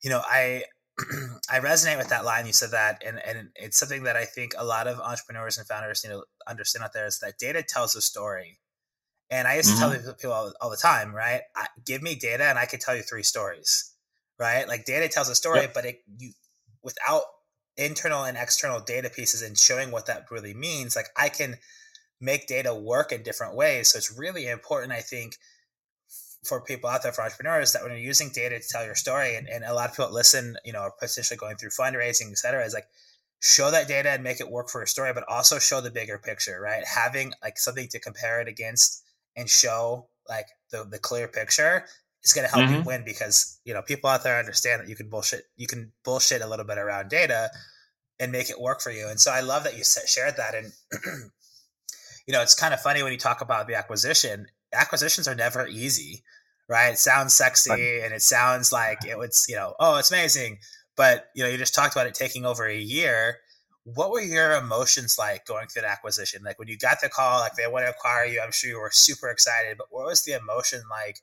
You 0.03 0.11
know, 0.11 0.23
I 0.25 0.65
I 1.51 1.61
resonate 1.61 1.99
with 1.99 2.09
that 2.09 2.25
line. 2.25 2.47
You 2.47 2.53
said 2.53 2.71
that, 2.71 3.03
and, 3.07 3.21
and 3.27 3.51
it's 3.55 3.79
something 3.79 4.05
that 4.05 4.17
I 4.17 4.25
think 4.25 4.53
a 4.57 4.65
lot 4.65 4.87
of 4.87 4.99
entrepreneurs 4.99 5.59
and 5.59 5.67
founders 5.67 6.05
need 6.05 6.11
to 6.11 6.25
understand 6.49 6.85
out 6.85 6.93
there 6.93 7.07
is 7.07 7.19
that 7.21 7.39
data 7.39 7.63
tells 7.63 7.95
a 7.95 8.01
story. 8.01 8.59
And 9.31 9.47
I 9.49 9.57
used 9.57 9.71
mm-hmm. 9.71 9.93
to 9.93 10.03
tell 10.03 10.15
people 10.15 10.33
all, 10.33 10.53
all 10.61 10.71
the 10.71 10.77
time, 10.77 11.15
right? 11.15 11.43
I, 11.55 11.67
give 11.85 12.03
me 12.03 12.15
data, 12.15 12.45
and 12.45 12.59
I 12.59 12.65
can 12.65 12.81
tell 12.81 12.97
you 12.97 13.03
three 13.03 13.23
stories, 13.23 13.93
right? 14.39 14.67
Like 14.67 14.85
data 14.85 15.09
tells 15.09 15.29
a 15.29 15.35
story, 15.35 15.63
yep. 15.63 15.75
but 15.75 15.85
it 15.85 16.03
you 16.19 16.33
without 16.83 17.23
internal 17.77 18.25
and 18.25 18.39
external 18.39 18.81
data 18.81 19.11
pieces 19.11 19.43
and 19.43 19.59
showing 19.59 19.91
what 19.91 20.07
that 20.07 20.31
really 20.31 20.55
means, 20.55 20.97
like 20.97 21.09
I 21.17 21.29
can 21.29 21.57
make 22.21 22.47
data 22.47 22.75
work 22.75 23.13
in 23.13 23.23
different 23.23 23.55
ways. 23.55 23.89
So 23.89 23.99
it's 23.99 24.17
really 24.17 24.47
important, 24.47 24.93
I 24.93 25.01
think, 25.01 25.37
for 26.47 26.61
people 26.61 26.89
out 26.89 27.03
there 27.03 27.13
for 27.13 27.23
entrepreneurs 27.23 27.73
that 27.73 27.83
when 27.83 27.93
you're 27.93 28.01
using 28.01 28.31
data 28.33 28.59
to 28.59 28.69
tell 28.69 28.85
your 28.85 28.95
story 28.95 29.37
and, 29.37 29.49
and 29.49 29.65
a 29.65 29.75
lot 29.75 29.91
of 29.91 29.97
people 29.97 30.13
listen 30.13 30.57
you 30.65 30.73
know 30.73 30.81
are 30.81 30.93
potentially 30.99 31.37
going 31.37 31.57
through 31.57 31.71
fundraising 31.71 32.31
et 32.31 32.39
cetera 32.39 32.65
is 32.65 32.75
like 32.75 32.87
show 33.41 33.71
that 33.71 33.89
data 33.89 34.11
and 34.11 34.23
make 34.23 34.41
it 34.41 34.51
work 34.51 34.69
for 34.69 34.81
your 34.81 34.87
story 34.87 35.13
but 35.13 35.25
also 35.29 35.59
show 35.59 35.81
the 35.81 35.91
bigger 35.91 36.19
picture 36.19 36.61
right? 36.61 36.85
Having 36.85 37.33
like 37.43 37.59
something 37.59 37.89
to 37.89 38.01
compare 38.01 38.41
it 38.41 38.49
against 38.49 39.03
and 39.37 39.49
show 39.49 40.09
like 40.29 40.47
the, 40.71 40.85
the 40.91 40.99
clear 40.99 41.29
picture 41.29 41.85
is 42.25 42.33
going 42.33 42.49
to 42.49 42.53
help 42.53 42.67
mm-hmm. 42.67 42.77
you 42.77 42.83
win 42.83 43.03
because 43.05 43.61
you 43.65 43.75
know 43.75 43.83
people 43.83 44.09
out 44.09 44.25
there 44.25 44.39
understand 44.39 44.83
that 44.83 44.89
you 44.89 44.97
can 44.97 45.09
bullshit 45.09 45.45
you 45.57 45.67
can 45.67 45.93
bullshit 46.05 46.43
a 46.43 46.49
little 46.49 46.65
bit 46.65 46.79
around 46.79 47.11
data 47.11 47.51
and 48.19 48.33
make 48.33 48.49
it 48.49 48.61
work 48.61 48.81
for 48.81 48.91
you 48.91 49.09
and 49.09 49.21
so 49.21 49.31
i 49.31 49.41
love 49.41 49.65
that 49.65 49.77
you 49.77 49.85
shared 49.85 50.37
that 50.37 50.55
and 50.55 50.73
you 52.27 52.33
know 52.33 52.43
it's 52.43 52.55
kind 52.55 52.75
of 52.75 52.81
funny 52.81 53.03
when 53.03 53.13
you 53.13 53.19
talk 53.19 53.41
about 53.41 53.67
the 53.67 53.75
acquisition. 53.75 54.47
Acquisitions 54.73 55.29
are 55.29 55.35
never 55.35 55.67
easy, 55.67 56.23
right? 56.69 56.93
It 56.93 56.99
sounds 56.99 57.35
sexy 57.35 58.01
and 58.01 58.13
it 58.13 58.23
sounds 58.23 58.73
like 58.73 59.05
it 59.05 59.19
was, 59.19 59.47
you 59.49 59.57
know, 59.57 59.75
oh, 59.79 59.97
it's 59.97 60.11
amazing. 60.11 60.59
But, 60.97 61.27
you 61.35 61.43
know, 61.43 61.51
you 61.51 61.59
just 61.59 61.75
talked 61.75 61.95
about 61.95 62.07
it 62.07 62.15
taking 62.15 62.45
over 62.45 62.67
a 62.67 62.77
year. 62.77 63.39
What 63.85 64.11
were 64.11 64.21
your 64.21 64.53
emotions 64.53 65.17
like 65.19 65.47
going 65.47 65.69
through 65.69 65.83
the 65.83 65.89
acquisition? 65.91 66.43
Like 66.43 66.59
when 66.59 66.69
you 66.69 66.77
got 66.77 67.01
the 67.01 67.09
call, 67.09 67.41
like 67.41 67.55
they 67.55 67.67
want 67.69 67.87
to 67.87 67.91
acquire 67.91 68.25
you, 68.25 68.41
I'm 68.41 68.51
sure 68.51 68.71
you 68.71 68.81
were 68.81 68.91
super 68.91 69.29
excited, 69.29 69.77
but 69.79 69.89
what 69.91 70.07
was 70.07 70.25
the 70.25 70.33
emotion 70.33 70.81
like 70.91 71.21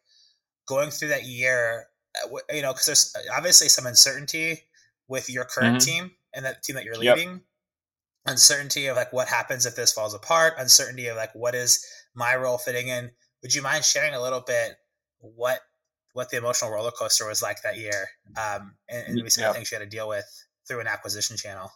going 0.65 0.91
through 0.91 1.09
that 1.09 1.25
year? 1.25 1.87
Uh, 2.23 2.37
you 2.53 2.61
know, 2.61 2.71
because 2.71 2.85
there's 2.85 3.15
uh, 3.15 3.35
obviously 3.35 3.67
some 3.67 3.85
uncertainty 3.85 4.61
with 5.07 5.29
your 5.29 5.43
current 5.43 5.77
mm-hmm. 5.77 6.03
team 6.05 6.11
and 6.33 6.45
that 6.45 6.63
team 6.63 6.75
that 6.75 6.85
you're 6.85 6.97
leading. 6.97 7.29
Yep 7.29 7.39
uncertainty 8.25 8.87
of 8.87 8.95
like 8.95 9.11
what 9.11 9.27
happens 9.27 9.65
if 9.65 9.75
this 9.75 9.91
falls 9.91 10.13
apart 10.13 10.53
uncertainty 10.57 11.07
of 11.07 11.17
like 11.17 11.33
what 11.33 11.53
is 11.53 11.85
my 12.15 12.35
role 12.35 12.57
fitting 12.57 12.87
in 12.87 13.11
would 13.41 13.53
you 13.53 13.61
mind 13.61 13.83
sharing 13.83 14.13
a 14.13 14.21
little 14.21 14.39
bit 14.39 14.75
what 15.35 15.59
what 16.13 16.29
the 16.29 16.37
emotional 16.37 16.71
roller 16.71 16.91
coaster 16.91 17.27
was 17.27 17.41
like 17.41 17.61
that 17.63 17.77
year, 17.77 18.07
um, 18.37 18.75
and, 18.87 19.07
and 19.07 19.15
maybe 19.15 19.29
some 19.29 19.43
yeah. 19.43 19.53
things 19.53 19.71
you 19.71 19.79
had 19.79 19.83
to 19.83 19.89
deal 19.89 20.07
with 20.07 20.25
through 20.67 20.79
an 20.79 20.87
acquisition 20.87 21.37
channel? 21.37 21.71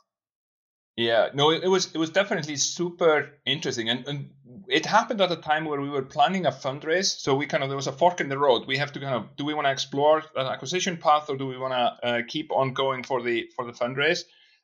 Yeah, 0.96 1.30
no, 1.34 1.52
it, 1.52 1.68
was 1.68 1.94
it 1.94 1.98
was 2.00 2.10
definitely 2.10 2.56
super 2.56 3.30
interesting, 3.46 3.90
and, 3.90 4.08
and 4.08 4.30
it 4.68 4.86
happened 4.86 5.22
at 5.22 5.32
a 5.32 5.36
time 5.36 5.66
where 5.66 5.80
we 5.80 5.90
were 5.90 6.02
planning 6.02 6.48
a 6.48 6.52
fundraise. 6.52 7.20
So 7.20 7.36
we 7.36 7.46
kind 7.46 7.64
of 7.64 7.70
there 7.70 7.76
was 7.76 7.86
a 7.86 7.92
fork 7.92 8.20
in 8.20 8.30
the 8.30 8.38
road. 8.38 8.66
We 8.68 8.78
have 8.78 8.92
to 8.94 9.00
kind 9.00 9.14
of 9.14 9.36
do 9.36 9.46
we 9.46 9.54
want 9.54 9.68
to 9.68 9.72
explore 9.72 10.24
an 10.36 10.48
acquisition 10.48 10.98
path 10.98 11.30
or 11.30 11.38
do 11.38 11.46
we 11.46 11.58
want 11.58 11.74
to 11.74 12.08
uh, 12.08 12.22
keep 12.28 12.52
on 12.52 12.74
going 12.74 13.04
for 13.04 13.22
the 13.22 13.48
for 13.56 13.66
the 13.66 13.74
fundraise? 13.74 14.24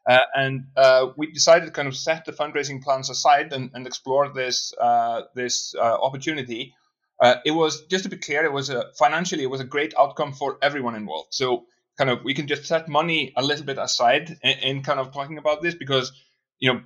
Uh, 0.10 0.20
and 0.34 0.66
uh, 0.76 1.10
we 1.16 1.32
decided 1.32 1.68
to 1.68 1.72
kind 1.72 1.88
of 1.88 1.96
set 1.96 2.26
the 2.26 2.32
fundraising 2.34 2.82
plans 2.82 3.10
aside 3.10 3.54
and, 3.54 3.70
and 3.74 3.86
explore 3.86 4.30
this 4.30 4.74
uh, 4.82 5.22
this 5.36 5.76
uh, 5.76 5.98
opportunity 6.02 6.74
uh, 7.22 7.36
it 7.46 7.52
was 7.52 7.86
just 7.86 8.04
to 8.04 8.10
be 8.10 8.18
clear, 8.18 8.44
it 8.44 8.52
was 8.54 8.70
a 8.70 8.92
financially 8.98 9.44
it 9.44 9.50
was 9.50 9.62
a 9.62 9.66
great 9.66 9.94
outcome 9.98 10.34
for 10.34 10.58
everyone 10.62 10.96
involved. 10.96 11.34
So 11.34 11.66
kind 11.98 12.10
of 12.10 12.24
we 12.24 12.34
can 12.34 12.48
just 12.48 12.66
set 12.66 12.90
money 12.90 13.34
a 13.38 13.44
little 13.44 13.66
bit 13.66 13.78
aside 13.78 14.38
in, 14.44 14.58
in 14.60 14.84
kind 14.84 15.00
of 15.00 15.14
talking 15.14 15.38
about 15.38 15.62
this 15.62 15.76
because 15.76 16.12
you 16.60 16.74
know, 16.74 16.82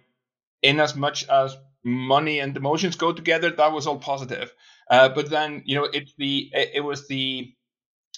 in 0.62 0.80
as 0.80 0.96
much 0.96 1.28
as 1.30 1.56
money 1.84 2.40
and 2.40 2.56
emotions 2.58 2.96
go 2.96 3.14
together, 3.14 3.52
that 3.52 3.72
was 3.72 3.88
all 3.88 4.00
positive. 4.00 4.54
Uh, 4.90 5.10
but 5.10 5.30
then 5.30 5.64
you 5.66 5.76
know, 5.76 5.86
it's 5.86 6.14
the 6.18 6.50
it, 6.54 6.72
it 6.76 6.82
was 6.82 7.08
the 7.08 7.54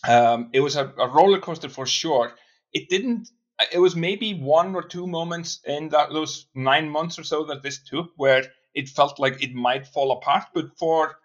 um, 0.08 0.50
it 0.54 0.62
was 0.62 0.76
a, 0.76 0.94
a 0.98 1.08
roller 1.08 1.40
coaster 1.40 1.70
for 1.70 1.86
sure. 1.86 2.34
It 2.74 2.90
didn't. 2.90 3.30
It 3.74 3.80
was 3.80 3.96
maybe 3.96 4.34
one 4.36 4.74
or 4.74 4.84
two 4.84 5.06
moments 5.06 5.60
in 5.66 5.90
that 5.90 6.12
those 6.14 6.48
nine 6.56 6.90
months 6.90 7.20
or 7.20 7.24
so 7.24 7.44
that 7.46 7.62
this 7.62 7.84
took 7.84 8.12
where 8.16 8.44
it 8.74 8.88
felt 8.88 9.20
like 9.20 9.44
it 9.44 9.54
might 9.54 9.86
fall 9.88 10.12
apart. 10.12 10.46
But 10.54 10.78
for 10.78 11.18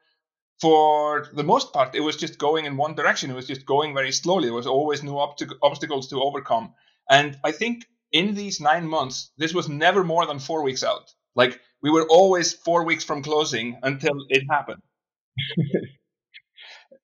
for 0.61 1.29
the 1.35 1.43
most 1.45 1.73
part, 1.73 1.95
it 1.95 2.01
was 2.01 2.17
just 2.17 2.39
going 2.39 2.65
in 2.65 2.77
one 2.77 2.95
direction. 2.95 3.31
It 3.31 3.35
was 3.35 3.47
just 3.47 3.67
going 3.67 3.95
very 3.95 4.13
slowly. 4.13 4.47
There 4.47 4.55
was 4.55 4.67
always 4.67 5.03
new 5.03 5.19
obstacles 5.19 6.09
to 6.09 6.23
overcome. 6.23 6.75
And 7.11 7.39
I 7.45 7.53
think 7.53 7.87
in 8.13 8.35
these 8.35 8.61
nine 8.61 8.87
months, 8.87 9.31
this 9.37 9.53
was 9.55 9.69
never 9.69 10.05
more 10.05 10.27
than 10.27 10.39
four 10.39 10.63
weeks 10.63 10.83
out. 10.85 11.13
Like 11.35 11.61
we 11.83 11.91
were 11.91 12.07
always 12.09 12.53
four 12.55 12.85
weeks 12.85 13.05
from 13.05 13.23
closing 13.23 13.79
until 13.83 14.15
it 14.31 14.45
happened. 14.51 14.83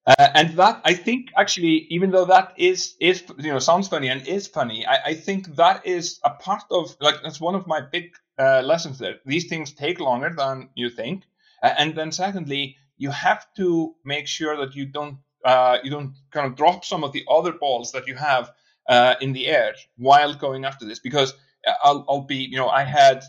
Uh, 0.07 0.29
and 0.35 0.57
that 0.57 0.81
I 0.85 0.95
think 0.95 1.29
actually, 1.37 1.87
even 1.91 2.11
though 2.11 2.25
that 2.25 2.55
is 2.57 2.97
is 3.01 3.23
you 3.39 3.53
know 3.53 3.59
sounds 3.59 3.89
funny 3.89 4.09
and 4.09 4.27
is 4.27 4.47
funny, 4.49 4.87
I, 4.87 4.97
I 5.11 5.15
think 5.15 5.55
that 5.57 5.87
is 5.87 6.19
a 6.25 6.31
part 6.31 6.63
of 6.71 6.97
like 7.01 7.17
that's 7.23 7.41
one 7.41 7.55
of 7.55 7.67
my 7.67 7.81
big 7.83 8.15
uh, 8.39 8.63
lessons 8.63 8.99
there. 8.99 9.17
These 9.27 9.49
things 9.49 9.73
take 9.73 10.01
longer 10.01 10.33
than 10.37 10.71
you 10.75 10.89
think, 10.89 11.25
uh, 11.63 11.75
and 11.77 11.95
then 11.95 12.13
secondly, 12.13 12.77
you 13.01 13.11
have 13.11 13.47
to 13.57 13.95
make 14.05 14.27
sure 14.29 14.57
that 14.59 14.75
you 14.77 14.87
don't 14.87 15.19
uh, 15.45 15.79
you 15.83 15.91
don't 15.91 16.15
kind 16.31 16.47
of 16.47 16.55
drop 16.57 16.85
some 16.85 17.03
of 17.03 17.13
the 17.13 17.25
other 17.31 17.53
balls 17.53 17.93
that 17.93 18.07
you 18.07 18.15
have 18.15 18.53
uh, 18.89 19.15
in 19.21 19.33
the 19.33 19.47
air 19.49 19.75
while 19.97 20.35
going 20.35 20.65
after 20.65 20.85
this 20.85 21.01
because 21.01 21.33
uh, 21.67 21.73
I'll, 21.83 22.05
I'll 22.09 22.27
be 22.37 22.37
you 22.53 22.59
know 22.59 22.69
I 22.69 22.85
had 22.85 23.25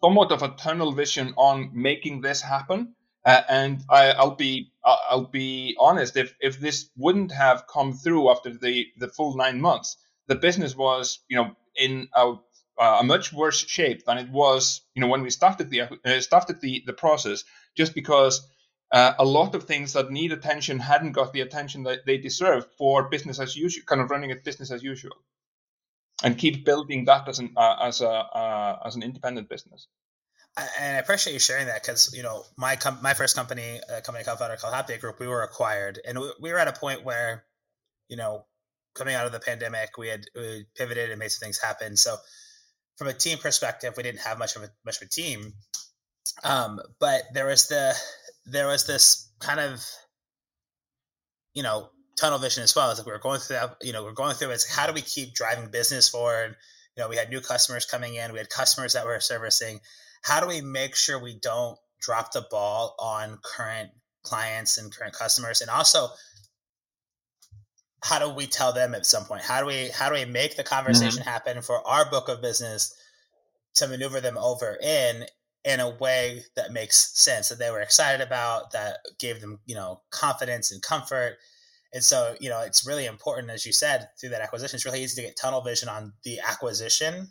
somewhat 0.00 0.32
of 0.32 0.42
a 0.42 0.50
tunnel 0.50 0.92
vision 0.92 1.34
on 1.36 1.70
making 1.74 2.20
this 2.20 2.40
happen 2.40 2.94
uh, 3.28 3.42
and 3.48 3.84
I, 3.90 4.14
will 4.24 4.36
be 4.36 4.72
I'll 4.84 5.26
be 5.26 5.76
honest. 5.78 6.16
If 6.16 6.34
if 6.40 6.60
this 6.60 6.90
wouldn't 6.96 7.32
have 7.32 7.66
come 7.66 7.92
through 7.92 8.30
after 8.30 8.50
the 8.56 8.86
the 8.96 9.08
full 9.08 9.36
nine 9.36 9.60
months, 9.60 9.96
the 10.28 10.36
business 10.36 10.76
was 10.76 11.20
you 11.28 11.36
know 11.36 11.50
in 11.76 12.08
a, 12.14 12.34
a 12.78 13.04
much 13.04 13.32
worse 13.32 13.58
shape 13.66 14.04
than 14.06 14.18
it 14.18 14.30
was 14.30 14.82
you 14.94 15.02
know 15.02 15.08
when 15.08 15.22
we 15.22 15.30
started 15.30 15.70
the 15.70 15.82
uh, 15.82 16.20
started 16.20 16.60
the 16.60 16.82
the 16.86 16.92
process. 16.92 17.44
Just 17.76 17.94
because 17.94 18.48
uh, 18.90 19.12
a 19.18 19.24
lot 19.24 19.54
of 19.54 19.64
things 19.64 19.92
that 19.92 20.10
need 20.10 20.32
attention 20.32 20.78
hadn't 20.78 21.12
got 21.12 21.32
the 21.32 21.42
attention 21.42 21.82
that 21.82 22.06
they 22.06 22.16
deserve 22.16 22.66
for 22.78 23.08
business 23.08 23.38
as 23.38 23.56
usual, 23.56 23.84
kind 23.86 24.00
of 24.00 24.10
running 24.10 24.30
it 24.30 24.44
business 24.44 24.70
as 24.70 24.82
usual, 24.82 25.16
and 26.22 26.38
keep 26.38 26.64
building 26.64 27.04
that 27.04 27.28
as 27.28 27.38
an 27.38 27.52
uh, 27.56 27.76
as 27.82 28.00
a 28.00 28.08
uh, 28.08 28.78
as 28.84 28.96
an 28.96 29.02
independent 29.02 29.48
business. 29.48 29.88
And 30.80 30.96
I 30.96 30.98
appreciate 30.98 31.34
you 31.34 31.38
sharing 31.38 31.66
that 31.66 31.82
because 31.82 32.14
you 32.16 32.22
know 32.22 32.44
my 32.56 32.76
com- 32.76 32.98
my 33.02 33.14
first 33.14 33.36
company, 33.36 33.78
a 33.90 34.00
company 34.00 34.24
called 34.24 34.38
Founder 34.38 34.56
called 34.56 34.74
Happy 34.74 34.96
Group, 34.96 35.20
we 35.20 35.28
were 35.28 35.42
acquired, 35.42 36.00
and 36.06 36.18
we, 36.18 36.32
we, 36.40 36.52
were 36.52 36.58
at 36.58 36.66
a 36.66 36.72
point 36.72 37.04
where, 37.04 37.44
you 38.08 38.16
know, 38.16 38.46
coming 38.94 39.14
out 39.14 39.26
of 39.26 39.32
the 39.32 39.38
pandemic, 39.38 39.98
we 39.98 40.08
had 40.08 40.24
we 40.34 40.64
pivoted 40.76 41.10
and 41.10 41.18
made 41.18 41.30
some 41.30 41.44
things 41.44 41.60
happen. 41.60 41.96
So, 41.96 42.16
from 42.96 43.08
a 43.08 43.12
team 43.12 43.38
perspective, 43.38 43.94
we 43.96 44.02
didn't 44.02 44.20
have 44.20 44.38
much 44.38 44.56
of 44.56 44.62
a 44.62 44.70
much 44.84 44.96
of 44.96 45.06
a 45.06 45.10
team, 45.10 45.52
um, 46.42 46.80
but 46.98 47.22
there 47.34 47.46
was 47.46 47.68
the 47.68 47.94
there 48.50 48.66
was 48.66 48.86
this 48.86 49.30
kind 49.40 49.60
of, 49.60 49.84
you 51.54 51.62
know, 51.62 51.90
tunnel 52.16 52.38
vision 52.38 52.62
as 52.62 52.74
well. 52.74 52.90
It's 52.90 52.98
like 52.98 53.06
we 53.06 53.12
were 53.12 53.18
going 53.18 53.40
through 53.40 53.56
that, 53.56 53.76
you 53.82 53.92
know, 53.92 54.04
we're 54.04 54.12
going 54.12 54.34
through. 54.34 54.50
It's 54.50 54.68
how 54.68 54.86
do 54.86 54.92
we 54.92 55.02
keep 55.02 55.34
driving 55.34 55.70
business 55.70 56.08
forward? 56.08 56.56
You 56.96 57.02
know, 57.02 57.08
we 57.08 57.16
had 57.16 57.30
new 57.30 57.40
customers 57.40 57.84
coming 57.84 58.16
in, 58.16 58.32
we 58.32 58.38
had 58.38 58.50
customers 58.50 58.94
that 58.94 59.06
were 59.06 59.20
servicing 59.20 59.80
how 60.22 60.40
do 60.40 60.46
we 60.46 60.60
make 60.60 60.94
sure 60.94 61.18
we 61.18 61.38
don't 61.40 61.78
drop 62.00 62.32
the 62.32 62.46
ball 62.50 62.94
on 62.98 63.38
current 63.42 63.90
clients 64.22 64.78
and 64.78 64.94
current 64.94 65.14
customers 65.14 65.60
and 65.60 65.70
also 65.70 66.08
how 68.04 68.18
do 68.18 68.32
we 68.32 68.46
tell 68.46 68.72
them 68.72 68.94
at 68.94 69.06
some 69.06 69.24
point 69.24 69.42
how 69.42 69.60
do 69.60 69.66
we 69.66 69.88
how 69.88 70.08
do 70.08 70.14
we 70.14 70.24
make 70.24 70.56
the 70.56 70.62
conversation 70.62 71.20
mm-hmm. 71.20 71.28
happen 71.28 71.62
for 71.62 71.86
our 71.86 72.08
book 72.10 72.28
of 72.28 72.42
business 72.42 72.94
to 73.74 73.88
maneuver 73.88 74.20
them 74.20 74.36
over 74.36 74.76
in 74.82 75.24
in 75.64 75.80
a 75.80 75.90
way 75.96 76.44
that 76.56 76.72
makes 76.72 77.18
sense 77.18 77.48
that 77.48 77.58
they 77.58 77.70
were 77.70 77.80
excited 77.80 78.24
about 78.24 78.70
that 78.72 78.98
gave 79.18 79.40
them 79.40 79.58
you 79.66 79.74
know 79.74 80.00
confidence 80.10 80.70
and 80.70 80.82
comfort 80.82 81.38
and 81.92 82.02
so 82.02 82.34
you 82.40 82.48
know 82.48 82.60
it's 82.60 82.86
really 82.86 83.06
important 83.06 83.50
as 83.50 83.66
you 83.66 83.72
said 83.72 84.08
through 84.18 84.30
that 84.30 84.40
acquisition 84.40 84.76
it's 84.76 84.84
really 84.84 85.02
easy 85.02 85.20
to 85.20 85.26
get 85.26 85.36
tunnel 85.36 85.60
vision 85.60 85.88
on 85.88 86.12
the 86.24 86.38
acquisition 86.40 87.28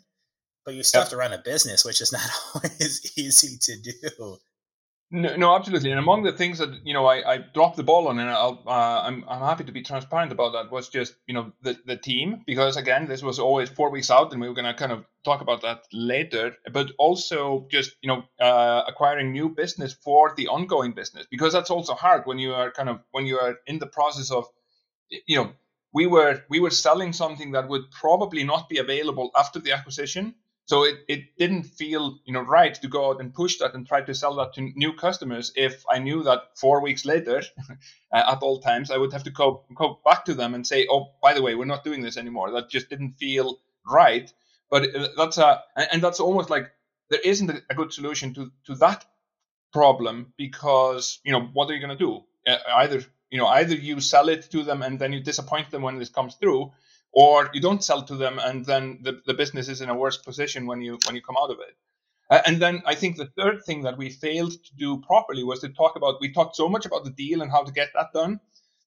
but 0.68 0.74
you 0.74 0.82
still 0.82 0.98
yep. 0.98 1.06
have 1.06 1.10
to 1.12 1.16
run 1.16 1.32
a 1.32 1.38
business, 1.38 1.82
which 1.82 2.02
is 2.02 2.12
not 2.12 2.28
always 2.54 3.16
easy 3.16 3.56
to 3.56 3.80
do. 3.80 4.36
No, 5.10 5.54
absolutely. 5.56 5.90
And 5.90 5.98
among 5.98 6.24
the 6.24 6.32
things 6.32 6.58
that 6.58 6.84
you 6.84 6.92
know, 6.92 7.06
I, 7.06 7.34
I 7.34 7.38
dropped 7.38 7.78
the 7.78 7.82
ball 7.82 8.08
on, 8.08 8.18
and 8.18 8.28
I'll, 8.28 8.62
uh, 8.66 9.02
I'm 9.06 9.24
I'm 9.26 9.40
happy 9.40 9.64
to 9.64 9.72
be 9.72 9.82
transparent 9.82 10.32
about 10.32 10.52
that. 10.52 10.70
Was 10.70 10.90
just 10.90 11.14
you 11.26 11.32
know 11.32 11.52
the 11.62 11.78
the 11.86 11.96
team 11.96 12.42
because 12.46 12.76
again, 12.76 13.06
this 13.06 13.22
was 13.22 13.38
always 13.38 13.70
four 13.70 13.90
weeks 13.90 14.10
out, 14.10 14.32
and 14.32 14.40
we 14.42 14.48
were 14.48 14.54
going 14.54 14.66
to 14.66 14.74
kind 14.74 14.92
of 14.92 15.06
talk 15.24 15.40
about 15.40 15.62
that 15.62 15.84
later. 15.94 16.56
But 16.70 16.92
also 16.98 17.68
just 17.70 17.96
you 18.02 18.08
know 18.08 18.24
uh, 18.38 18.84
acquiring 18.86 19.32
new 19.32 19.48
business 19.48 19.94
for 19.94 20.34
the 20.36 20.48
ongoing 20.48 20.92
business 20.92 21.26
because 21.30 21.54
that's 21.54 21.70
also 21.70 21.94
hard 21.94 22.26
when 22.26 22.38
you 22.38 22.52
are 22.52 22.70
kind 22.70 22.90
of 22.90 23.00
when 23.12 23.24
you 23.24 23.38
are 23.38 23.56
in 23.66 23.78
the 23.78 23.86
process 23.86 24.30
of 24.30 24.44
you 25.10 25.36
know 25.36 25.52
we 25.94 26.06
were 26.06 26.42
we 26.50 26.60
were 26.60 26.70
selling 26.70 27.14
something 27.14 27.52
that 27.52 27.68
would 27.68 27.90
probably 27.92 28.44
not 28.44 28.68
be 28.68 28.78
available 28.78 29.30
after 29.34 29.58
the 29.58 29.72
acquisition 29.72 30.34
so 30.68 30.84
it, 30.84 30.98
it 31.08 31.38
didn't 31.38 31.62
feel 31.62 32.18
you 32.26 32.34
know 32.34 32.42
right 32.42 32.74
to 32.74 32.88
go 32.88 33.08
out 33.08 33.20
and 33.20 33.32
push 33.32 33.56
that 33.56 33.74
and 33.74 33.86
try 33.86 34.02
to 34.02 34.14
sell 34.14 34.34
that 34.34 34.52
to 34.52 34.60
new 34.60 34.92
customers 34.92 35.50
if 35.56 35.82
I 35.90 35.98
knew 35.98 36.22
that 36.24 36.42
four 36.56 36.82
weeks 36.82 37.06
later, 37.06 37.42
at 38.12 38.42
all 38.42 38.60
times, 38.60 38.90
I 38.90 38.98
would 38.98 39.14
have 39.14 39.24
to 39.24 39.30
go, 39.30 39.64
go 39.74 39.98
back 40.04 40.26
to 40.26 40.34
them 40.34 40.52
and 40.54 40.66
say, 40.66 40.86
oh, 40.90 41.14
by 41.22 41.32
the 41.32 41.40
way, 41.40 41.54
we're 41.54 41.64
not 41.64 41.84
doing 41.84 42.02
this 42.02 42.18
anymore. 42.18 42.50
That 42.50 42.68
just 42.68 42.90
didn't 42.90 43.14
feel 43.14 43.58
right. 43.90 44.30
But 44.70 44.94
uh, 44.94 45.08
that's 45.16 45.38
a 45.38 45.62
and 45.90 46.02
that's 46.02 46.20
almost 46.20 46.50
like 46.50 46.70
there 47.08 47.20
isn't 47.24 47.50
a 47.70 47.74
good 47.74 47.94
solution 47.94 48.34
to 48.34 48.52
to 48.66 48.74
that 48.74 49.06
problem 49.72 50.34
because 50.36 51.18
you 51.24 51.32
know 51.32 51.48
what 51.54 51.70
are 51.70 51.74
you 51.74 51.80
going 51.80 51.96
to 51.96 52.04
do? 52.04 52.24
Uh, 52.46 52.58
either 52.76 53.02
you 53.30 53.38
know 53.38 53.46
either 53.46 53.74
you 53.74 54.00
sell 54.00 54.28
it 54.28 54.50
to 54.50 54.64
them 54.64 54.82
and 54.82 54.98
then 54.98 55.14
you 55.14 55.20
disappoint 55.20 55.70
them 55.70 55.80
when 55.80 55.98
this 55.98 56.10
comes 56.10 56.34
through 56.34 56.72
or 57.12 57.50
you 57.52 57.60
don't 57.60 57.84
sell 57.84 58.02
to 58.02 58.16
them 58.16 58.38
and 58.38 58.64
then 58.64 58.98
the, 59.02 59.20
the 59.26 59.34
business 59.34 59.68
is 59.68 59.80
in 59.80 59.88
a 59.88 59.94
worse 59.94 60.18
position 60.18 60.66
when 60.66 60.80
you 60.80 60.98
when 61.06 61.16
you 61.16 61.22
come 61.22 61.36
out 61.40 61.50
of 61.50 61.58
it. 61.60 61.76
And 62.46 62.60
then 62.60 62.82
i 62.86 62.94
think 62.94 63.16
the 63.16 63.32
third 63.38 63.64
thing 63.64 63.82
that 63.82 63.98
we 63.98 64.10
failed 64.10 64.52
to 64.52 64.74
do 64.76 64.98
properly 65.00 65.44
was 65.44 65.60
to 65.60 65.68
talk 65.70 65.96
about 65.96 66.20
we 66.20 66.32
talked 66.32 66.56
so 66.56 66.68
much 66.68 66.86
about 66.86 67.04
the 67.04 67.10
deal 67.10 67.42
and 67.42 67.50
how 67.50 67.62
to 67.64 67.72
get 67.72 67.90
that 67.94 68.12
done 68.12 68.40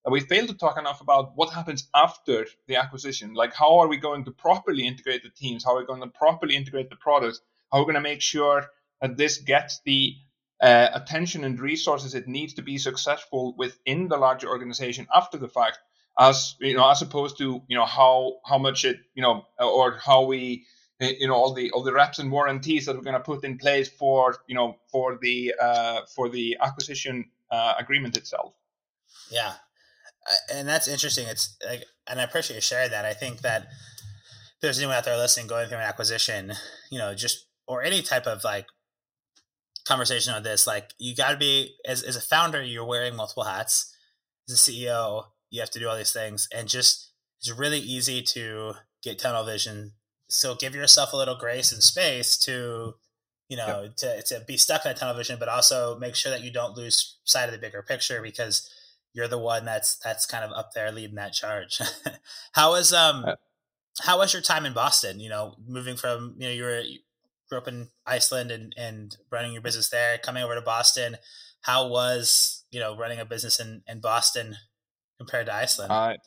that 0.04 0.12
we 0.12 0.20
failed 0.20 0.50
to 0.50 0.56
talk 0.56 0.80
enough 0.80 1.02
about 1.02 1.34
what 1.36 1.54
happens 1.54 1.88
after 1.94 2.48
the 2.68 2.76
acquisition. 2.76 3.34
Like 3.34 3.54
how 3.54 3.80
are 3.80 3.88
we 3.88 3.98
going 3.98 4.26
to 4.26 4.32
properly 4.32 4.88
integrate 4.88 5.24
the 5.24 5.30
teams? 5.30 5.64
How 5.64 5.76
are 5.76 5.80
we 5.80 5.86
going 5.86 6.02
to 6.02 6.08
properly 6.08 6.56
integrate 6.56 6.90
the 6.90 6.96
products? 6.96 7.42
How 7.72 7.80
are 7.80 7.82
we 7.82 7.86
going 7.86 8.04
to 8.04 8.10
make 8.10 8.22
sure 8.22 8.68
that 9.02 9.18
this 9.18 9.38
gets 9.38 9.82
the 9.86 10.16
uh, 10.62 10.90
attention 10.94 11.44
and 11.44 11.60
resources 11.60 12.14
it 12.14 12.28
needs 12.28 12.54
to 12.54 12.62
be 12.62 12.78
successful 12.78 13.56
within 13.58 14.08
the 14.08 14.18
larger 14.18 14.48
organization 14.48 15.08
after 15.14 15.38
the 15.38 15.48
fact 15.48 15.80
as 16.20 16.56
you 16.60 16.76
know 16.76 16.90
as 16.90 17.02
opposed 17.02 17.38
to 17.38 17.62
you 17.68 17.78
know 17.78 17.86
how 17.86 18.38
how 18.46 18.58
much 18.58 18.86
it 18.86 19.00
you 19.16 19.22
know 19.22 19.46
or 19.60 19.98
how 20.04 20.24
we 20.24 20.66
you 21.00 21.28
know 21.28 21.34
all 21.34 21.54
the 21.54 21.72
all 21.72 21.84
the 21.84 21.94
reps 21.94 22.20
and 22.20 22.32
warranties 22.32 22.86
that 22.86 22.96
we're 22.96 23.02
going 23.02 23.14
to 23.14 23.20
put 23.20 23.44
in 23.44 23.58
place 23.58 23.90
for 23.90 24.38
you 24.48 24.56
know 24.56 24.76
for 24.92 25.18
the 25.22 25.54
uh, 25.60 26.02
for 26.16 26.30
the 26.30 26.58
acquisition 26.62 27.26
uh, 27.50 27.74
agreement 27.80 28.18
itself. 28.18 28.54
Yeah, 29.30 29.54
and 30.54 30.68
that's 30.68 30.88
interesting. 30.88 31.28
It's 31.28 31.58
like, 31.68 31.86
and 32.08 32.20
I 32.20 32.24
appreciate 32.24 32.56
you 32.56 32.62
sharing 32.62 32.92
that. 32.92 33.06
I 33.06 33.14
think 33.14 33.42
that 33.42 33.68
there's 34.62 34.78
anyone 34.78 34.96
out 34.96 35.06
there 35.06 35.18
listening 35.18 35.48
going 35.48 35.68
through 35.68 35.78
an 35.78 35.84
acquisition, 35.84 36.54
you 36.92 37.00
know, 37.00 37.16
just 37.16 37.48
or 37.68 37.82
any 37.82 38.02
type 38.02 38.28
of 38.28 38.44
like 38.44 38.68
conversation 39.86 40.34
on 40.34 40.44
this, 40.44 40.68
like 40.68 40.92
you 40.98 41.16
got 41.16 41.32
to 41.32 41.38
be 41.38 41.76
as 41.86 42.04
as 42.04 42.16
a 42.16 42.22
founder, 42.22 42.62
you're 42.62 42.86
wearing 42.86 43.16
multiple 43.16 43.44
hats. 43.44 43.96
As 44.50 44.68
a 44.68 44.72
CEO, 44.72 45.26
you 45.52 45.60
have 45.60 45.70
to 45.70 45.80
do 45.80 45.88
all 45.88 45.98
these 45.98 46.14
things 46.14 46.48
and 46.56 46.68
just 46.68 47.12
it's 47.40 47.52
really 47.52 47.80
easy 47.80 48.22
to 48.22 48.74
get 49.04 49.20
tunnel 49.20 49.44
vision. 49.44 49.94
So 50.28 50.56
give 50.56 50.74
yourself 50.74 51.14
a 51.14 51.18
little 51.18 51.36
grace 51.36 51.72
and 51.72 51.84
space 51.84 52.38
to 52.40 52.96
you 53.50 53.58
know 53.58 53.84
yep. 53.84 53.96
to, 53.98 54.24
to 54.24 54.46
be 54.48 54.56
stuck 54.56 54.86
in 54.86 54.92
a 54.92 54.94
tunnel 54.94 55.16
vision 55.16 55.38
but 55.38 55.50
also 55.50 56.00
make 56.00 56.16
sure 56.16 56.32
that 56.32 56.42
you 56.42 56.52
don't 56.52 56.78
lose 56.78 57.18
sight 57.26 57.48
of 57.48 57.52
the 57.52 57.58
bigger 57.58 57.82
picture 57.82 58.22
because 58.22 58.70
you're 59.14 59.28
the 59.28 59.38
one 59.38 59.66
that's 59.66 59.98
that's 59.98 60.26
kind 60.26 60.46
of 60.46 60.52
up 60.52 60.72
there 60.74 60.90
leading 60.92 61.16
that 61.16 61.34
charge. 61.34 61.82
How 62.54 62.72
was 62.72 62.94
um 62.94 63.26
uh, 63.26 63.36
how 64.00 64.20
was 64.20 64.32
your 64.32 64.42
time 64.42 64.66
in 64.66 64.74
boston? 64.74 65.20
You 65.20 65.30
know 65.30 65.56
moving 65.68 65.98
from 65.98 66.36
you 66.38 66.48
know 66.48 66.54
you 66.54 66.64
were 66.64 66.80
you 66.80 67.00
grew 67.50 67.58
up 67.58 67.68
in 67.68 67.90
iceland 68.08 68.50
and 68.50 68.74
and 68.78 69.18
running 69.30 69.52
your 69.52 69.62
business 69.62 69.90
there 69.90 70.18
coming 70.18 70.44
over 70.44 70.56
to 70.56 70.62
boston. 70.62 71.18
How 71.62 71.88
was 71.90 72.64
you 72.72 72.80
know 72.80 72.96
running 72.96 73.20
a 73.20 73.26
business 73.26 73.60
in 73.60 73.84
in 73.86 74.00
boston 74.00 74.56
compared 75.22 75.46
to 75.48 75.54
Iceland? 75.54 75.92
I 75.92 76.18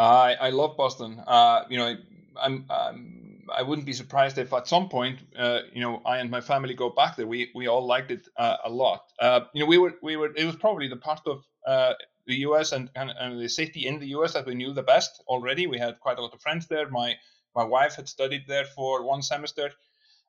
I, 0.00 0.34
I 0.46 0.50
love 0.50 0.76
Boston. 0.76 1.22
Uh, 1.26 1.64
you 1.68 1.76
know, 1.76 1.94
I'm, 2.40 2.64
I'm 2.70 3.42
I 3.52 3.62
wouldn't 3.62 3.86
be 3.86 3.92
surprised 3.92 4.38
if 4.38 4.52
at 4.52 4.66
some 4.66 4.88
point, 4.88 5.18
uh, 5.36 5.60
you 5.74 5.82
know, 5.82 6.00
I 6.06 6.18
and 6.18 6.30
my 6.30 6.40
family 6.40 6.74
go 6.74 6.88
back 7.00 7.16
there. 7.16 7.26
We 7.26 7.50
we 7.54 7.66
all 7.66 7.84
liked 7.94 8.10
it 8.10 8.26
uh, 8.36 8.56
a 8.64 8.70
lot. 8.70 9.02
Uh, 9.20 9.40
you 9.54 9.60
know, 9.60 9.68
we 9.68 9.78
were 9.78 9.94
we 10.02 10.16
were. 10.16 10.30
It 10.34 10.46
was 10.46 10.56
probably 10.56 10.88
the 10.88 11.02
part 11.08 11.20
of 11.26 11.44
uh, 11.66 11.94
the 12.26 12.36
US 12.46 12.72
and, 12.72 12.88
and, 12.94 13.10
and 13.10 13.40
the 13.40 13.48
city 13.48 13.86
in 13.86 13.98
the 13.98 14.08
US 14.16 14.32
that 14.34 14.46
we 14.46 14.54
knew 14.54 14.72
the 14.72 14.82
best 14.94 15.22
already. 15.26 15.66
We 15.66 15.78
had 15.78 16.00
quite 16.00 16.18
a 16.18 16.22
lot 16.22 16.32
of 16.34 16.40
friends 16.40 16.66
there. 16.66 16.88
My 16.88 17.16
my 17.54 17.64
wife 17.64 17.96
had 17.96 18.08
studied 18.08 18.44
there 18.46 18.64
for 18.76 19.04
one 19.04 19.22
semester, 19.22 19.70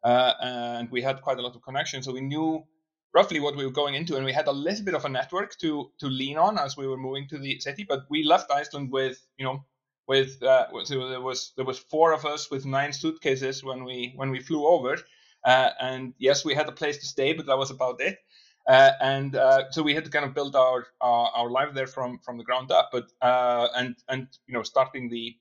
uh, 0.04 0.34
and 0.42 0.92
we 0.92 1.02
had 1.02 1.22
quite 1.22 1.38
a 1.38 1.42
lot 1.42 1.56
of 1.56 1.62
connections. 1.62 2.06
So 2.06 2.14
we 2.14 2.22
knew 2.22 2.66
roughly 3.14 3.40
what 3.40 3.56
we 3.56 3.66
were 3.66 3.72
going 3.72 3.96
into, 3.96 4.16
and 4.16 4.26
we 4.26 4.34
had 4.34 4.48
a 4.48 4.52
little 4.52 4.86
bit 4.86 4.96
of 4.96 5.06
a 5.06 5.10
network 5.10 5.58
to 5.60 5.92
to 6.00 6.08
lean 6.08 6.38
on 6.38 6.58
as 6.58 6.78
we 6.78 6.88
were 6.88 6.98
moving 6.98 7.28
to 7.30 7.38
the 7.38 7.60
city. 7.60 7.86
But 7.88 8.06
we 8.10 8.24
left 8.24 8.52
Iceland 8.52 8.92
with 8.92 9.26
you 9.38 9.46
know 9.46 9.66
with 10.08 10.42
uh, 10.44 10.68
so 10.84 11.10
there 11.10 11.22
was 11.22 11.54
there 11.56 11.66
was 11.66 11.80
four 11.80 12.14
of 12.14 12.26
us 12.26 12.50
with 12.52 12.66
nine 12.66 12.94
suitcases 12.94 13.64
when 13.64 13.84
we 13.84 14.14
when 14.16 14.32
we 14.32 14.40
flew 14.40 14.66
over, 14.68 14.98
uh, 15.46 15.70
and 15.80 16.14
yes, 16.18 16.46
we 16.46 16.56
had 16.56 16.68
a 16.68 16.72
place 16.72 16.98
to 16.98 17.06
stay, 17.06 17.34
but 17.34 17.46
that 17.46 17.58
was 17.58 17.72
about 17.72 18.02
it. 18.02 18.18
Uh, 18.68 18.92
and 19.02 19.36
uh, 19.36 19.64
so 19.72 19.82
we 19.82 19.96
had 19.96 20.06
to 20.06 20.12
kind 20.12 20.26
of 20.26 20.34
build 20.34 20.56
our 20.56 20.86
uh, 21.02 21.30
our 21.40 21.50
life 21.50 21.74
there 21.74 21.88
from 21.88 22.20
from 22.20 22.38
the 22.38 22.44
ground 22.44 22.72
up, 22.72 22.90
but 22.92 23.12
uh, 23.22 23.68
and 23.76 23.96
and 24.08 24.28
you 24.48 24.54
know 24.54 24.64
starting 24.64 25.10
the 25.10 25.36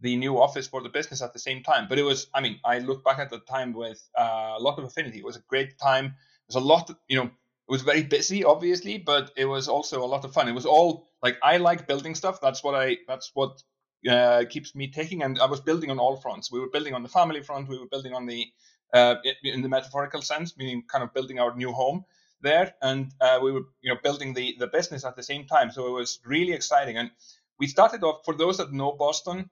the 0.00 0.16
new 0.16 0.40
office 0.40 0.68
for 0.68 0.82
the 0.82 0.88
business 0.88 1.22
at 1.22 1.32
the 1.32 1.38
same 1.38 1.62
time. 1.62 1.86
But 1.88 1.98
it 1.98 2.04
was, 2.04 2.28
I 2.32 2.40
mean, 2.40 2.60
I 2.64 2.78
look 2.78 3.04
back 3.04 3.18
at 3.18 3.30
the 3.30 3.40
time 3.40 3.72
with 3.72 4.00
uh, 4.16 4.54
a 4.56 4.60
lot 4.60 4.78
of 4.78 4.84
affinity. 4.84 5.18
It 5.18 5.24
was 5.24 5.36
a 5.36 5.42
great 5.48 5.76
time. 5.78 6.14
Was 6.48 6.56
a 6.56 6.60
lot, 6.60 6.90
you 7.08 7.16
know, 7.16 7.30
it 7.68 7.72
was 7.72 7.82
very 7.82 8.02
busy, 8.02 8.44
obviously, 8.44 8.96
but 8.96 9.30
it 9.36 9.44
was 9.44 9.68
also 9.68 10.02
a 10.02 10.06
lot 10.06 10.24
of 10.24 10.32
fun. 10.32 10.48
It 10.48 10.54
was 10.54 10.64
all 10.64 11.06
like 11.22 11.36
I 11.42 11.58
like 11.58 11.86
building 11.86 12.14
stuff. 12.14 12.40
That's 12.40 12.64
what 12.64 12.74
I. 12.74 12.96
That's 13.06 13.30
what 13.34 13.62
uh, 14.08 14.44
keeps 14.48 14.74
me 14.74 14.88
taking. 14.90 15.22
And 15.22 15.38
I 15.38 15.46
was 15.46 15.60
building 15.60 15.90
on 15.90 15.98
all 15.98 16.16
fronts. 16.16 16.50
We 16.50 16.60
were 16.60 16.70
building 16.70 16.94
on 16.94 17.02
the 17.02 17.10
family 17.10 17.42
front. 17.42 17.68
We 17.68 17.78
were 17.78 17.88
building 17.90 18.14
on 18.14 18.24
the 18.24 18.46
uh, 18.94 19.16
in 19.44 19.60
the 19.60 19.68
metaphorical 19.68 20.22
sense, 20.22 20.56
meaning 20.56 20.82
kind 20.90 21.04
of 21.04 21.12
building 21.12 21.38
our 21.38 21.54
new 21.54 21.72
home 21.72 22.04
there, 22.40 22.74
and 22.80 23.12
uh, 23.20 23.38
we 23.42 23.52
were 23.52 23.64
you 23.82 23.92
know 23.92 24.00
building 24.02 24.32
the 24.32 24.56
the 24.58 24.68
business 24.68 25.04
at 25.04 25.16
the 25.16 25.22
same 25.22 25.44
time. 25.44 25.70
So 25.70 25.88
it 25.88 25.92
was 25.92 26.20
really 26.24 26.52
exciting. 26.54 26.96
And 26.96 27.10
we 27.58 27.66
started 27.66 28.02
off 28.02 28.24
for 28.24 28.34
those 28.34 28.56
that 28.58 28.72
know 28.72 28.92
Boston. 28.92 29.50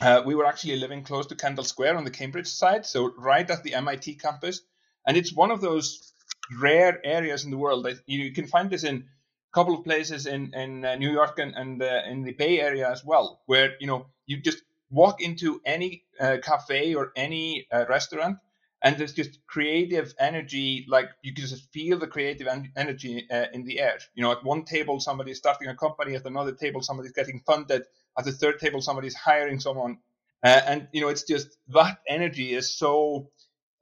Uh, 0.00 0.22
we 0.24 0.36
were 0.36 0.46
actually 0.46 0.76
living 0.76 1.02
close 1.02 1.26
to 1.26 1.34
Kendall 1.34 1.64
Square 1.64 1.96
on 1.96 2.04
the 2.04 2.10
Cambridge 2.10 2.46
side, 2.46 2.86
so 2.86 3.12
right 3.18 3.50
at 3.50 3.64
the 3.64 3.74
MIT 3.74 4.14
campus, 4.14 4.60
and 5.04 5.16
it's 5.16 5.34
one 5.34 5.50
of 5.50 5.60
those 5.60 6.12
rare 6.60 7.00
areas 7.04 7.44
in 7.44 7.50
the 7.50 7.58
world. 7.58 7.86
You 8.06 8.32
can 8.32 8.46
find 8.46 8.70
this 8.70 8.84
in 8.84 8.96
a 8.96 9.54
couple 9.54 9.74
of 9.74 9.84
places 9.84 10.26
in 10.26 10.54
in 10.54 10.84
uh, 10.84 10.96
New 10.96 11.12
York 11.12 11.38
and 11.38 11.54
and 11.54 11.82
uh, 11.82 12.02
in 12.08 12.24
the 12.24 12.32
Bay 12.32 12.60
Area 12.60 12.90
as 12.90 13.04
well, 13.04 13.40
where 13.46 13.74
you 13.80 13.86
know 13.86 14.06
you 14.26 14.40
just 14.40 14.62
walk 14.90 15.20
into 15.22 15.60
any 15.64 16.04
uh, 16.20 16.38
cafe 16.42 16.94
or 16.94 17.12
any 17.16 17.66
uh, 17.72 17.84
restaurant 17.88 18.38
and 18.82 18.96
there's 18.96 19.12
just 19.12 19.40
creative 19.46 20.14
energy 20.18 20.86
like 20.88 21.10
you 21.22 21.34
can 21.34 21.46
just 21.46 21.72
feel 21.72 21.98
the 21.98 22.06
creative 22.06 22.46
en- 22.46 22.72
energy 22.76 23.26
uh, 23.30 23.46
in 23.52 23.64
the 23.64 23.80
air. 23.80 23.98
You 24.14 24.22
know 24.22 24.32
at 24.32 24.44
one 24.44 24.64
table 24.64 25.00
somebody's 25.00 25.38
starting 25.38 25.68
a 25.68 25.76
company 25.76 26.14
at 26.14 26.24
another 26.26 26.52
table 26.52 26.82
somebody's 26.82 27.12
getting 27.12 27.40
funded 27.46 27.82
at 28.18 28.24
the 28.24 28.32
third 28.32 28.58
table 28.60 28.80
somebody's 28.80 29.14
hiring 29.14 29.60
someone. 29.60 29.98
Uh, 30.44 30.60
and 30.66 30.88
you 30.92 31.00
know 31.00 31.08
it's 31.08 31.24
just 31.24 31.56
that 31.68 31.98
energy 32.08 32.54
is 32.54 32.72
so 32.72 33.30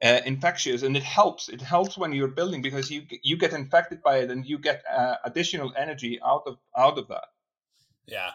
uh, 0.03 0.21
infectious 0.27 0.83
and 0.83 0.97
it 0.97 1.03
helps 1.03 1.49
it 1.49 1.63
helps 1.63 1.97
when 1.97 2.13
you're 2.13 2.29
building 2.29 2.61
because 2.61 2.91
you 2.91 3.03
you 3.23 3.37
get 3.37 3.53
infected 3.53 4.03
by 4.03 4.19
it 4.19 4.31
and 4.31 4.45
you 4.45 4.59
get 4.59 4.83
uh, 4.95 5.15
additional 5.25 5.73
energy 5.77 6.21
out 6.25 6.43
of 6.47 6.59
out 6.77 6.99
of 6.99 7.09
that 7.09 7.29
yeah 8.07 8.31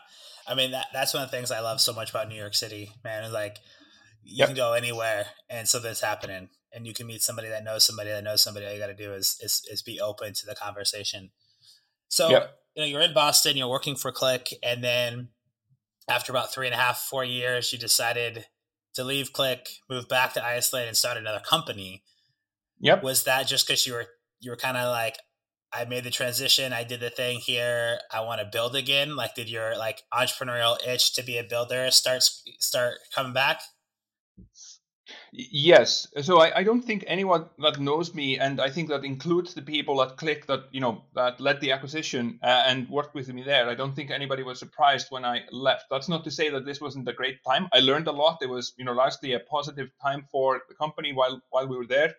i 0.47 0.55
mean 0.55 0.71
that, 0.71 0.87
that's 0.91 1.13
one 1.13 1.21
of 1.21 1.29
the 1.29 1.37
things 1.37 1.51
i 1.51 1.59
love 1.59 1.79
so 1.79 1.93
much 1.93 2.09
about 2.09 2.27
new 2.27 2.35
york 2.35 2.55
city 2.55 2.91
man 3.03 3.23
is 3.23 3.31
like 3.31 3.59
you 4.23 4.37
yep. 4.37 4.47
can 4.47 4.55
go 4.55 4.73
anywhere 4.73 5.25
and 5.49 5.67
something's 5.67 6.01
happening 6.01 6.49
and 6.73 6.87
you 6.87 6.93
can 6.93 7.05
meet 7.05 7.21
somebody 7.21 7.49
that 7.49 7.63
knows 7.63 7.83
somebody 7.83 8.09
that 8.09 8.23
knows 8.23 8.41
somebody 8.41 8.65
all 8.65 8.73
you 8.73 8.79
got 8.79 8.87
to 8.87 8.95
do 8.95 9.13
is, 9.13 9.37
is 9.41 9.61
is 9.71 9.83
be 9.83 9.99
open 9.99 10.33
to 10.33 10.47
the 10.47 10.55
conversation 10.55 11.29
so 12.07 12.29
yep. 12.29 12.57
you 12.75 12.81
know 12.81 12.87
you're 12.87 13.01
in 13.01 13.13
boston 13.13 13.55
you're 13.55 13.67
working 13.67 13.95
for 13.95 14.11
Qlik 14.11 14.53
and 14.63 14.83
then 14.83 15.29
after 16.07 16.31
about 16.31 16.51
three 16.51 16.65
and 16.65 16.73
a 16.73 16.79
half 16.79 16.97
four 16.97 17.23
years 17.23 17.71
you 17.71 17.77
decided 17.77 18.45
to 18.93 19.03
leave 19.03 19.33
Qlik, 19.33 19.79
move 19.89 20.07
back 20.07 20.33
to 20.33 20.45
iceland 20.45 20.87
and 20.87 20.97
start 20.97 21.17
another 21.17 21.39
company 21.39 22.03
yep 22.79 23.03
was 23.03 23.23
that 23.23 23.47
just 23.47 23.67
because 23.67 23.85
you 23.85 23.93
were 23.93 24.07
you 24.39 24.51
were 24.51 24.57
kind 24.57 24.77
of 24.77 24.89
like 24.89 25.17
I 25.73 25.85
made 25.85 26.03
the 26.03 26.11
transition. 26.11 26.73
I 26.73 26.83
did 26.83 26.99
the 26.99 27.09
thing 27.09 27.39
here. 27.39 27.99
I 28.11 28.21
want 28.21 28.41
to 28.41 28.45
build 28.51 28.75
again. 28.75 29.15
Like, 29.15 29.35
did 29.35 29.49
your 29.49 29.77
like 29.77 30.01
entrepreneurial 30.13 30.75
itch 30.85 31.13
to 31.13 31.23
be 31.23 31.37
a 31.37 31.43
builder 31.43 31.89
start 31.91 32.23
start 32.59 32.95
coming 33.15 33.33
back? 33.33 33.61
Yes. 35.33 36.07
So 36.21 36.41
I, 36.41 36.59
I 36.59 36.63
don't 36.63 36.81
think 36.81 37.05
anyone 37.07 37.45
that 37.59 37.79
knows 37.79 38.13
me, 38.13 38.37
and 38.37 38.59
I 38.59 38.69
think 38.69 38.89
that 38.89 39.05
includes 39.05 39.53
the 39.53 39.61
people 39.61 40.01
at 40.01 40.17
Qlik 40.17 40.45
that 40.47 40.65
you 40.71 40.81
know 40.81 41.03
that 41.15 41.39
led 41.39 41.61
the 41.61 41.71
acquisition 41.71 42.39
uh, 42.43 42.63
and 42.67 42.89
worked 42.89 43.15
with 43.15 43.33
me 43.33 43.41
there. 43.41 43.69
I 43.69 43.75
don't 43.75 43.95
think 43.95 44.11
anybody 44.11 44.43
was 44.43 44.59
surprised 44.59 45.07
when 45.09 45.23
I 45.23 45.43
left. 45.51 45.85
That's 45.89 46.09
not 46.09 46.25
to 46.25 46.31
say 46.31 46.49
that 46.49 46.65
this 46.65 46.81
wasn't 46.81 47.07
a 47.07 47.13
great 47.13 47.43
time. 47.45 47.69
I 47.71 47.79
learned 47.79 48.07
a 48.07 48.11
lot. 48.11 48.39
It 48.41 48.49
was 48.49 48.73
you 48.77 48.83
know 48.83 48.91
largely 48.91 49.33
a 49.33 49.39
positive 49.39 49.89
time 50.01 50.25
for 50.31 50.61
the 50.67 50.75
company 50.75 51.13
while 51.13 51.41
while 51.49 51.67
we 51.67 51.77
were 51.77 51.87
there. 51.87 52.09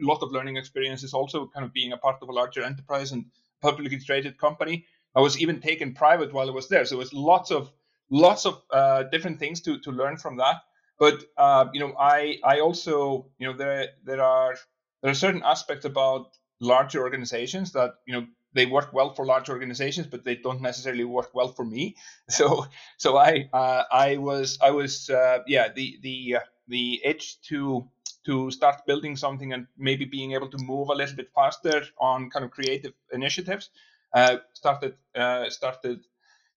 A 0.00 0.04
lot 0.04 0.22
of 0.22 0.30
learning 0.30 0.58
experiences, 0.58 1.14
also 1.14 1.46
kind 1.48 1.64
of 1.64 1.72
being 1.72 1.92
a 1.92 1.96
part 1.96 2.16
of 2.20 2.28
a 2.28 2.32
larger 2.32 2.62
enterprise 2.62 3.12
and 3.12 3.24
publicly 3.62 3.98
traded 3.98 4.36
company. 4.36 4.84
I 5.16 5.20
was 5.20 5.40
even 5.40 5.60
taken 5.60 5.94
private 5.94 6.32
while 6.34 6.48
I 6.48 6.52
was 6.52 6.68
there, 6.68 6.84
so 6.84 6.96
it 6.96 6.98
was 6.98 7.12
lots 7.14 7.50
of 7.50 7.72
lots 8.10 8.44
of 8.44 8.62
uh, 8.70 9.04
different 9.04 9.38
things 9.38 9.62
to 9.62 9.78
to 9.80 9.90
learn 9.90 10.18
from 10.18 10.36
that. 10.36 10.56
But 11.02 11.24
uh, 11.36 11.64
you 11.74 11.80
know, 11.80 11.94
I 11.98 12.38
I 12.44 12.60
also 12.60 13.26
you 13.38 13.46
know 13.48 13.56
there 13.56 13.88
there 14.04 14.22
are 14.22 14.54
there 15.02 15.10
are 15.10 15.14
certain 15.26 15.42
aspects 15.44 15.84
about 15.84 16.38
larger 16.60 17.00
organizations 17.00 17.72
that 17.72 17.94
you 18.06 18.14
know 18.14 18.26
they 18.54 18.66
work 18.66 18.92
well 18.92 19.10
for 19.14 19.26
large 19.26 19.48
organizations, 19.50 20.06
but 20.06 20.24
they 20.24 20.36
don't 20.36 20.62
necessarily 20.62 21.02
work 21.04 21.30
well 21.34 21.48
for 21.48 21.64
me. 21.64 21.96
So 22.38 22.66
so 22.98 23.16
I 23.16 23.48
uh, 23.52 23.82
I 23.90 24.18
was 24.28 24.58
I 24.68 24.70
was 24.70 25.10
uh, 25.10 25.38
yeah 25.48 25.72
the 25.78 25.98
the 26.06 26.36
uh, 26.36 26.46
the 26.68 27.00
itch 27.04 27.40
to 27.48 27.88
to 28.26 28.52
start 28.52 28.86
building 28.86 29.16
something 29.16 29.52
and 29.52 29.66
maybe 29.76 30.04
being 30.04 30.30
able 30.36 30.50
to 30.50 30.58
move 30.58 30.88
a 30.88 30.94
little 31.00 31.16
bit 31.16 31.30
faster 31.34 31.82
on 31.98 32.30
kind 32.30 32.44
of 32.44 32.52
creative 32.52 32.92
initiatives 33.12 33.70
uh, 34.14 34.36
started 34.52 34.94
uh, 35.16 35.50
started 35.50 35.98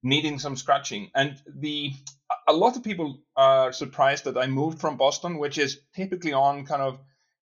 needing 0.04 0.38
some 0.40 0.56
scratching. 0.56 1.10
And 1.16 1.42
the 1.48 1.92
a 2.48 2.54
lot 2.54 2.76
of 2.76 2.84
people 2.84 3.20
are 3.36 3.74
surprised 3.74 4.26
that 4.26 4.38
I 4.38 4.48
moved 4.48 4.80
from 4.80 4.98
Boston, 4.98 5.38
which 5.38 5.58
is 5.58 5.80
typically 5.96 6.34
on 6.34 6.66
kind 6.66 6.82
of 6.82 7.00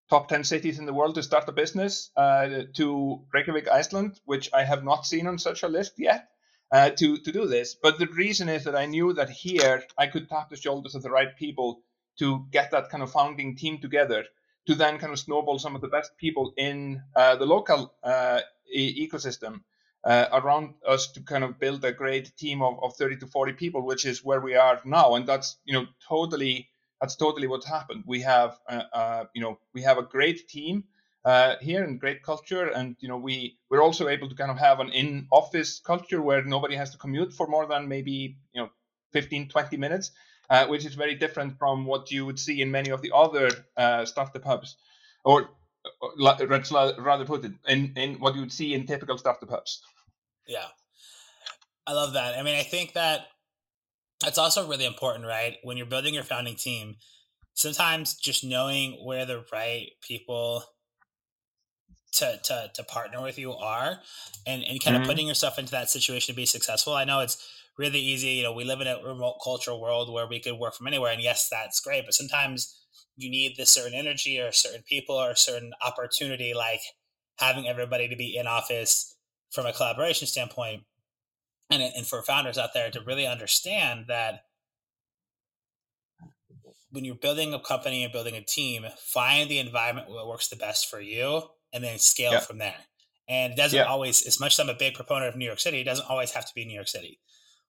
top 0.10 0.28
10 0.30 0.44
cities 0.44 0.80
in 0.80 0.86
the 0.86 0.94
world 0.94 1.16
to 1.16 1.24
start 1.24 1.48
a 1.48 1.52
business, 1.52 2.12
uh, 2.16 2.64
to 2.76 3.22
Reykjavik, 3.34 3.68
Iceland, 3.68 4.20
which 4.26 4.50
I 4.54 4.64
have 4.64 4.84
not 4.84 5.06
seen 5.06 5.28
on 5.28 5.38
such 5.38 5.64
a 5.64 5.68
list 5.68 5.94
yet. 5.98 6.30
Uh, 6.72 6.90
to 6.90 7.20
to 7.20 7.32
do 7.32 7.46
this, 7.46 7.76
but 7.76 8.00
the 8.00 8.08
reason 8.08 8.50
is 8.50 8.64
that 8.64 8.76
I 8.76 8.88
knew 8.88 9.14
that 9.14 9.30
here 9.30 9.84
I 9.96 10.08
could 10.08 10.28
tap 10.28 10.50
the 10.50 10.56
shoulders 10.56 10.96
of 10.96 11.04
the 11.04 11.12
right 11.12 11.38
people 11.38 11.84
to 12.18 12.48
get 12.50 12.72
that 12.72 12.90
kind 12.90 13.04
of 13.04 13.12
founding 13.12 13.56
team 13.56 13.78
together, 13.78 14.26
to 14.66 14.74
then 14.74 14.98
kind 14.98 15.14
of 15.14 15.20
snowball 15.20 15.60
some 15.60 15.76
of 15.76 15.82
the 15.82 15.88
best 15.88 16.18
people 16.18 16.52
in 16.58 17.04
uh, 17.16 17.36
the 17.36 17.46
local 17.46 17.94
uh, 18.02 18.42
e- 18.74 19.08
ecosystem 19.08 19.62
uh, 20.04 20.28
around 20.34 20.74
us 20.88 21.12
to 21.14 21.22
kind 21.22 21.44
of 21.44 21.60
build 21.60 21.84
a 21.86 21.92
great 21.92 22.36
team 22.38 22.62
of, 22.62 22.82
of 22.84 22.96
30 22.96 23.18
to 23.18 23.28
40 23.28 23.54
people, 23.54 23.86
which 23.86 24.06
is 24.06 24.24
where 24.24 24.42
we 24.42 24.56
are 24.56 24.82
now. 24.86 25.16
And 25.16 25.26
that's, 25.26 25.58
you 25.66 25.74
know, 25.74 25.86
totally, 26.08 26.70
that's 27.00 27.16
totally 27.16 27.48
what 27.48 27.64
happened. 27.64 28.04
We 28.06 28.22
have, 28.22 28.60
uh, 28.68 28.84
uh, 28.94 29.26
you 29.34 29.42
know, 29.42 29.60
we 29.74 29.82
have 29.84 29.98
a 29.98 30.04
great 30.04 30.48
team 30.50 30.84
uh, 31.24 31.56
here 31.62 31.84
and 31.84 32.00
great 32.00 32.22
culture. 32.24 32.68
And, 32.68 32.96
you 33.00 33.08
know, 33.08 33.18
we, 33.18 33.58
we're 33.70 33.84
also 33.84 34.10
able 34.10 34.30
to 34.30 34.36
kind 34.36 34.52
of 34.52 34.58
have 34.58 34.80
an 34.80 34.90
in 34.90 35.28
office 35.32 35.80
culture 35.80 36.22
where 36.22 36.44
nobody 36.44 36.76
has 36.76 36.92
to 36.92 36.98
commute 36.98 37.34
for 37.34 37.48
more 37.48 37.66
than 37.66 37.88
maybe, 37.88 38.38
you 38.54 38.62
know, 38.62 38.70
15, 39.14 39.48
20 39.48 39.78
minutes, 39.78 40.12
uh, 40.50 40.68
which 40.68 40.86
is 40.86 40.96
very 40.96 41.16
different 41.16 41.58
from 41.58 41.86
what 41.86 42.12
you 42.12 42.26
would 42.26 42.40
see 42.40 42.62
in 42.62 42.72
many 42.72 42.90
of 42.90 43.02
the 43.02 43.12
other 43.14 43.50
uh, 43.78 44.04
startup 44.06 44.44
hubs 44.44 44.76
or 45.24 45.50
rather 46.18 47.26
put 47.26 47.46
it 47.46 47.54
in, 47.68 47.94
in 47.96 48.16
what 48.16 48.36
you 48.36 48.42
would 48.42 48.52
see 48.52 48.74
in 48.74 48.86
typical 48.86 49.18
startup 49.18 49.50
hubs. 49.50 49.82
Yeah. 50.48 50.68
I 51.86 51.94
love 51.94 52.14
that. 52.14 52.38
I 52.38 52.44
mean, 52.44 52.56
I 52.56 52.64
think 52.64 52.94
that 52.94 53.28
that's 54.22 54.38
also 54.38 54.68
really 54.68 54.86
important, 54.86 55.26
right? 55.26 55.58
When 55.64 55.78
you're 55.78 55.86
building 55.86 56.14
your 56.14 56.24
founding 56.24 56.56
team, 56.56 56.96
sometimes 57.54 58.16
just 58.16 58.44
knowing 58.44 58.94
where 59.04 59.26
the 59.26 59.44
right 59.52 59.90
people 60.02 60.64
to, 62.14 62.40
to, 62.44 62.72
to 62.74 62.84
partner 62.84 63.22
with 63.22 63.38
you 63.38 63.54
are 63.54 64.00
and, 64.46 64.64
and 64.64 64.84
kind 64.84 64.96
mm-hmm. 64.96 65.04
of 65.04 65.08
putting 65.08 65.28
yourself 65.28 65.60
into 65.60 65.72
that 65.72 65.90
situation 65.90 66.34
to 66.34 66.38
be 66.38 66.46
successful. 66.46 66.94
I 66.94 67.06
know 67.06 67.20
it's 67.20 67.46
really 67.78 68.00
easy. 68.00 68.30
You 68.30 68.44
know, 68.44 68.54
we 68.54 68.64
live 68.64 68.82
in 68.82 68.88
a 68.88 69.02
remote 69.04 69.40
cultural 69.44 69.82
world 69.82 70.12
where 70.12 70.28
we 70.28 70.40
could 70.40 70.60
work 70.60 70.76
from 70.76 70.88
anywhere. 70.88 71.12
And 71.12 71.22
yes, 71.22 71.50
that's 71.50 71.80
great. 71.80 72.06
But 72.06 72.14
sometimes 72.14 72.80
you 73.18 73.30
need 73.30 73.56
this 73.58 73.72
certain 73.72 73.98
energy 73.98 74.40
or 74.40 74.52
certain 74.52 74.84
people 74.88 75.16
or 75.16 75.32
a 75.32 75.38
certain 75.38 75.74
opportunity, 75.86 76.54
like 76.54 76.82
having 77.38 77.68
everybody 77.68 78.08
to 78.08 78.16
be 78.16 78.38
in 78.38 78.48
office 78.48 79.13
from 79.54 79.66
a 79.66 79.74
collaboration 79.74 80.28
standpoint 80.28 80.84
and, 81.70 81.82
and 81.82 82.06
for 82.06 82.22
founders 82.24 82.58
out 82.58 82.74
there 82.74 82.90
to 82.92 83.02
really 83.02 83.28
understand 83.28 84.06
that 84.08 84.42
when 86.92 87.06
you're 87.06 87.16
building 87.16 87.54
a 87.54 87.60
company 87.60 88.04
and 88.04 88.12
building 88.12 88.36
a 88.36 88.42
team, 88.42 88.86
find 88.98 89.50
the 89.50 89.60
environment 89.60 90.08
that 90.08 90.28
works 90.28 90.48
the 90.50 90.56
best 90.56 90.90
for 90.90 91.00
you 91.00 91.42
and 91.72 91.84
then 91.84 91.98
scale 91.98 92.34
yeah. 92.34 92.40
from 92.40 92.60
there. 92.60 92.76
And 93.28 93.54
it 93.54 93.56
doesn't 93.56 93.78
yeah. 93.78 93.86
always, 93.86 94.26
as 94.28 94.40
much 94.40 94.54
as 94.54 94.60
I'm 94.60 94.70
a 94.70 94.78
big 94.78 94.94
proponent 94.94 95.30
of 95.30 95.36
New 95.36 95.46
York 95.46 95.60
City, 95.60 95.80
it 95.80 95.86
doesn't 95.86 96.10
always 96.10 96.32
have 96.32 96.46
to 96.46 96.54
be 96.54 96.66
New 96.66 96.76
York 96.76 96.88
City 96.88 97.20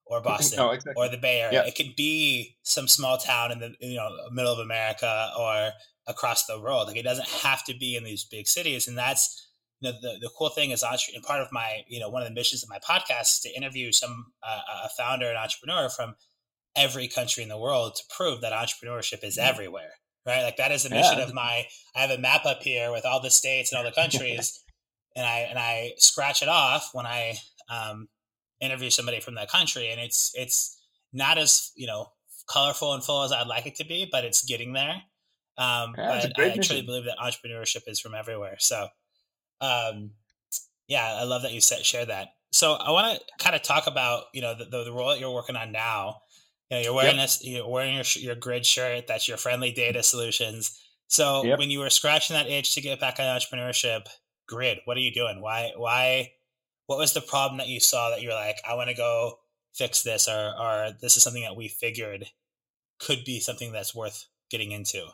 or 0.05 0.21
Boston 0.23 0.57
no, 0.57 0.71
exactly. 0.71 0.93
or 0.95 1.09
the 1.09 1.17
Bay 1.17 1.41
Area. 1.41 1.63
Yeah. 1.63 1.67
It 1.67 1.75
could 1.75 1.95
be 1.95 2.57
some 2.63 2.87
small 2.87 3.17
town 3.17 3.51
in 3.51 3.59
the 3.59 3.73
you 3.79 3.95
know 3.95 4.09
middle 4.31 4.53
of 4.53 4.59
America 4.59 5.31
or 5.37 5.71
across 6.07 6.45
the 6.45 6.59
world. 6.59 6.87
Like 6.87 6.97
it 6.97 7.03
doesn't 7.03 7.27
have 7.27 7.63
to 7.65 7.77
be 7.77 7.95
in 7.95 8.03
these 8.03 8.25
big 8.25 8.47
cities, 8.47 8.87
and 8.87 8.97
that's 8.97 9.44
you 9.81 9.91
know, 9.91 9.97
the 10.01 10.17
the 10.21 10.29
cool 10.37 10.49
thing 10.49 10.71
is 10.71 10.83
and 10.83 11.23
part 11.23 11.41
of 11.41 11.47
my 11.51 11.81
you 11.87 11.99
know 11.99 12.09
one 12.09 12.21
of 12.21 12.27
the 12.27 12.33
missions 12.33 12.63
of 12.63 12.69
my 12.69 12.79
podcast 12.79 13.21
is 13.21 13.39
to 13.41 13.55
interview 13.55 13.91
some 13.91 14.27
uh, 14.43 14.61
a 14.85 14.89
founder 14.89 15.27
and 15.27 15.37
entrepreneur 15.37 15.89
from 15.89 16.15
every 16.75 17.07
country 17.07 17.43
in 17.43 17.49
the 17.49 17.57
world 17.57 17.95
to 17.95 18.03
prove 18.15 18.41
that 18.41 18.53
entrepreneurship 18.53 19.23
is 19.23 19.37
mm-hmm. 19.37 19.47
everywhere. 19.47 19.91
Right, 20.25 20.41
like 20.41 20.57
that 20.57 20.71
is 20.71 20.83
the 20.83 20.89
mission 20.89 21.19
yeah. 21.19 21.23
of 21.23 21.33
my. 21.35 21.67
I 21.95 21.99
have 21.99 22.09
a 22.09 22.17
map 22.17 22.45
up 22.45 22.63
here 22.63 22.91
with 22.91 23.05
all 23.05 23.21
the 23.21 23.29
states 23.29 23.71
and 23.71 23.77
all 23.77 23.85
the 23.85 23.91
countries, 24.01 24.59
and 25.15 25.25
I 25.25 25.39
and 25.41 25.59
I 25.59 25.91
scratch 25.97 26.41
it 26.41 26.49
off 26.49 26.89
when 26.93 27.05
I 27.05 27.37
um, 27.69 28.07
interview 28.59 28.89
somebody 28.89 29.19
from 29.19 29.35
that 29.35 29.51
country, 29.51 29.89
and 29.89 30.01
it's 30.01 30.31
it's 30.35 30.81
not 31.13 31.37
as 31.37 31.71
you 31.75 31.85
know 31.85 32.07
colorful 32.49 32.93
and 32.93 33.03
full 33.03 33.23
as 33.23 33.31
I'd 33.31 33.47
like 33.47 33.65
it 33.65 33.75
to 33.75 33.85
be, 33.85 34.07
but 34.11 34.25
it's 34.25 34.43
getting 34.43 34.73
there. 34.73 35.01
Um, 35.57 35.95
yeah, 35.97 36.27
but 36.35 36.39
I 36.39 36.57
truly 36.57 36.81
believe 36.81 37.05
that 37.05 37.17
entrepreneurship 37.17 37.83
is 37.87 37.99
from 37.99 38.13
everywhere. 38.13 38.57
So, 38.59 38.87
um, 39.61 40.11
yeah, 40.87 41.17
I 41.19 41.23
love 41.23 41.41
that 41.43 41.53
you 41.53 41.61
said, 41.61 41.85
share 41.85 42.05
that. 42.05 42.29
So 42.51 42.73
I 42.73 42.91
want 42.91 43.19
to 43.19 43.43
kind 43.43 43.55
of 43.55 43.63
talk 43.63 43.87
about 43.87 44.25
you 44.33 44.41
know 44.41 44.55
the, 44.57 44.65
the, 44.65 44.83
the, 44.85 44.91
role 44.91 45.09
that 45.09 45.19
you're 45.19 45.33
working 45.33 45.55
on 45.55 45.71
now. 45.71 46.21
You 46.69 46.77
know, 46.77 46.83
you're 46.83 46.93
wearing 46.93 47.17
yep. 47.17 47.25
this, 47.25 47.45
you're 47.45 47.67
wearing 47.67 47.95
your 47.95 48.05
your 48.15 48.35
grid 48.35 48.65
shirt. 48.65 49.07
That's 49.07 49.27
your 49.27 49.37
friendly 49.37 49.71
data 49.71 50.03
solutions. 50.03 50.79
So 51.07 51.43
yep. 51.43 51.59
when 51.59 51.69
you 51.69 51.79
were 51.79 51.89
scratching 51.89 52.35
that 52.35 52.47
itch 52.47 52.73
to 52.75 52.81
get 52.81 52.99
back 52.99 53.19
on 53.19 53.25
entrepreneurship, 53.25 54.07
grid, 54.47 54.79
what 54.85 54.97
are 54.97 55.01
you 55.01 55.11
doing? 55.11 55.41
Why 55.41 55.73
why 55.75 56.31
what 56.87 56.97
was 56.99 57.13
the 57.13 57.21
problem 57.21 57.57
that 57.57 57.67
you 57.67 57.79
saw 57.79 58.09
that 58.11 58.21
you're 58.21 58.33
like, 58.33 58.57
I 58.67 58.75
want 58.75 58.89
to 58.89 58.95
go 58.95 59.39
fix 59.73 60.03
this, 60.03 60.27
or 60.27 60.53
or 60.59 60.91
this 61.01 61.17
is 61.17 61.23
something 61.23 61.43
that 61.43 61.57
we 61.57 61.67
figured 61.67 62.25
could 62.99 63.25
be 63.25 63.39
something 63.39 63.71
that's 63.71 63.95
worth 63.95 64.27
getting 64.49 64.71
into? 64.71 65.05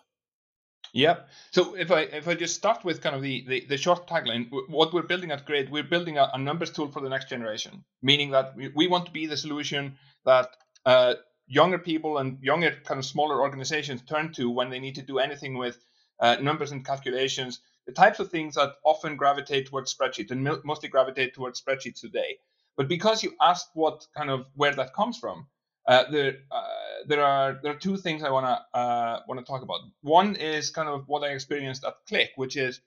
Yeah. 0.94 1.22
So 1.52 1.76
if 1.76 1.90
I 1.90 2.02
if 2.02 2.28
I 2.28 2.34
just 2.34 2.56
start 2.56 2.84
with 2.84 3.02
kind 3.02 3.16
of 3.16 3.22
the 3.22 3.46
the, 3.48 3.66
the 3.70 3.78
short 3.78 4.08
tagline, 4.08 4.50
what 4.68 4.94
we're 4.94 5.04
building 5.04 5.32
at 5.32 5.46
Grid, 5.46 5.72
we're 5.72 5.84
building 5.84 6.18
a, 6.18 6.30
a, 6.34 6.38
numbers 6.38 6.72
tool 6.72 6.92
for 6.92 7.02
the 7.02 7.10
next 7.10 7.30
generation, 7.30 7.84
meaning 8.02 8.32
that 8.32 8.56
we, 8.58 8.70
we 8.76 8.88
want 8.88 9.06
to 9.06 9.12
be 9.12 9.26
the 9.26 9.38
solution 9.38 9.96
that 10.26 10.50
uh, 10.86 11.14
younger 11.48 11.80
people 11.80 12.18
and 12.18 12.38
younger 12.42 12.76
kind 12.84 13.00
of 13.00 13.06
smaller 13.06 13.42
organizations 13.42 14.02
turn 14.02 14.34
to 14.34 14.50
when 14.50 14.70
they 14.70 14.80
need 14.80 14.96
to 14.96 15.02
do 15.02 15.20
anything 15.20 15.58
with 15.58 15.78
uh, 16.20 16.36
numbers 16.42 16.72
and 16.72 16.86
calculations 16.86 17.62
the 17.86 17.92
types 17.92 18.20
of 18.20 18.30
things 18.30 18.56
that 18.56 18.76
often 18.84 19.16
gravitate 19.16 19.68
towards 19.68 19.94
spreadsheets 19.94 20.32
and 20.32 20.44
mostly 20.64 20.90
gravitate 20.90 21.34
towards 21.34 21.62
spreadsheets 21.62 22.00
today. 22.00 22.38
But 22.78 22.88
because 22.88 23.24
you 23.24 23.34
asked 23.42 23.72
what 23.74 24.06
kind 24.16 24.30
of 24.30 24.46
where 24.56 24.74
that 24.74 24.94
comes 24.94 25.18
from, 25.18 25.48
uh, 25.88 26.06
there 26.12 26.38
uh, 26.52 26.68
there 27.08 27.24
are 27.24 27.60
there 27.62 27.72
are 27.74 27.80
two 27.80 27.98
things 27.98 28.24
I 28.24 28.30
wanna 28.30 28.66
uh, 28.74 29.20
wanna 29.28 29.44
talk 29.44 29.62
about. 29.62 29.82
One 30.02 30.36
is 30.36 30.70
kind 30.70 30.90
of 30.90 31.08
what 31.08 31.24
I 31.24 31.30
experienced 31.34 31.84
at 31.86 31.96
Qlik, 32.10 32.30
which 32.36 32.58
is 32.58 32.82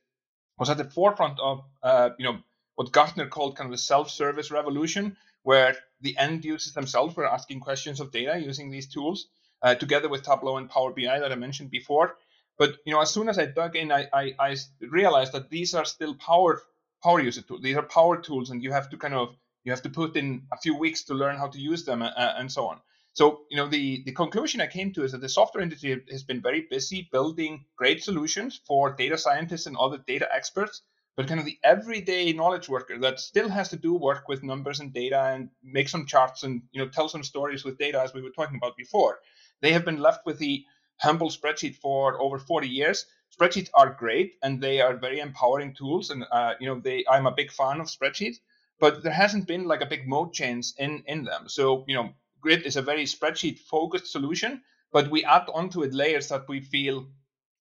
was 0.58 0.70
at 0.70 0.78
the 0.78 0.84
forefront 0.84 1.38
of 1.40 1.64
uh, 1.82 2.10
you 2.18 2.24
know 2.24 2.38
what 2.76 2.92
Gartner 2.92 3.28
called 3.28 3.56
kind 3.56 3.66
of 3.66 3.72
the 3.72 3.78
self-service 3.78 4.50
revolution, 4.50 5.16
where 5.42 5.76
the 6.00 6.16
end 6.18 6.44
users 6.44 6.72
themselves 6.72 7.16
were 7.16 7.26
asking 7.26 7.60
questions 7.60 8.00
of 8.00 8.10
data 8.10 8.38
using 8.38 8.70
these 8.70 8.88
tools, 8.88 9.28
uh, 9.62 9.74
together 9.74 10.08
with 10.08 10.22
Tableau 10.22 10.56
and 10.56 10.68
Power 10.68 10.92
BI 10.92 11.18
that 11.18 11.32
I 11.32 11.36
mentioned 11.36 11.70
before. 11.70 12.16
But 12.58 12.76
you 12.84 12.92
know, 12.92 13.00
as 13.00 13.10
soon 13.10 13.28
as 13.28 13.38
I 13.38 13.46
dug 13.46 13.76
in, 13.76 13.90
I, 13.90 14.08
I, 14.12 14.34
I 14.38 14.56
realized 14.80 15.32
that 15.32 15.50
these 15.50 15.74
are 15.74 15.84
still 15.84 16.14
power 16.14 16.62
power 17.02 17.20
user 17.20 17.42
tools. 17.42 17.62
These 17.62 17.76
are 17.76 17.82
power 17.82 18.20
tools, 18.20 18.50
and 18.50 18.62
you 18.62 18.72
have 18.72 18.90
to 18.90 18.96
kind 18.96 19.14
of 19.14 19.34
you 19.64 19.72
have 19.72 19.82
to 19.82 19.90
put 19.90 20.16
in 20.16 20.42
a 20.52 20.56
few 20.56 20.76
weeks 20.76 21.04
to 21.04 21.14
learn 21.14 21.36
how 21.36 21.48
to 21.48 21.58
use 21.58 21.84
them, 21.84 22.02
uh, 22.02 22.10
and 22.16 22.50
so 22.50 22.68
on. 22.68 22.80
So 23.14 23.46
you 23.48 23.56
know, 23.56 23.68
the 23.68 24.02
the 24.04 24.12
conclusion 24.12 24.60
I 24.60 24.66
came 24.66 24.92
to 24.92 25.04
is 25.04 25.12
that 25.12 25.20
the 25.20 25.28
software 25.28 25.62
industry 25.62 26.02
has 26.10 26.24
been 26.24 26.42
very 26.42 26.62
busy 26.68 27.08
building 27.12 27.64
great 27.76 28.02
solutions 28.02 28.60
for 28.66 28.92
data 28.92 29.16
scientists 29.16 29.66
and 29.66 29.76
other 29.76 29.98
data 29.98 30.28
experts, 30.34 30.82
but 31.16 31.28
kind 31.28 31.38
of 31.38 31.46
the 31.46 31.58
everyday 31.62 32.32
knowledge 32.32 32.68
worker 32.68 32.98
that 32.98 33.20
still 33.20 33.48
has 33.48 33.68
to 33.68 33.76
do 33.76 33.94
work 33.94 34.28
with 34.28 34.42
numbers 34.42 34.80
and 34.80 34.92
data 34.92 35.20
and 35.32 35.48
make 35.62 35.88
some 35.88 36.06
charts 36.06 36.42
and 36.42 36.62
you 36.72 36.82
know 36.84 36.88
tell 36.90 37.08
some 37.08 37.22
stories 37.22 37.64
with 37.64 37.78
data 37.78 38.00
as 38.00 38.12
we 38.12 38.20
were 38.20 38.30
talking 38.30 38.56
about 38.56 38.76
before. 38.76 39.20
They 39.60 39.72
have 39.72 39.84
been 39.84 39.98
left 40.00 40.26
with 40.26 40.38
the 40.38 40.64
humble 41.00 41.30
spreadsheet 41.30 41.76
for 41.76 42.20
over 42.20 42.38
40 42.38 42.68
years. 42.68 43.06
Spreadsheets 43.36 43.70
are 43.74 43.90
great 43.94 44.34
and 44.42 44.60
they 44.60 44.80
are 44.80 44.96
very 44.96 45.20
empowering 45.20 45.72
tools. 45.74 46.10
And 46.10 46.24
uh, 46.32 46.54
you 46.58 46.66
know, 46.66 46.80
they 46.80 47.04
I'm 47.08 47.26
a 47.26 47.32
big 47.40 47.52
fan 47.52 47.80
of 47.80 47.86
spreadsheets, 47.86 48.38
but 48.80 49.04
there 49.04 49.12
hasn't 49.12 49.46
been 49.46 49.64
like 49.64 49.82
a 49.82 49.86
big 49.86 50.08
mode 50.08 50.32
change 50.32 50.72
in 50.78 51.04
in 51.06 51.22
them. 51.24 51.48
So 51.48 51.84
you 51.86 51.94
know, 51.94 52.12
Grid 52.44 52.62
is 52.64 52.76
a 52.76 52.82
very 52.82 53.06
spreadsheet 53.06 53.58
focused 53.58 54.12
solution, 54.12 54.62
but 54.92 55.10
we 55.10 55.24
add 55.24 55.46
onto 55.54 55.82
it 55.82 55.94
layers 55.94 56.28
that 56.28 56.48
we 56.48 56.60
feel 56.60 57.08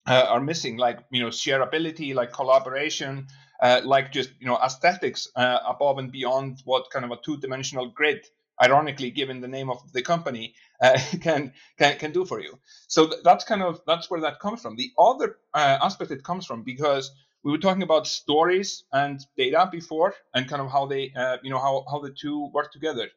uh, 0.06 0.26
are 0.30 0.42
missing, 0.42 0.78
like 0.78 1.00
you 1.12 1.22
know, 1.22 1.30
shareability, 1.30 2.14
like 2.14 2.34
collaboration, 2.34 3.28
uh, 3.62 3.82
like 3.86 4.12
just 4.12 4.32
you 4.40 4.48
know, 4.48 4.58
aesthetics 4.58 5.30
uh, 5.36 5.60
above 5.66 5.98
and 6.00 6.12
beyond 6.12 6.62
what 6.66 6.90
kind 6.92 7.06
of 7.06 7.12
a 7.12 7.18
two 7.24 7.38
dimensional 7.38 7.88
grid 7.90 8.26
ironically 8.62 9.10
given 9.12 9.42
the 9.42 9.48
name 9.48 9.70
of 9.70 9.80
the 9.94 10.02
company 10.02 10.54
uh, 10.82 11.00
can, 11.22 11.54
can 11.80 11.98
can 11.98 12.12
do 12.12 12.26
for 12.26 12.42
you. 12.42 12.60
So 12.88 13.08
th- 13.08 13.22
that's 13.24 13.46
kind 13.46 13.64
of 13.64 13.82
that's 13.88 14.10
where 14.10 14.22
that 14.22 14.40
comes 14.40 14.62
from. 14.62 14.76
The 14.76 14.92
other 15.00 15.38
uh, 15.54 15.80
aspect 15.82 16.12
it 16.12 16.24
comes 16.24 16.46
from 16.46 16.64
because 16.64 17.12
we 17.44 17.52
were 17.52 17.58
talking 17.58 17.84
about 17.84 18.08
stories 18.08 18.84
and 18.92 19.20
data 19.38 19.70
before 19.72 20.14
and 20.34 20.50
kind 20.50 20.62
of 20.62 20.72
how 20.72 20.86
they 20.88 21.14
uh, 21.16 21.38
you 21.44 21.52
know 21.52 21.60
how, 21.60 21.86
how 21.90 22.00
the 22.00 22.12
two 22.12 22.50
work 22.54 22.72
together 22.72 23.10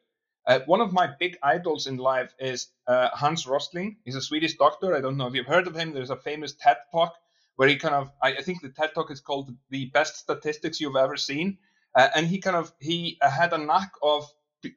uh, 0.47 0.59
one 0.65 0.81
of 0.81 0.93
my 0.93 1.07
big 1.19 1.37
idols 1.43 1.87
in 1.87 1.97
life 1.97 2.33
is 2.39 2.67
uh, 2.87 3.09
hans 3.13 3.45
rosling. 3.45 3.97
He's 4.05 4.15
a 4.15 4.21
swedish 4.21 4.55
doctor. 4.55 4.95
I 4.95 5.01
don't 5.01 5.17
know 5.17 5.27
if 5.27 5.33
you've 5.33 5.45
heard 5.45 5.67
of 5.67 5.75
him. 5.75 5.93
There's 5.93 6.09
a 6.09 6.15
famous 6.15 6.53
ted 6.53 6.77
talk 6.91 7.13
where 7.57 7.67
he 7.67 7.75
kind 7.75 7.95
of 7.95 8.11
I, 8.23 8.33
I 8.33 8.41
think 8.41 8.61
the 8.61 8.69
ted 8.69 8.91
talk 8.95 9.11
is 9.11 9.19
called 9.19 9.51
the 9.69 9.85
best 9.87 10.15
statistics 10.15 10.79
you've 10.79 10.95
ever 10.95 11.17
seen. 11.17 11.57
Uh, 11.93 12.07
and 12.15 12.27
he 12.27 12.39
kind 12.39 12.55
of 12.55 12.71
he 12.79 13.17
had 13.21 13.53
a 13.53 13.57
knack 13.57 13.91
of 14.01 14.25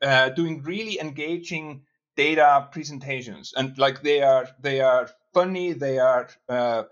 uh, 0.03 0.31
doing 0.31 0.63
really 0.63 0.99
engaging 1.01 1.83
data 2.17 2.69
presentations, 2.73 3.53
and 3.57 3.79
like 3.79 4.03
they 4.03 4.23
are 4.23 4.49
they 4.61 4.81
are 4.81 5.09
funny, 5.33 5.73
they 5.73 5.99
are 5.99 6.29
uh, 6.49 6.85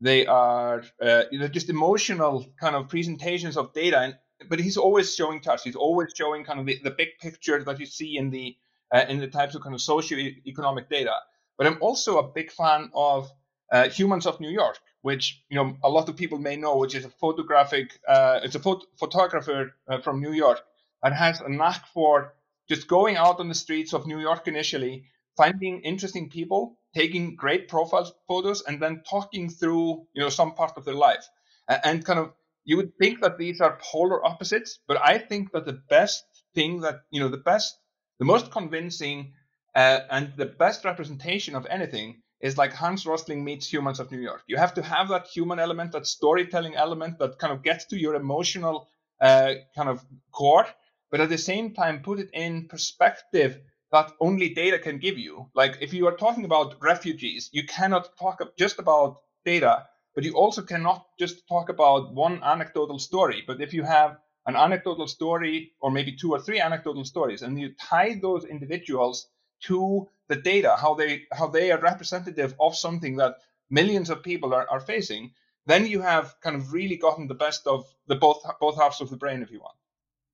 they 0.00 0.26
are 0.26 0.84
uh, 1.02 1.22
you 1.30 1.38
know 1.38 1.48
just 1.48 1.68
emotional 1.68 2.46
kind 2.60 2.76
of 2.76 2.88
presentations 2.88 3.56
of 3.56 3.72
data. 3.72 3.98
And 3.98 4.16
but 4.48 4.58
he's 4.58 4.76
always 4.76 5.14
showing 5.14 5.40
touch. 5.40 5.64
He's 5.64 5.76
always 5.76 6.12
showing 6.14 6.44
kind 6.44 6.60
of 6.60 6.66
the, 6.66 6.78
the 6.82 6.90
big 6.90 7.08
picture 7.20 7.62
that 7.62 7.78
you 7.78 7.86
see 7.86 8.16
in 8.16 8.30
the 8.30 8.56
uh, 8.92 9.04
in 9.08 9.18
the 9.18 9.28
types 9.28 9.54
of 9.54 9.62
kind 9.62 9.74
of 9.74 9.80
socio-economic 9.80 10.88
data. 10.88 11.14
But 11.56 11.66
I'm 11.66 11.78
also 11.80 12.18
a 12.18 12.22
big 12.22 12.50
fan 12.50 12.90
of 12.94 13.30
uh, 13.70 13.88
Humans 13.88 14.26
of 14.26 14.40
New 14.40 14.50
York, 14.50 14.78
which 15.02 15.42
you 15.48 15.56
know 15.56 15.76
a 15.82 15.88
lot 15.88 16.08
of 16.08 16.16
people 16.16 16.38
may 16.38 16.56
know, 16.56 16.76
which 16.76 16.94
is 16.94 17.04
a 17.04 17.10
photographic. 17.10 17.98
Uh, 18.08 18.40
it's 18.42 18.54
a 18.54 18.60
phot- 18.60 18.86
photographer 18.98 19.74
uh, 19.88 20.00
from 20.00 20.20
New 20.20 20.32
York 20.32 20.60
and 21.02 21.14
has 21.14 21.40
a 21.40 21.48
knack 21.48 21.86
for 21.94 22.34
just 22.68 22.88
going 22.88 23.16
out 23.16 23.40
on 23.40 23.48
the 23.48 23.54
streets 23.54 23.92
of 23.92 24.06
New 24.06 24.20
York 24.20 24.46
initially, 24.46 25.04
finding 25.36 25.80
interesting 25.80 26.28
people, 26.28 26.78
taking 26.94 27.34
great 27.36 27.68
profile 27.68 28.12
photos, 28.28 28.62
and 28.62 28.80
then 28.80 29.02
talking 29.08 29.48
through 29.48 30.06
you 30.14 30.22
know 30.22 30.28
some 30.28 30.54
part 30.54 30.72
of 30.76 30.84
their 30.84 30.94
life, 30.94 31.28
and 31.68 32.04
kind 32.04 32.18
of 32.18 32.32
you 32.64 32.76
would 32.76 32.96
think 32.98 33.20
that 33.20 33.38
these 33.38 33.60
are 33.60 33.78
polar 33.82 34.24
opposites, 34.24 34.78
but 34.86 34.98
I 35.02 35.18
think 35.18 35.52
that 35.52 35.66
the 35.66 35.80
best 35.88 36.24
thing 36.54 36.80
that 36.80 37.00
you 37.10 37.20
know 37.20 37.28
the 37.28 37.36
best, 37.52 37.78
the 38.18 38.24
most 38.24 38.50
convincing, 38.50 39.32
uh, 39.74 40.00
and 40.10 40.32
the 40.36 40.46
best 40.46 40.84
representation 40.84 41.54
of 41.54 41.66
anything 41.66 42.22
is 42.40 42.56
like 42.56 42.72
Hans 42.72 43.04
Rosling 43.06 43.44
meets 43.44 43.72
Humans 43.72 44.00
of 44.00 44.10
New 44.10 44.20
York. 44.20 44.42
You 44.46 44.56
have 44.56 44.74
to 44.74 44.82
have 44.82 45.08
that 45.08 45.26
human 45.26 45.58
element, 45.58 45.92
that 45.92 46.06
storytelling 46.06 46.74
element 46.74 47.18
that 47.18 47.38
kind 47.38 47.52
of 47.52 47.62
gets 47.62 47.84
to 47.86 47.98
your 47.98 48.14
emotional 48.14 48.88
uh, 49.20 49.54
kind 49.76 49.88
of 49.88 50.04
core, 50.32 50.66
but 51.10 51.20
at 51.20 51.28
the 51.28 51.38
same 51.38 51.74
time 51.74 52.02
put 52.02 52.18
it 52.18 52.30
in 52.32 52.66
perspective 52.68 53.60
that 53.92 54.12
only 54.20 54.54
data 54.54 54.78
can 54.78 54.98
give 54.98 55.18
you. 55.18 55.50
Like 55.54 55.78
if 55.80 55.92
you 55.92 56.06
are 56.06 56.16
talking 56.16 56.44
about 56.44 56.76
refugees, 56.80 57.50
you 57.52 57.64
cannot 57.66 58.16
talk 58.18 58.40
just 58.56 58.78
about 58.78 59.18
data, 59.44 59.86
but 60.14 60.24
you 60.24 60.32
also 60.34 60.62
cannot 60.62 61.06
just 61.18 61.46
talk 61.48 61.68
about 61.68 62.14
one 62.14 62.42
anecdotal 62.42 62.98
story. 62.98 63.42
But 63.46 63.60
if 63.60 63.72
you 63.72 63.82
have 63.82 64.18
an 64.46 64.56
anecdotal 64.56 65.06
story 65.06 65.72
or 65.80 65.90
maybe 65.90 66.16
two 66.16 66.32
or 66.32 66.40
three 66.40 66.60
anecdotal 66.60 67.04
stories 67.04 67.42
and 67.42 67.60
you 67.60 67.74
tie 67.74 68.18
those 68.20 68.44
individuals 68.44 69.28
to 69.60 70.08
the 70.28 70.36
data, 70.36 70.76
how 70.76 70.94
they 70.94 71.24
how 71.32 71.46
they 71.48 71.70
are 71.70 71.80
representative 71.80 72.54
of 72.58 72.76
something 72.76 73.16
that 73.16 73.36
millions 73.68 74.10
of 74.10 74.22
people 74.22 74.54
are, 74.54 74.68
are 74.68 74.80
facing, 74.80 75.32
then 75.66 75.86
you 75.86 76.00
have 76.00 76.34
kind 76.40 76.56
of 76.56 76.72
really 76.72 76.96
gotten 76.96 77.28
the 77.28 77.34
best 77.34 77.66
of 77.66 77.86
the 78.06 78.16
both 78.16 78.42
both 78.60 78.76
halves 78.76 79.00
of 79.00 79.10
the 79.10 79.16
brain 79.16 79.42
if 79.42 79.50
you 79.50 79.60
want. 79.60 79.76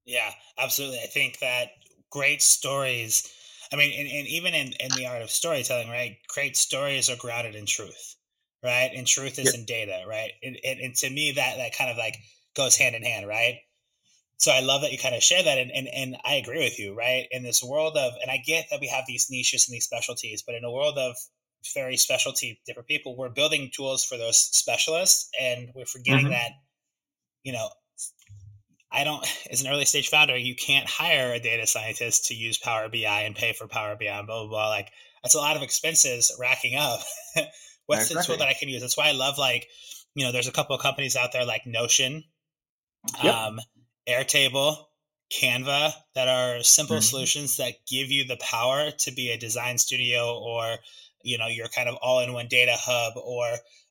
Yeah, 0.04 0.30
absolutely. 0.58 1.00
I 1.00 1.06
think 1.06 1.40
that 1.40 1.72
great 2.10 2.40
stories, 2.40 3.32
I 3.72 3.76
mean, 3.76 3.92
and, 3.98 4.08
and 4.08 4.26
even 4.28 4.54
in, 4.54 4.72
in 4.80 4.94
the 4.94 5.06
art 5.06 5.22
of 5.22 5.30
storytelling, 5.30 5.88
right? 5.88 6.16
Great 6.28 6.56
stories 6.56 7.10
are 7.10 7.16
grounded 7.16 7.54
in 7.54 7.66
truth, 7.66 8.15
right? 8.66 8.90
And 8.94 9.07
truth 9.07 9.38
is 9.38 9.46
yep. 9.46 9.55
in 9.55 9.64
data, 9.64 10.05
right? 10.07 10.33
And, 10.42 10.59
and, 10.62 10.81
and 10.81 10.94
to 10.96 11.09
me, 11.09 11.33
that, 11.37 11.57
that 11.57 11.74
kind 11.76 11.90
of 11.90 11.96
like 11.96 12.16
goes 12.55 12.76
hand 12.76 12.94
in 12.94 13.02
hand, 13.02 13.26
right? 13.26 13.61
so 14.38 14.52
I 14.52 14.61
love 14.61 14.83
that 14.83 14.92
you 14.92 14.98
kind 14.98 15.14
of 15.14 15.22
share 15.22 15.42
that, 15.42 15.59
and, 15.59 15.70
and 15.70 15.88
and 15.88 16.16
I 16.24 16.35
agree 16.35 16.59
with 16.59 16.79
you, 16.79 16.94
right? 16.94 17.26
In 17.31 17.42
this 17.42 17.62
world 17.62 17.96
of, 17.96 18.12
and 18.20 18.31
I 18.31 18.37
get 18.37 18.66
that 18.70 18.81
we 18.81 18.88
have 18.88 19.05
these 19.07 19.29
niches 19.31 19.66
and 19.66 19.74
these 19.74 19.85
specialties, 19.85 20.42
but 20.42 20.55
in 20.55 20.64
a 20.64 20.70
world 20.70 20.98
of 20.98 21.16
very 21.74 21.96
specialty 21.96 22.61
different 22.66 22.88
people, 22.88 23.16
we're 23.16 23.31
building 23.31 23.70
tools 23.74 24.05
for 24.05 24.18
those 24.18 24.37
specialists, 24.37 25.31
and 25.40 25.70
we're 25.74 25.87
forgetting 25.87 26.26
mm-hmm. 26.26 26.33
that, 26.33 26.50
you 27.44 27.52
know, 27.52 27.70
I 28.92 29.05
don't, 29.05 29.26
as 29.50 29.62
an 29.62 29.70
early 29.70 29.87
stage 29.87 30.11
founder, 30.11 30.37
you 30.37 30.55
can't 30.55 30.88
hire 30.88 31.33
a 31.33 31.40
data 31.40 31.66
scientist 31.66 32.26
to 32.26 32.35
use 32.35 32.59
Power 32.59 32.90
BI 32.90 33.22
and 33.22 33.35
pay 33.35 33.55
for 33.55 33.66
Power 33.66 33.96
BI 33.98 34.07
and 34.07 34.26
blah 34.26 34.40
blah 34.42 34.50
blah. 34.50 34.68
Like 34.68 34.90
that's 35.22 35.35
a 35.35 35.38
lot 35.38 35.57
of 35.57 35.62
expenses 35.62 36.37
racking 36.38 36.76
up. 36.76 37.00
What's 37.87 38.11
exactly. 38.11 38.20
the 38.20 38.27
tool 38.27 38.46
that 38.46 38.49
I 38.49 38.59
can 38.59 38.68
use? 38.68 38.81
That's 38.81 38.96
why 38.96 39.09
I 39.09 39.12
love 39.12 39.38
like, 39.38 39.66
you 40.14 40.25
know, 40.25 40.33
there's 40.33 40.49
a 40.49 40.53
couple 40.53 40.75
of 40.75 40.83
companies 40.83 41.16
out 41.16 41.33
there 41.33 41.44
like 41.44 41.66
Notion. 41.66 42.25
Yep. 43.22 43.35
Um, 43.35 43.61
Airtable, 44.09 44.87
Canva 45.33 45.92
that 46.14 46.29
are 46.29 46.62
simple 46.62 46.96
mm-hmm. 46.96 47.03
solutions 47.03 47.57
that 47.57 47.75
give 47.88 48.11
you 48.11 48.25
the 48.25 48.37
power 48.37 48.90
to 48.90 49.12
be 49.12 49.31
a 49.31 49.38
design 49.38 49.79
studio 49.79 50.38
or 50.38 50.77
you 51.25 51.37
know 51.38 51.49
your 51.49 51.66
kind 51.68 51.88
of 51.88 51.96
all-in-one 51.96 52.46
data 52.49 52.77
hub 52.77 53.14
or 53.16 53.46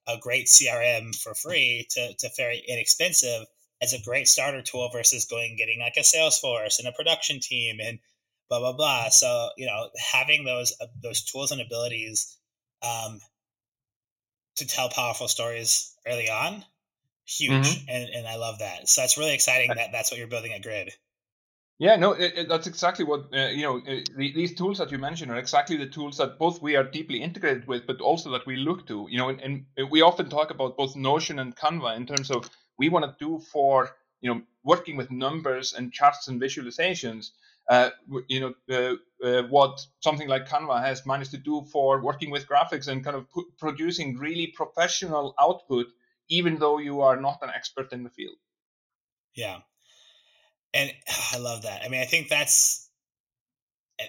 a 0.08 0.18
great 0.18 0.46
CRM 0.46 1.14
for 1.16 1.34
free 1.34 1.88
to, 1.90 2.14
to 2.14 2.30
very 2.38 2.64
inexpensive 2.68 3.46
as 3.82 3.94
a 3.94 4.02
great 4.02 4.28
starter 4.28 4.62
tool 4.62 4.90
versus 4.94 5.26
going 5.26 5.50
and 5.50 5.58
getting 5.58 5.80
like 5.80 5.98
a 5.98 6.02
Salesforce 6.02 6.80
and 6.80 6.88
a 6.88 6.94
production 6.94 7.40
team 7.42 7.80
and 7.82 8.00
blah 8.48 8.60
blah 8.60 8.74
blah. 8.74 9.10
So 9.10 9.50
you 9.58 9.66
know 9.66 9.90
having 10.14 10.46
those 10.46 10.74
uh, 10.80 10.88
those 11.04 11.26
tools 11.26 11.52
and 11.52 11.60
abilities 11.60 12.38
um, 12.82 13.20
to 14.56 14.68
tell 14.68 14.90
powerful 14.90 15.28
stories 15.28 15.94
early 16.08 16.30
on 16.30 16.64
huge 17.26 17.52
mm-hmm. 17.52 17.90
and, 17.90 18.10
and 18.10 18.28
i 18.28 18.36
love 18.36 18.60
that 18.60 18.88
so 18.88 19.02
that's 19.02 19.18
really 19.18 19.34
exciting 19.34 19.72
that 19.76 19.92
that's 19.92 20.12
what 20.12 20.18
you're 20.18 20.28
building 20.28 20.54
at 20.54 20.62
grid 20.62 20.94
yeah 21.80 21.96
no 21.96 22.12
it, 22.12 22.34
it, 22.36 22.50
that's 22.50 22.68
exactly 22.68 23.04
what 23.04 23.26
uh, 23.34 23.48
you 23.48 23.64
know 23.64 23.78
uh, 23.78 24.02
the, 24.16 24.32
these 24.34 24.54
tools 24.54 24.78
that 24.78 24.92
you 24.92 24.98
mentioned 24.98 25.32
are 25.32 25.38
exactly 25.38 25.76
the 25.76 25.88
tools 25.88 26.18
that 26.18 26.38
both 26.38 26.62
we 26.62 26.76
are 26.76 26.84
deeply 26.84 27.22
integrated 27.22 27.68
with 27.68 27.88
but 27.88 28.00
also 28.00 28.30
that 28.30 28.46
we 28.46 28.56
look 28.56 28.86
to 28.88 29.08
you 29.10 29.18
know 29.18 29.30
and, 29.30 29.66
and 29.76 29.90
we 29.90 30.02
often 30.02 30.30
talk 30.30 30.52
about 30.52 30.78
both 30.78 30.96
notion 30.96 31.40
and 31.40 31.56
canva 31.56 31.98
in 31.98 32.06
terms 32.06 32.30
of 32.30 32.48
we 32.78 32.90
want 32.90 33.06
to 33.06 33.26
do 33.26 33.40
for 33.40 33.90
you 34.22 34.34
know 34.34 34.42
working 34.64 34.96
with 34.96 35.10
numbers 35.10 35.74
and 35.74 35.92
charts 35.92 36.28
and 36.28 36.40
visualizations 36.40 37.32
uh, 37.70 37.90
you 38.28 38.40
know 38.40 38.98
uh, 39.24 39.44
what 39.44 39.80
something 40.02 40.28
like 40.28 40.48
canva 40.48 40.82
has 40.84 41.06
managed 41.06 41.32
to 41.32 41.38
do 41.38 41.66
for 41.72 42.02
working 42.02 42.30
with 42.30 42.48
graphics 42.48 42.88
and 42.88 43.04
kind 43.04 43.16
of 43.16 43.26
producing 43.58 44.18
really 44.18 44.48
professional 44.48 45.34
output 45.40 45.88
even 46.30 46.58
though 46.58 46.78
you 46.80 47.02
are 47.02 47.20
not 47.20 47.40
an 47.42 47.50
expert 47.50 47.92
in 47.94 48.04
the 48.04 48.10
field. 48.10 48.38
Yeah. 49.36 49.60
And 50.74 50.92
I 51.34 51.38
love 51.38 51.64
that. 51.64 51.84
I 51.84 51.90
mean, 51.90 52.02
I 52.02 52.06
think 52.06 52.30
that's 52.30 52.90
eh, 54.00 54.06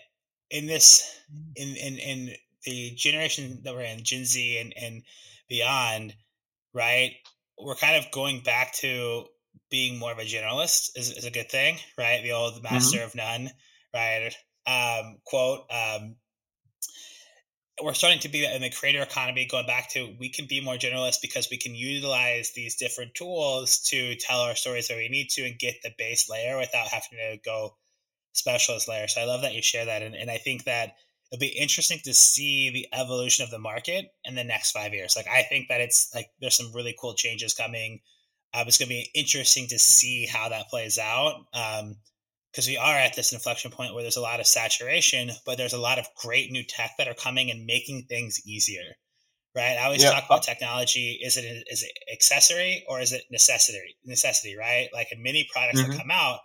in 0.50 0.66
this 0.66 1.18
in 1.54 1.76
in 1.76 1.98
in 1.98 2.34
the 2.64 2.90
generation 2.92 3.60
that 3.64 3.74
we're 3.74 3.82
in, 3.82 4.02
Gen 4.02 4.24
Z 4.24 4.58
and 4.58 4.74
and 4.76 5.02
beyond, 5.48 6.14
right? 6.72 7.12
We're 7.58 7.74
kind 7.74 7.96
of 7.96 8.10
going 8.10 8.40
back 8.40 8.74
to 8.74 9.26
being 9.70 9.98
more 9.98 10.12
of 10.12 10.18
a 10.18 10.22
generalist 10.22 10.90
is, 10.96 11.12
is 11.12 11.24
a 11.24 11.30
good 11.30 11.50
thing, 11.50 11.78
right? 11.98 12.22
The 12.22 12.32
old 12.32 12.62
master 12.62 12.98
mm-hmm. 12.98 13.06
of 13.06 13.14
none, 13.14 13.50
right? 13.94 14.34
Um, 14.66 15.18
quote, 15.24 15.66
um, 15.70 16.16
we're 17.82 17.94
starting 17.94 18.20
to 18.20 18.28
be 18.28 18.44
in 18.44 18.62
the 18.62 18.70
creator 18.70 19.02
economy 19.02 19.46
going 19.46 19.66
back 19.66 19.90
to 19.90 20.14
we 20.18 20.30
can 20.30 20.46
be 20.46 20.60
more 20.60 20.76
generalist 20.76 21.20
because 21.20 21.48
we 21.50 21.58
can 21.58 21.74
utilize 21.74 22.52
these 22.52 22.76
different 22.76 23.14
tools 23.14 23.80
to 23.80 24.14
tell 24.16 24.40
our 24.40 24.54
stories 24.54 24.88
that 24.88 24.96
we 24.96 25.08
need 25.08 25.28
to 25.28 25.42
and 25.44 25.58
get 25.58 25.74
the 25.82 25.92
base 25.98 26.30
layer 26.30 26.56
without 26.56 26.88
having 26.88 27.18
to 27.18 27.38
go 27.44 27.76
specialist 28.32 28.88
layer 28.88 29.06
so 29.08 29.20
i 29.20 29.24
love 29.24 29.42
that 29.42 29.54
you 29.54 29.60
share 29.60 29.84
that 29.84 30.02
and, 30.02 30.14
and 30.14 30.30
i 30.30 30.38
think 30.38 30.64
that 30.64 30.94
it'll 31.30 31.40
be 31.40 31.48
interesting 31.48 31.98
to 32.02 32.14
see 32.14 32.70
the 32.70 32.86
evolution 32.92 33.44
of 33.44 33.50
the 33.50 33.58
market 33.58 34.06
in 34.24 34.34
the 34.34 34.44
next 34.44 34.72
five 34.72 34.94
years 34.94 35.14
like 35.14 35.28
i 35.28 35.42
think 35.42 35.68
that 35.68 35.80
it's 35.80 36.14
like 36.14 36.30
there's 36.40 36.56
some 36.56 36.72
really 36.74 36.94
cool 36.98 37.14
changes 37.14 37.52
coming 37.52 38.00
uh, 38.54 38.64
it's 38.66 38.78
going 38.78 38.88
to 38.88 38.94
be 38.94 39.10
interesting 39.14 39.66
to 39.68 39.78
see 39.78 40.26
how 40.26 40.48
that 40.48 40.68
plays 40.68 40.98
out 40.98 41.44
um, 41.52 41.96
because 42.56 42.68
we 42.68 42.78
are 42.78 42.96
at 42.96 43.14
this 43.14 43.32
inflection 43.32 43.70
point 43.70 43.92
where 43.92 44.02
there's 44.02 44.16
a 44.16 44.22
lot 44.22 44.40
of 44.40 44.46
saturation, 44.46 45.30
but 45.44 45.58
there's 45.58 45.74
a 45.74 45.78
lot 45.78 45.98
of 45.98 46.06
great 46.16 46.50
new 46.50 46.62
tech 46.66 46.92
that 46.96 47.06
are 47.06 47.14
coming 47.14 47.50
and 47.50 47.66
making 47.66 48.06
things 48.08 48.40
easier. 48.46 48.96
Right. 49.54 49.76
I 49.78 49.84
always 49.84 50.02
yeah. 50.02 50.10
talk 50.10 50.24
about 50.26 50.42
technology. 50.42 51.18
Is 51.22 51.38
it 51.38 51.64
is 51.70 51.82
it 51.82 51.92
accessory 52.12 52.84
or 52.88 53.00
is 53.00 53.12
it 53.12 53.24
necessity? 53.30 53.96
Necessity, 54.04 54.54
right? 54.56 54.88
Like 54.92 55.08
many 55.18 55.48
products 55.50 55.80
mm-hmm. 55.80 55.92
that 55.92 55.98
come 55.98 56.10
out 56.10 56.40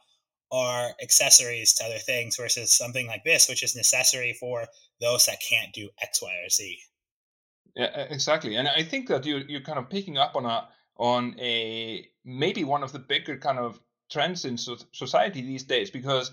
are 0.52 0.92
accessories 1.02 1.74
to 1.76 1.86
other 1.86 1.98
things 1.98 2.38
versus 2.38 2.72
something 2.72 3.08
like 3.08 3.24
this, 3.26 3.50
which 3.50 3.64
is 3.64 3.76
necessary 3.76 4.36
for 4.40 4.66
those 5.00 5.26
that 5.26 5.38
can't 5.50 5.74
do 5.74 5.90
X, 6.02 6.22
Y, 6.22 6.30
or 6.30 6.50
Z. 6.50 6.78
Yeah, 7.76 8.08
exactly. 8.10 8.56
And 8.56 8.68
I 8.68 8.84
think 8.84 9.08
that 9.08 9.26
you 9.26 9.42
you're 9.48 9.62
kind 9.62 9.80
of 9.80 9.90
picking 9.90 10.18
up 10.18 10.36
on 10.36 10.46
a 10.46 10.68
on 10.98 11.36
a 11.40 12.08
maybe 12.24 12.64
one 12.64 12.84
of 12.84 12.92
the 12.92 13.00
bigger 13.00 13.38
kind 13.38 13.60
of 13.60 13.80
trends 14.10 14.46
in 14.46 14.58
society 14.58 15.42
these 15.42 15.64
days 15.64 15.90
because 15.90 16.32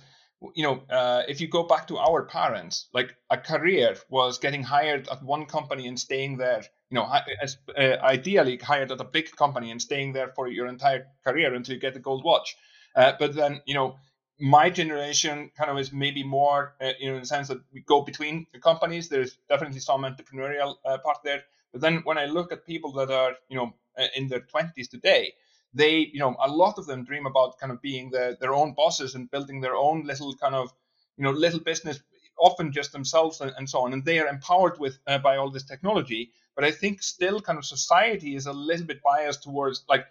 you 0.55 0.63
know 0.63 0.83
uh, 0.91 1.23
if 1.29 1.41
you 1.41 1.49
go 1.49 1.63
back 1.63 1.87
to 1.89 1.97
our 1.99 2.25
parents 2.25 2.89
like 2.93 3.15
a 3.31 3.39
career 3.39 3.97
was 4.09 4.39
getting 4.39 4.63
hired 4.63 5.09
at 5.09 5.23
one 5.23 5.47
company 5.47 5.87
and 5.87 5.99
staying 5.99 6.37
there 6.37 6.63
you 6.91 6.95
know 6.95 7.11
as, 7.43 7.59
uh, 7.77 7.97
ideally 8.03 8.57
hired 8.57 8.91
at 8.93 9.01
a 9.01 9.05
big 9.05 9.31
company 9.37 9.71
and 9.71 9.81
staying 9.81 10.13
there 10.13 10.33
for 10.35 10.49
your 10.49 10.67
entire 10.67 11.07
career 11.27 11.55
until 11.55 11.75
you 11.75 11.81
get 11.81 11.95
the 11.95 12.01
gold 12.01 12.25
watch. 12.25 12.57
Uh, 12.97 13.13
but 13.19 13.35
then 13.35 13.61
you 13.67 13.75
know 13.75 13.97
my 14.41 14.71
generation 14.71 15.51
kind 15.57 15.71
of 15.71 15.79
is 15.79 15.93
maybe 15.93 16.23
more 16.23 16.75
uh, 16.81 16.93
you 16.99 17.09
know 17.09 17.17
in 17.17 17.21
the 17.21 17.27
sense 17.27 17.49
that 17.49 17.59
we 17.73 17.81
go 17.81 18.03
between 18.03 18.47
the 18.53 18.59
companies. 18.59 19.09
There's 19.09 19.39
definitely 19.49 19.81
some 19.81 20.03
entrepreneurial 20.03 20.77
uh, 20.85 20.99
part 20.99 21.19
there 21.25 21.43
but 21.73 21.81
then 21.81 22.01
when 22.05 22.19
i 22.19 22.27
look 22.27 22.53
at 22.53 22.67
people 22.67 22.93
that 22.93 23.11
are 23.11 23.35
you 23.49 23.57
know 23.57 23.75
in 24.17 24.29
their 24.29 24.41
20s 24.41 24.89
today 24.89 25.33
they, 25.75 26.11
you 26.13 26.19
know, 26.19 26.37
a 26.43 26.51
lot 26.51 26.79
of 26.79 26.87
them 26.87 27.05
dream 27.05 27.27
about 27.27 27.59
kind 27.59 27.73
of 27.73 27.83
being 27.83 28.11
the, 28.11 28.37
their 28.41 28.55
own 28.55 28.73
bosses 28.75 29.15
and 29.15 29.31
building 29.31 29.61
their 29.61 29.77
own 29.77 30.05
little 30.05 30.35
kind 30.37 30.55
of, 30.55 30.73
you 31.17 31.25
know, 31.25 31.31
little 31.31 31.61
business, 31.61 32.01
often 32.39 32.73
just 32.73 32.93
themselves 32.93 33.41
and, 33.41 33.53
and 33.57 33.69
so 33.69 33.81
on. 33.81 33.93
And 33.93 34.05
they 34.05 34.19
are 34.19 34.29
empowered 34.29 34.79
with 34.79 34.99
uh, 35.07 35.19
by 35.19 35.37
all 35.37 35.51
this 35.51 35.65
technology. 35.65 36.33
But 36.55 36.65
I 36.65 36.71
think 36.71 37.03
still, 37.03 37.41
kind 37.41 37.59
of 37.59 37.65
society 37.65 38.35
is 38.35 38.47
a 38.47 38.53
little 38.53 38.87
bit 38.87 39.03
biased 39.03 39.43
towards 39.43 39.85
like, 39.89 40.07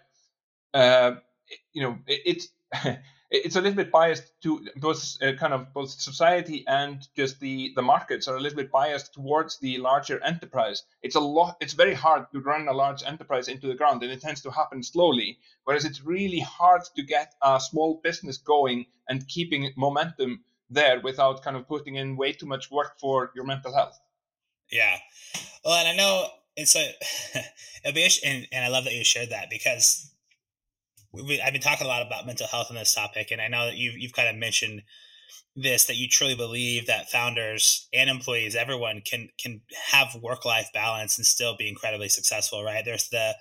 uh, 0.74 1.16
you 1.72 1.82
know, 1.82 1.98
it, 2.06 2.20
it's 2.24 2.48
it's 3.30 3.56
a 3.56 3.60
little 3.60 3.76
bit 3.76 3.90
biased 3.90 4.32
to 4.42 4.66
both 4.76 5.16
uh, 5.22 5.32
kind 5.34 5.52
of 5.52 5.72
both 5.74 5.90
society 5.90 6.64
and 6.66 7.06
just 7.14 7.40
the 7.40 7.72
the 7.76 7.82
markets 7.82 8.26
are 8.26 8.36
a 8.36 8.40
little 8.40 8.56
bit 8.56 8.70
biased 8.70 9.12
towards 9.12 9.58
the 9.58 9.78
larger 9.78 10.22
enterprise. 10.24 10.84
It's 11.02 11.14
a 11.14 11.20
lot 11.20 11.56
it's 11.60 11.74
very 11.74 11.94
hard 11.94 12.30
to 12.32 12.40
run 12.40 12.68
a 12.68 12.72
large 12.72 13.02
enterprise 13.02 13.48
into 13.48 13.66
the 13.66 13.74
ground 13.74 14.02
and 14.02 14.10
it 14.10 14.22
tends 14.22 14.40
to 14.42 14.50
happen 14.50 14.82
slowly 14.82 15.38
whereas 15.64 15.84
it's 15.84 16.04
really 16.04 16.40
hard 16.40 16.82
to 16.96 17.02
get 17.02 17.34
a 17.42 17.60
small 17.60 18.00
business 18.02 18.38
going 18.38 18.86
and 19.08 19.28
keeping 19.28 19.72
momentum 19.76 20.42
there 20.70 21.00
without 21.00 21.42
kind 21.42 21.56
of 21.56 21.68
putting 21.68 21.96
in 21.96 22.16
way 22.16 22.32
too 22.32 22.46
much 22.46 22.70
work 22.70 22.98
for 22.98 23.30
your 23.34 23.44
mental 23.44 23.74
health. 23.74 23.98
Yeah. 24.70 24.96
Well 25.64 25.74
and 25.74 25.88
i 25.88 25.94
know 25.94 26.28
it's 26.56 26.76
a 26.76 26.94
it'll 27.84 27.94
be 27.94 28.08
and, 28.24 28.46
and 28.52 28.64
i 28.64 28.68
love 28.68 28.84
that 28.84 28.94
you 28.94 29.04
shared 29.04 29.30
that 29.30 29.50
because 29.50 30.12
we, 31.26 31.40
I've 31.40 31.52
been 31.52 31.62
talking 31.62 31.86
a 31.86 31.88
lot 31.88 32.06
about 32.06 32.26
mental 32.26 32.46
health 32.46 32.68
on 32.70 32.76
this 32.76 32.94
topic, 32.94 33.30
and 33.30 33.40
I 33.40 33.48
know 33.48 33.66
that 33.66 33.76
you've 33.76 33.96
you've 33.96 34.12
kind 34.12 34.28
of 34.28 34.36
mentioned 34.36 34.82
this 35.56 35.86
that 35.86 35.96
you 35.96 36.08
truly 36.08 36.34
believe 36.34 36.86
that 36.86 37.10
founders 37.10 37.88
and 37.92 38.08
employees, 38.08 38.54
everyone 38.54 39.02
can 39.04 39.28
can 39.38 39.62
have 39.90 40.16
work 40.22 40.44
life 40.44 40.68
balance 40.72 41.18
and 41.18 41.26
still 41.26 41.56
be 41.56 41.68
incredibly 41.68 42.08
successful. 42.08 42.62
Right? 42.62 42.84
There's 42.84 43.08
the 43.08 43.34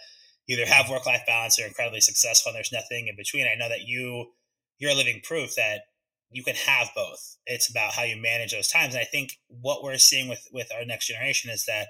either 0.47 0.65
have 0.65 0.89
work 0.89 1.05
life 1.05 1.23
balance 1.27 1.59
or 1.59 1.65
incredibly 1.65 2.01
successful, 2.01 2.49
and 2.49 2.55
there's 2.55 2.71
nothing 2.71 3.07
in 3.07 3.15
between. 3.15 3.47
I 3.47 3.55
know 3.55 3.69
that 3.69 3.87
you 3.87 4.31
you're 4.79 4.95
living 4.95 5.21
proof 5.23 5.55
that 5.55 5.81
you 6.29 6.43
can 6.43 6.55
have 6.55 6.89
both. 6.95 7.37
It's 7.45 7.69
about 7.69 7.93
how 7.93 8.03
you 8.03 8.21
manage 8.21 8.51
those 8.51 8.67
times. 8.67 8.93
And 8.93 9.01
I 9.01 9.05
think 9.05 9.33
what 9.47 9.83
we're 9.83 9.97
seeing 9.97 10.27
with 10.27 10.47
with 10.51 10.69
our 10.77 10.85
next 10.85 11.07
generation 11.07 11.51
is 11.51 11.65
that 11.65 11.87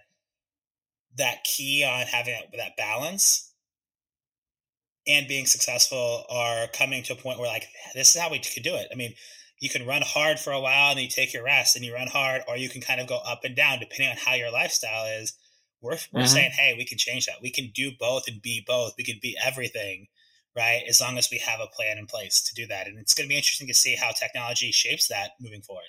that 1.18 1.44
key 1.44 1.84
on 1.84 2.06
having 2.06 2.36
that, 2.36 2.58
that 2.58 2.78
balance 2.78 3.47
and 5.08 5.28
being 5.28 5.46
successful 5.46 6.26
are 6.30 6.68
coming 6.68 7.04
to 7.04 7.14
a 7.14 7.16
point 7.16 7.40
where 7.40 7.48
like 7.48 7.68
this 7.96 8.16
is 8.16 8.22
how 8.22 8.30
we 8.30 8.40
could 8.40 8.64
do 8.64 8.76
it. 8.76 8.88
I 8.92 8.96
mean, 8.96 9.14
you 9.60 9.70
can 9.70 9.88
run 9.88 10.04
hard 10.06 10.40
for 10.40 10.52
a 10.52 10.60
while 10.60 10.92
and 10.92 10.98
then 10.98 11.06
you 11.06 11.10
take 11.10 11.34
your 11.34 11.44
rest 11.44 11.76
and 11.76 11.84
you 11.84 11.94
run 11.94 12.08
hard, 12.08 12.44
or 12.48 12.58
you 12.58 12.70
can 12.70 12.82
kind 12.82 13.02
of 13.02 13.08
go 13.08 13.18
up 13.18 13.44
and 13.44 13.56
down 13.56 13.80
depending 13.80 14.10
on 14.10 14.18
how 14.18 14.36
your 14.36 14.52
lifestyle 14.52 15.06
is. 15.20 15.34
We're 15.82 15.98
we're 16.12 16.22
mm-hmm. 16.22 16.28
saying, 16.28 16.52
hey, 16.52 16.74
we 16.78 16.86
can 16.86 16.98
change 16.98 17.26
that. 17.26 17.42
We 17.42 17.52
can 17.52 17.72
do 17.74 17.92
both 17.98 18.28
and 18.28 18.42
be 18.42 18.64
both. 18.66 18.94
We 18.98 19.04
can 19.04 19.20
be 19.22 19.38
everything, 19.44 20.08
right? 20.56 20.84
As 20.88 21.02
long 21.02 21.18
as 21.18 21.30
we 21.32 21.38
have 21.40 21.60
a 21.60 21.68
plan 21.68 21.98
in 21.98 22.08
place 22.08 22.42
to 22.42 22.56
do 22.56 22.68
that. 22.68 22.88
And 22.88 22.98
it's 22.98 23.14
going 23.14 23.28
to 23.28 23.30
be 23.30 23.38
interesting 23.38 23.68
to 23.68 23.74
see 23.74 23.96
how 23.96 24.12
technology 24.12 24.72
shapes 24.72 25.08
that 25.08 25.32
moving 25.40 25.62
forward. 25.62 25.86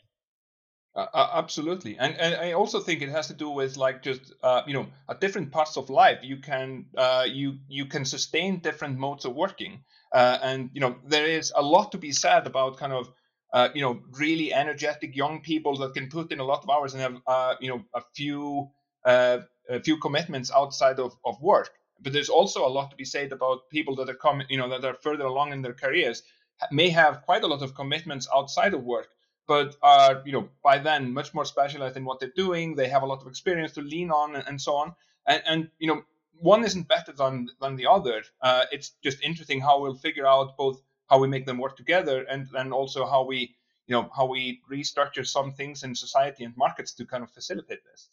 Uh, 0.99 1.29
absolutely, 1.35 1.97
and 1.97 2.17
and 2.17 2.35
I 2.35 2.55
also 2.55 2.81
think 2.81 3.03
it 3.03 3.09
has 3.11 3.29
to 3.29 3.33
do 3.33 3.51
with 3.51 3.77
like 3.77 4.03
just 4.03 4.35
uh, 4.43 4.63
you 4.67 4.75
know 4.75 4.89
at 5.09 5.21
different 5.21 5.53
parts 5.53 5.77
of 5.77 5.91
life. 5.91 6.19
You 6.25 6.39
can 6.39 6.87
uh, 6.97 7.25
you 7.25 7.59
you 7.69 7.87
can 7.87 8.05
sustain 8.05 8.59
different 8.59 8.99
modes 8.99 9.25
of 9.25 9.37
working, 9.37 9.85
uh, 10.13 10.39
and 10.43 10.71
you 10.75 10.81
know 10.81 10.97
there 11.07 11.27
is 11.27 11.53
a 11.55 11.63
lot 11.63 11.93
to 11.93 11.99
be 11.99 12.11
said 12.11 12.49
about 12.49 12.79
kind 12.79 12.93
of 12.93 13.13
uh, 13.53 13.69
you 13.77 13.81
know 13.81 14.01
really 14.19 14.53
energetic 14.53 15.15
young 15.15 15.41
people 15.41 15.77
that 15.77 15.95
can 15.95 16.09
put 16.09 16.33
in 16.33 16.41
a 16.41 16.45
lot 16.45 16.65
of 16.65 16.69
hours 16.69 16.95
and 16.95 17.01
have 17.01 17.17
uh, 17.29 17.55
you 17.61 17.69
know 17.69 17.85
a 17.95 18.03
few 18.17 18.69
a 19.05 19.81
few 19.85 19.99
commitments 19.99 20.51
outside 20.51 20.99
of, 20.99 21.17
of 21.25 21.41
work. 21.41 21.71
But 22.01 22.13
there's 22.13 22.29
also 22.29 22.67
a 22.67 22.73
lot 22.77 22.91
to 22.91 22.97
be 22.97 23.05
said 23.05 23.31
about 23.31 23.71
people 23.71 23.95
that 23.97 24.09
are 24.11 24.19
coming 24.27 24.49
you 24.51 24.59
know 24.59 24.69
that 24.71 24.85
are 24.85 24.95
further 24.95 25.27
along 25.27 25.53
in 25.53 25.63
their 25.63 25.75
careers 25.75 26.25
may 26.73 26.89
have 26.91 27.23
quite 27.23 27.45
a 27.45 27.47
lot 27.47 27.63
of 27.63 27.77
commitments 27.77 28.27
outside 28.35 28.75
of 28.75 28.83
work 28.83 29.09
but 29.49 29.75
are 29.83 30.23
you 30.25 30.33
know 30.33 30.49
by 30.63 30.79
then 30.79 31.13
much 31.13 31.35
more 31.35 31.45
specialized 31.45 31.97
in 31.97 32.05
what 32.05 32.21
they're 32.21 32.37
doing. 32.37 32.77
They 32.77 32.89
have 32.89 33.03
a 33.03 33.07
lot 33.07 33.23
of 33.23 33.27
experience 33.27 33.73
to 33.73 33.83
lean 33.83 34.11
on 34.13 34.37
and, 34.37 34.47
and 34.47 34.61
so 34.61 34.75
on. 34.77 34.95
And, 35.27 35.43
and 35.47 35.71
you 35.81 35.89
know 35.89 36.03
one 36.41 36.65
isn't 36.65 36.87
better 36.87 37.13
than 37.13 37.49
than 37.61 37.75
the 37.75 37.87
other. 37.87 38.23
Uh, 38.41 38.65
it's 38.71 38.91
just 39.03 39.21
interesting 39.23 39.61
how 39.61 39.81
we'll 39.81 39.95
figure 39.95 40.27
out 40.27 40.57
both 40.57 40.81
how 41.09 41.19
we 41.19 41.27
make 41.27 41.47
them 41.47 41.59
work 41.59 41.77
together 41.77 42.25
and 42.31 42.47
then 42.53 42.73
also 42.73 43.07
how 43.07 43.25
we 43.25 43.57
you 43.87 43.95
know 43.95 44.11
how 44.15 44.27
we 44.27 44.61
restructure 44.71 45.27
some 45.27 45.53
things 45.53 45.83
in 45.83 45.95
society 45.95 46.45
and 46.45 46.57
markets 46.57 46.93
to 46.93 47.07
kind 47.07 47.25
of 47.25 47.31
facilitate 47.31 47.81
this. 47.91 48.11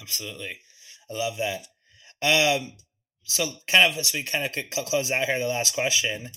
Absolutely, 0.00 0.60
I 1.10 1.14
love 1.14 1.36
that. 1.38 1.66
Um, 2.22 2.72
so 3.24 3.46
kind 3.66 3.90
of 3.90 3.98
as 3.98 4.12
we 4.14 4.22
kind 4.22 4.44
of 4.44 4.86
close 4.86 5.10
out 5.10 5.26
here, 5.26 5.40
the 5.40 5.48
last 5.48 5.74
question 5.74 6.30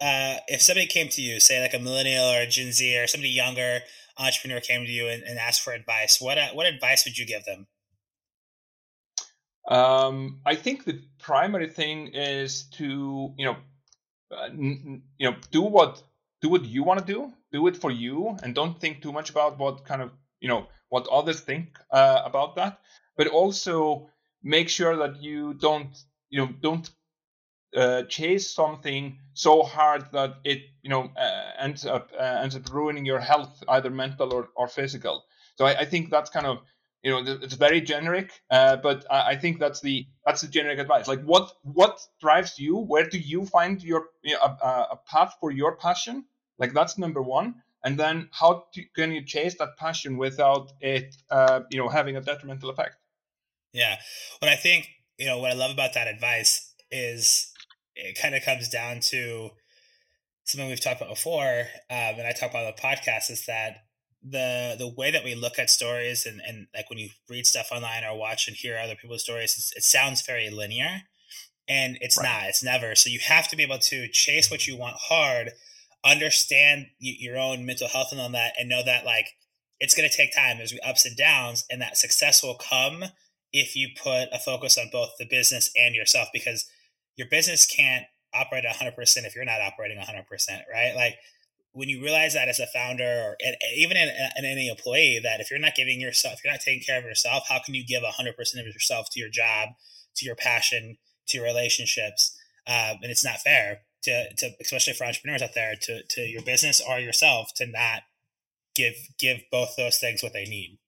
uh, 0.00 0.36
if 0.48 0.60
somebody 0.60 0.86
came 0.86 1.08
to 1.08 1.22
you, 1.22 1.40
say 1.40 1.60
like 1.60 1.74
a 1.74 1.78
millennial 1.78 2.24
or 2.24 2.40
a 2.40 2.46
Gen 2.46 2.72
Z 2.72 2.98
or 2.98 3.06
somebody 3.06 3.30
younger 3.30 3.80
entrepreneur 4.18 4.60
came 4.60 4.84
to 4.84 4.90
you 4.90 5.08
and, 5.08 5.22
and 5.22 5.38
asked 5.38 5.62
for 5.62 5.72
advice, 5.72 6.20
what 6.20 6.38
uh, 6.38 6.48
what 6.52 6.66
advice 6.66 7.04
would 7.04 7.18
you 7.18 7.26
give 7.26 7.44
them? 7.44 7.66
Um, 9.68 10.40
I 10.46 10.54
think 10.54 10.84
the 10.84 11.02
primary 11.18 11.68
thing 11.68 12.08
is 12.08 12.64
to 12.74 13.34
you 13.36 13.46
know 13.46 13.56
uh, 14.30 14.44
n- 14.44 15.02
you 15.18 15.30
know 15.30 15.36
do 15.50 15.62
what 15.62 16.02
do 16.42 16.48
what 16.48 16.64
you 16.64 16.82
want 16.82 17.00
to 17.00 17.12
do, 17.12 17.32
do 17.52 17.66
it 17.66 17.76
for 17.76 17.90
you, 17.90 18.36
and 18.42 18.54
don't 18.54 18.80
think 18.80 19.02
too 19.02 19.12
much 19.12 19.30
about 19.30 19.58
what 19.58 19.84
kind 19.84 20.02
of 20.02 20.10
you 20.40 20.48
know 20.48 20.66
what 20.88 21.08
others 21.08 21.40
think 21.40 21.78
uh, 21.90 22.22
about 22.24 22.56
that. 22.56 22.80
But 23.16 23.28
also 23.28 24.10
make 24.42 24.68
sure 24.68 24.96
that 24.96 25.22
you 25.22 25.54
don't 25.54 25.96
you 26.28 26.40
know 26.40 26.52
don't 26.60 26.88
uh, 27.76 28.02
chase 28.04 28.50
something 28.50 29.18
so 29.34 29.62
hard 29.62 30.10
that 30.12 30.36
it 30.44 30.62
you 30.82 30.88
know 30.88 31.10
uh, 31.16 31.50
ends 31.58 31.84
up 31.84 32.10
uh, 32.18 32.40
ends 32.42 32.56
up 32.56 32.72
ruining 32.72 33.04
your 33.04 33.20
health 33.20 33.62
either 33.68 33.90
mental 33.90 34.32
or, 34.32 34.48
or 34.56 34.66
physical. 34.66 35.24
So 35.56 35.66
I, 35.66 35.80
I 35.80 35.84
think 35.84 36.10
that's 36.10 36.30
kind 36.30 36.46
of 36.46 36.58
you 37.02 37.10
know 37.10 37.38
it's 37.42 37.54
very 37.54 37.80
generic 37.80 38.32
uh, 38.50 38.76
but 38.76 39.04
I, 39.10 39.32
I, 39.32 39.36
think 39.36 39.60
that's 39.60 39.80
the 39.80 40.06
that's 40.24 40.40
the 40.40 40.48
generic 40.48 40.78
advice. 40.78 41.06
Like 41.06 41.22
what 41.22 41.52
what 41.62 42.00
drives 42.20 42.58
you? 42.58 42.78
Where 42.78 43.08
do 43.08 43.18
you 43.18 43.44
find 43.44 43.82
your 43.82 44.06
you 44.22 44.34
know, 44.34 44.40
a, 44.40 44.86
a 44.92 44.98
path 45.06 45.34
for 45.38 45.50
your 45.50 45.76
passion? 45.76 46.24
Like 46.58 46.72
that's 46.72 46.96
number 46.96 47.22
one. 47.22 47.56
And 47.84 47.98
then 47.98 48.30
how 48.32 48.64
to, 48.72 48.82
can 48.96 49.12
you 49.12 49.22
chase 49.22 49.56
that 49.58 49.76
passion 49.76 50.16
without 50.16 50.72
it 50.80 51.14
uh, 51.30 51.60
you 51.70 51.78
know 51.78 51.88
having 51.88 52.16
a 52.16 52.22
detrimental 52.22 52.70
effect? 52.70 52.96
Yeah. 53.72 53.96
What 54.38 54.50
i 54.50 54.56
think 54.56 54.88
you 55.18 55.26
know 55.26 55.38
what 55.38 55.50
i 55.50 55.54
love 55.54 55.72
about 55.72 55.94
that 55.94 56.08
advice 56.08 56.74
is 56.90 57.52
it 57.96 58.18
kind 58.20 58.34
of 58.34 58.42
comes 58.42 58.68
down 58.68 59.00
to 59.00 59.50
something 60.44 60.68
we've 60.68 60.80
talked 60.80 61.00
about 61.00 61.14
before, 61.14 61.64
um, 61.90 62.14
and 62.18 62.26
I 62.26 62.32
talk 62.32 62.50
about 62.50 62.66
on 62.66 62.72
the 62.76 62.80
podcast 62.80 63.30
is 63.30 63.46
that 63.46 63.78
the 64.22 64.76
the 64.78 64.88
way 64.88 65.10
that 65.10 65.24
we 65.24 65.34
look 65.34 65.58
at 65.58 65.70
stories 65.70 66.26
and, 66.26 66.40
and 66.46 66.66
like 66.74 66.88
when 66.90 66.98
you 66.98 67.10
read 67.28 67.46
stuff 67.46 67.68
online 67.70 68.04
or 68.04 68.18
watch 68.18 68.48
and 68.48 68.56
hear 68.56 68.78
other 68.78 68.96
people's 68.96 69.22
stories, 69.22 69.72
it 69.76 69.82
sounds 69.82 70.22
very 70.22 70.50
linear, 70.50 71.02
and 71.68 71.98
it's 72.00 72.18
right. 72.18 72.24
not. 72.24 72.48
It's 72.48 72.62
never. 72.62 72.94
So 72.94 73.10
you 73.10 73.20
have 73.26 73.48
to 73.48 73.56
be 73.56 73.62
able 73.62 73.78
to 73.78 74.08
chase 74.08 74.50
what 74.50 74.66
you 74.66 74.76
want 74.76 74.96
hard, 74.96 75.52
understand 76.04 76.86
your 76.98 77.38
own 77.38 77.66
mental 77.66 77.88
health 77.88 78.08
and 78.12 78.20
all 78.20 78.30
that, 78.30 78.54
and 78.58 78.68
know 78.68 78.82
that 78.84 79.04
like 79.04 79.28
it's 79.80 79.94
going 79.94 80.08
to 80.08 80.16
take 80.16 80.34
time. 80.34 80.58
There's 80.58 80.72
be 80.72 80.80
ups 80.82 81.06
and 81.06 81.16
downs, 81.16 81.64
and 81.70 81.80
that 81.80 81.96
success 81.96 82.42
will 82.42 82.56
come 82.56 83.04
if 83.52 83.76
you 83.76 83.88
put 84.00 84.28
a 84.32 84.38
focus 84.38 84.76
on 84.76 84.88
both 84.90 85.10
the 85.18 85.26
business 85.26 85.70
and 85.76 85.94
yourself 85.94 86.28
because 86.32 86.68
your 87.16 87.28
business 87.28 87.66
can't 87.66 88.04
operate 88.34 88.64
100% 88.64 88.92
if 89.24 89.34
you're 89.34 89.44
not 89.44 89.60
operating 89.60 89.98
100%, 89.98 90.24
right? 90.72 90.94
Like 90.94 91.16
when 91.72 91.88
you 91.88 92.02
realize 92.02 92.34
that 92.34 92.48
as 92.48 92.60
a 92.60 92.66
founder 92.66 93.04
or 93.04 93.36
even 93.74 93.96
in, 93.96 94.08
in 94.36 94.44
any 94.44 94.68
employee, 94.68 95.20
that 95.22 95.40
if 95.40 95.50
you're 95.50 95.60
not 95.60 95.74
giving 95.74 96.00
yourself, 96.00 96.34
if 96.34 96.44
you're 96.44 96.52
not 96.52 96.60
taking 96.60 96.82
care 96.82 96.98
of 96.98 97.04
yourself, 97.04 97.44
how 97.48 97.60
can 97.64 97.74
you 97.74 97.84
give 97.84 98.02
100% 98.02 98.38
of 98.38 98.66
yourself 98.66 99.08
to 99.12 99.20
your 99.20 99.28
job, 99.28 99.70
to 100.16 100.24
your 100.24 100.36
passion, 100.36 100.98
to 101.28 101.38
your 101.38 101.46
relationships? 101.46 102.36
Um, 102.66 102.98
and 103.02 103.10
it's 103.10 103.24
not 103.24 103.40
fair 103.40 103.82
to, 104.02 104.34
to, 104.34 104.50
especially 104.60 104.94
for 104.94 105.04
entrepreneurs 105.04 105.42
out 105.42 105.54
there, 105.54 105.74
to, 105.82 106.02
to 106.02 106.20
your 106.22 106.42
business 106.42 106.80
or 106.80 106.98
yourself 106.98 107.52
to 107.56 107.66
not 107.66 108.02
give, 108.74 108.94
give 109.18 109.42
both 109.50 109.76
those 109.76 109.98
things 109.98 110.22
what 110.22 110.32
they 110.32 110.44
need. 110.44 110.78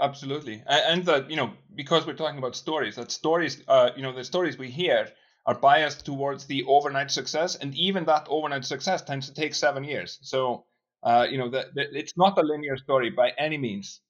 Absolutely, 0.00 0.62
and 0.66 1.04
that 1.04 1.30
you 1.30 1.36
know 1.36 1.52
because 1.74 2.06
we're 2.06 2.14
talking 2.14 2.38
about 2.38 2.56
stories, 2.56 2.96
that 2.96 3.10
stories, 3.10 3.62
uh, 3.68 3.90
you 3.96 4.02
know, 4.02 4.12
the 4.12 4.24
stories 4.24 4.58
we 4.58 4.68
hear 4.70 5.08
are 5.46 5.54
biased 5.54 6.04
towards 6.04 6.46
the 6.46 6.64
overnight 6.64 7.10
success, 7.10 7.56
and 7.56 7.74
even 7.74 8.04
that 8.06 8.26
overnight 8.28 8.64
success 8.64 9.02
tends 9.02 9.28
to 9.28 9.34
take 9.34 9.54
seven 9.54 9.84
years. 9.84 10.18
So, 10.22 10.64
uh, 11.02 11.26
you 11.30 11.38
know, 11.38 11.48
that 11.50 11.66
it's 11.76 12.16
not 12.16 12.38
a 12.38 12.42
linear 12.42 12.76
story 12.76 13.10
by 13.10 13.32
any 13.38 13.58
means. 13.58 14.00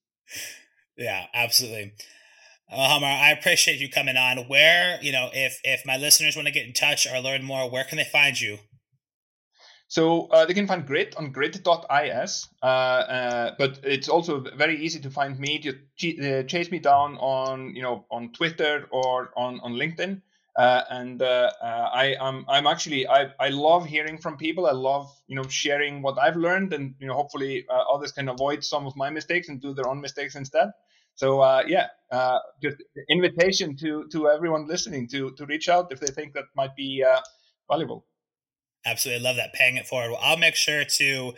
Yeah, 0.97 1.27
absolutely. 1.35 1.95
Well, 2.71 3.01
Hjalmar, 3.01 3.21
I 3.21 3.33
appreciate 3.33 3.81
you 3.81 3.91
coming 3.91 4.17
on. 4.17 4.49
Where, 4.49 4.99
you 5.03 5.13
know, 5.13 5.31
if 5.33 5.61
if 5.65 5.85
my 5.87 5.97
listeners 5.97 6.37
want 6.37 6.49
to 6.49 6.53
get 6.55 6.67
in 6.67 6.73
touch 6.73 7.07
or 7.07 7.21
learn 7.21 7.43
more, 7.43 7.71
where 7.71 7.85
can 7.85 7.99
they 7.99 8.05
find 8.05 8.41
you? 8.41 8.59
So 9.93 10.29
uh, 10.29 10.47
they 10.47 10.55
can 10.55 10.67
find 10.67 10.87
Grid 10.87 11.15
on 11.19 11.33
grid.is, 11.33 12.49
uh, 12.63 12.67
uh, 12.67 13.55
but 13.59 13.79
it's 13.83 14.09
also 14.09 14.41
very 14.41 14.83
easy 14.83 14.99
to 15.01 15.11
find 15.11 15.39
me. 15.39 15.59
Just 15.59 15.77
uh, 16.19 16.45
chase 16.45 16.71
me 16.71 16.79
down 16.79 17.19
on 17.19 17.77
you 17.77 17.83
know 17.83 18.07
on 18.11 18.33
Twitter 18.33 18.89
or 18.91 19.35
on 19.37 19.61
on 19.61 19.75
LinkedIn. 19.75 20.23
Uh, 20.59 20.83
and 20.89 21.21
uh, 21.21 21.51
I 21.63 22.17
am 22.19 22.23
I'm, 22.23 22.45
I'm 22.49 22.67
actually 22.69 23.07
I, 23.07 23.33
I 23.39 23.51
love 23.51 23.85
hearing 23.85 24.17
from 24.17 24.39
people. 24.39 24.65
I 24.65 24.73
love 24.73 25.13
you 25.27 25.37
know 25.37 25.47
sharing 25.47 26.01
what 26.01 26.19
I've 26.19 26.37
learned, 26.37 26.73
and 26.73 26.95
you 26.99 27.07
know 27.07 27.15
hopefully 27.15 27.67
others 27.69 28.13
can 28.13 28.31
avoid 28.31 28.65
some 28.65 28.87
of 28.87 28.97
my 28.97 29.11
mistakes 29.11 29.51
and 29.51 29.61
do 29.61 29.75
their 29.75 29.89
own 29.91 30.01
mistakes 30.01 30.37
instead. 30.37 30.71
So 31.17 31.45
yeah, 31.67 31.89
just 32.63 32.79
invitation 33.11 33.77
to 33.77 34.09
to 34.13 34.31
everyone 34.31 34.67
listening 34.67 35.07
to 35.09 35.33
to 35.33 35.45
reach 35.45 35.69
out 35.69 35.93
if 35.93 36.01
they 36.01 36.13
think 36.15 36.33
that 36.33 36.47
might 36.57 36.75
be 36.77 37.05
valuable. 37.69 38.07
Absolutely 38.85 39.23
love 39.23 39.37
that. 39.37 39.53
Paying 39.53 39.77
it 39.77 39.87
forward. 39.87 40.11
Well, 40.11 40.21
I'll 40.23 40.37
make 40.37 40.57
sure 40.57 40.85
to 40.85 41.33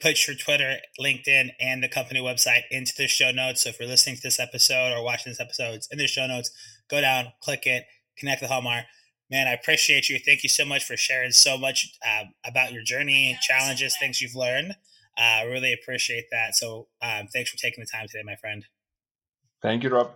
put 0.00 0.26
your 0.26 0.36
Twitter, 0.36 0.76
LinkedIn, 1.00 1.50
and 1.60 1.82
the 1.82 1.88
company 1.88 2.20
website 2.20 2.62
into 2.70 2.92
the 2.96 3.06
show 3.06 3.30
notes. 3.30 3.62
So 3.62 3.70
if 3.70 3.78
you're 3.78 3.88
listening 3.88 4.16
to 4.16 4.22
this 4.22 4.40
episode 4.40 4.92
or 4.92 5.04
watching 5.04 5.30
this 5.30 5.40
episode, 5.40 5.74
it's 5.74 5.88
in 5.88 5.98
the 5.98 6.06
show 6.06 6.26
notes. 6.26 6.50
Go 6.90 7.00
down, 7.00 7.32
click 7.42 7.66
it, 7.66 7.84
connect 8.18 8.42
with 8.42 8.50
Hjalmar. 8.50 8.84
Man, 9.30 9.46
I 9.46 9.52
appreciate 9.52 10.08
you. 10.08 10.18
Thank 10.18 10.42
you 10.42 10.48
so 10.48 10.64
much 10.64 10.84
for 10.84 10.96
sharing 10.96 11.30
so 11.30 11.56
much 11.56 11.96
uh, 12.04 12.24
about 12.44 12.72
your 12.72 12.82
journey, 12.82 13.38
challenges, 13.40 13.96
things 13.96 14.20
you've 14.20 14.34
learned. 14.34 14.72
Uh, 15.16 15.22
I 15.22 15.42
uh, 15.44 15.50
really 15.50 15.72
appreciate 15.72 16.26
that. 16.32 16.56
So 16.56 16.88
um, 17.02 17.28
thanks 17.32 17.50
for 17.50 17.56
taking 17.58 17.82
the 17.82 17.90
time 17.90 18.06
today, 18.08 18.22
my 18.24 18.36
friend. 18.36 18.64
Thank 19.62 19.84
you, 19.84 19.90
Rob. 19.90 20.12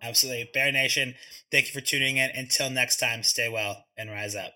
Absolutely. 0.00 0.50
Bear 0.52 0.72
Nation, 0.72 1.14
thank 1.50 1.66
you 1.66 1.72
for 1.72 1.84
tuning 1.84 2.16
in. 2.16 2.30
Until 2.34 2.70
next 2.70 2.98
time, 2.98 3.22
stay 3.22 3.48
well 3.48 3.84
and 3.96 4.10
rise 4.10 4.34
up. 4.34 4.52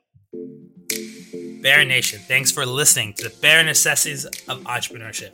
Bear 1.66 1.84
Nation, 1.84 2.20
thanks 2.20 2.52
for 2.52 2.64
listening 2.64 3.12
to 3.14 3.28
the 3.28 3.36
Bear 3.40 3.64
Necessities 3.64 4.24
of 4.24 4.60
Entrepreneurship. 4.66 5.32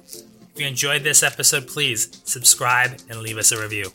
If 0.55 0.59
you 0.59 0.67
enjoyed 0.67 1.05
this 1.05 1.23
episode, 1.23 1.69
please 1.69 2.23
subscribe 2.25 2.93
and 3.11 3.21
leave 3.21 3.37
us 3.37 3.53
a 3.53 3.61
review. 3.61 3.93